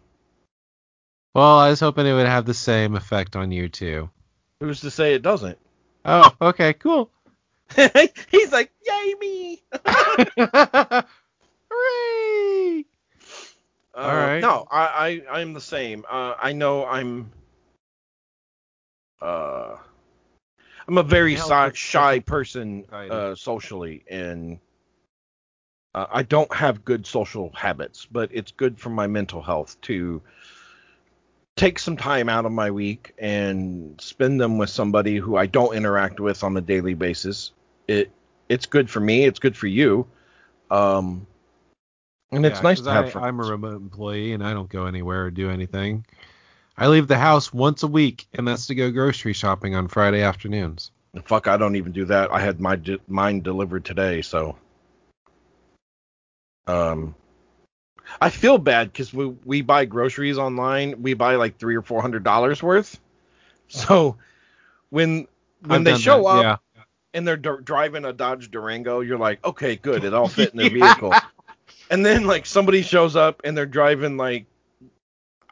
[1.34, 4.10] Well, I was hoping it would have the same effect on you too.
[4.60, 5.58] Who's to say it doesn't?
[6.04, 7.10] Oh, okay, cool.
[8.30, 9.62] He's like, yay me!
[11.70, 12.84] Hooray!
[13.94, 14.40] Uh, All right.
[14.40, 16.04] No, I, I I'm the same.
[16.08, 17.30] Uh, I know I'm.
[19.20, 19.76] Uh,
[20.90, 24.58] I'm a very Yeah, shy, person uh, socially, and
[25.94, 28.08] uh, I don't have good social habits.
[28.10, 30.20] But it's good for my mental health to
[31.54, 35.76] take some time out of my week and spend them with somebody who I don't
[35.76, 37.52] interact with on a daily basis.
[37.86, 38.10] It
[38.48, 39.26] it's good for me.
[39.26, 40.08] It's good for you.
[40.72, 41.24] Um,
[42.32, 43.26] and it's nice to have I, friends.
[43.28, 46.04] I'm a remote employee and I don't go anywhere or do anything.
[46.80, 50.22] I leave the house once a week, and that's to go grocery shopping on Friday
[50.22, 50.90] afternoons.
[51.26, 52.32] Fuck, I don't even do that.
[52.32, 54.56] I had my de- mine delivered today, so
[56.66, 57.14] um,
[58.18, 61.02] I feel bad because we we buy groceries online.
[61.02, 62.98] We buy like three or four hundred dollars worth.
[63.68, 64.16] So
[64.88, 65.28] when
[65.66, 66.82] when I've they show that, up yeah.
[67.12, 70.56] and they're d- driving a Dodge Durango, you're like, okay, good, it all fit in
[70.56, 71.12] their vehicle.
[71.90, 74.46] And then like somebody shows up and they're driving like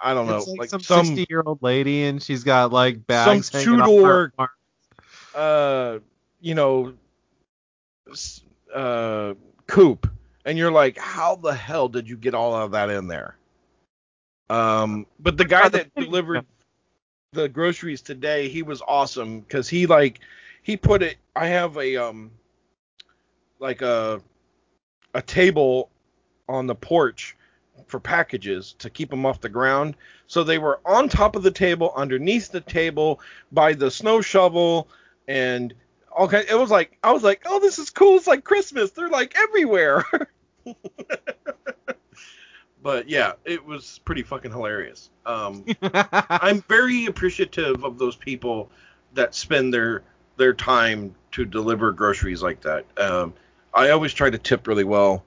[0.02, 3.06] I don't know, like, like some some 60 year old lady, and she's got like
[3.06, 4.32] bags Some hanging off two-door-
[5.34, 5.98] uh,
[6.40, 6.94] you know,
[8.74, 9.34] uh,
[9.66, 10.06] coupe,
[10.44, 13.36] and you're like, how the hell did you get all of that in there?
[14.50, 16.46] Um, but the guy that delivered
[17.32, 20.20] the groceries today, he was awesome because he like
[20.62, 21.16] he put it.
[21.36, 22.30] I have a um,
[23.58, 24.20] like a
[25.14, 25.90] a table
[26.48, 27.36] on the porch
[27.86, 29.94] for packages to keep them off the ground.
[30.26, 33.20] So they were on top of the table, underneath the table,
[33.52, 34.88] by the snow shovel,
[35.26, 35.74] and
[36.18, 38.16] okay, it was like I was like, oh, this is cool.
[38.16, 38.90] It's like Christmas.
[38.90, 40.04] They're like everywhere.
[42.82, 45.10] but yeah, it was pretty fucking hilarious.
[45.26, 48.70] Um, I'm very appreciative of those people
[49.14, 50.02] that spend their
[50.36, 52.84] their time to deliver groceries like that.
[52.96, 53.34] Um,
[53.74, 55.24] I always try to tip really well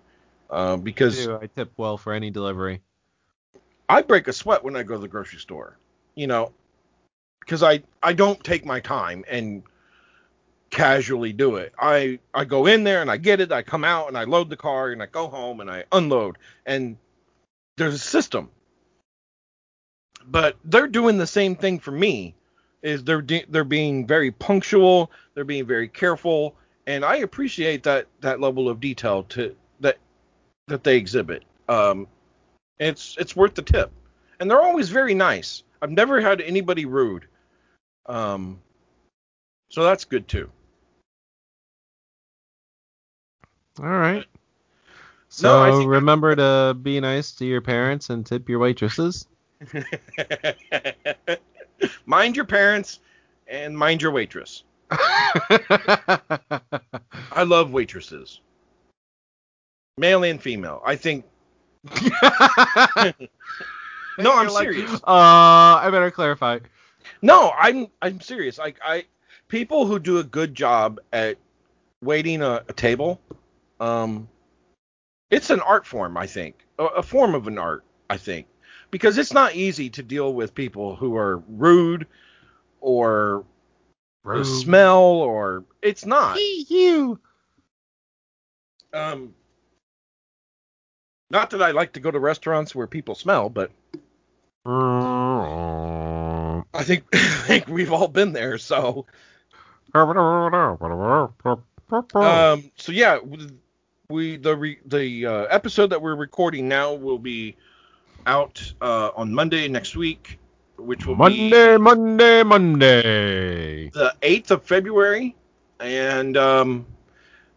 [0.51, 1.39] uh, because do.
[1.41, 2.81] I tip well for any delivery.
[3.89, 5.77] I break a sweat when I go to the grocery store,
[6.15, 6.53] you know,
[7.39, 9.63] because I I don't take my time and
[10.69, 11.73] casually do it.
[11.79, 14.49] I I go in there and I get it, I come out and I load
[14.49, 16.97] the car and I go home and I unload and
[17.77, 18.49] there's a system.
[20.25, 22.35] But they're doing the same thing for me.
[22.81, 26.55] Is they're de- they're being very punctual, they're being very careful,
[26.87, 29.55] and I appreciate that that level of detail to
[30.71, 31.43] that they exhibit.
[31.69, 32.07] Um,
[32.79, 33.91] it's it's worth the tip,
[34.39, 35.63] and they're always very nice.
[35.81, 37.27] I've never had anybody rude.
[38.07, 38.59] Um,
[39.69, 40.49] so that's good too.
[43.79, 44.25] All right.
[45.29, 49.27] So No, remember to be nice to your parents and tip your waitresses.
[52.05, 52.99] mind your parents
[53.47, 54.63] and mind your waitress.
[57.31, 58.41] I love waitresses,
[59.97, 60.81] male and female.
[60.85, 61.25] I think.
[64.17, 64.93] No, I'm like, serious.
[64.93, 66.59] Uh, I better clarify.
[67.21, 68.57] No, I'm I'm serious.
[68.57, 69.05] Like I
[69.47, 71.37] people who do a good job at
[72.01, 73.19] waiting a, a table,
[73.79, 74.27] um,
[75.29, 76.17] it's an art form.
[76.17, 77.83] I think a, a form of an art.
[78.09, 78.47] I think
[78.91, 82.07] because it's not easy to deal with people who are rude
[82.81, 83.45] or
[84.25, 86.37] the smell or it's not.
[86.39, 87.19] you.
[88.93, 89.33] Um,
[91.31, 93.71] not that I like to go to restaurants where people smell, but
[96.73, 98.57] I think I think we've all been there.
[98.57, 99.05] So
[102.21, 103.19] Um, so yeah,
[104.09, 107.55] we the re, the uh, episode that we're recording now will be
[108.25, 110.37] out uh, on Monday next week,
[110.77, 113.89] which will be Monday, Monday, Monday.
[113.89, 115.35] the eighth of February,
[115.79, 116.85] and um,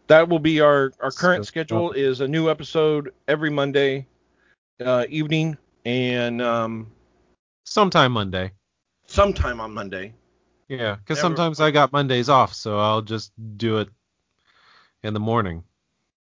[0.06, 4.06] that will be our our current So- schedule is a new episode every Monday
[4.84, 6.86] uh, evening and um,
[7.64, 8.52] Sometime Monday.
[9.06, 10.12] sometime on Monday.
[10.68, 13.88] Yeah, because sometimes I got Mondays off, so I'll just do it
[15.02, 15.62] in the morning.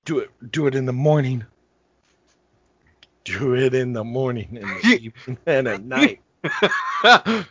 [0.05, 1.45] Do it do it in the morning.
[3.25, 6.19] Do it in the morning and the evening and at night.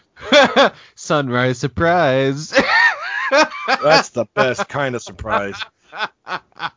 [0.94, 2.51] Sunrise surprise.
[3.83, 5.59] That's the best kind of surprise.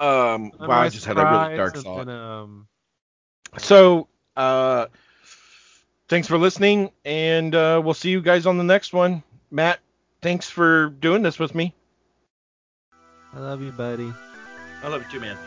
[0.00, 2.00] Um, wow, I just had a really dark Surprise thought.
[2.00, 2.66] and then, um,
[3.58, 4.86] So, uh,
[6.08, 9.22] thanks for listening, and uh, we'll see you guys on the next one.
[9.52, 9.78] Matt,
[10.20, 11.72] thanks for doing this with me.
[13.32, 14.12] I love you, buddy.
[14.82, 15.38] I love you too, man.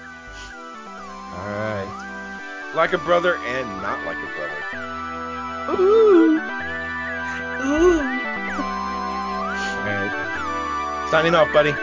[1.34, 2.72] All right.
[2.76, 5.82] Like a brother and not like a brother.
[5.82, 6.40] Ooh.
[7.68, 8.00] Ooh.
[9.70, 11.08] All right.
[11.12, 11.76] Signing off, buddy.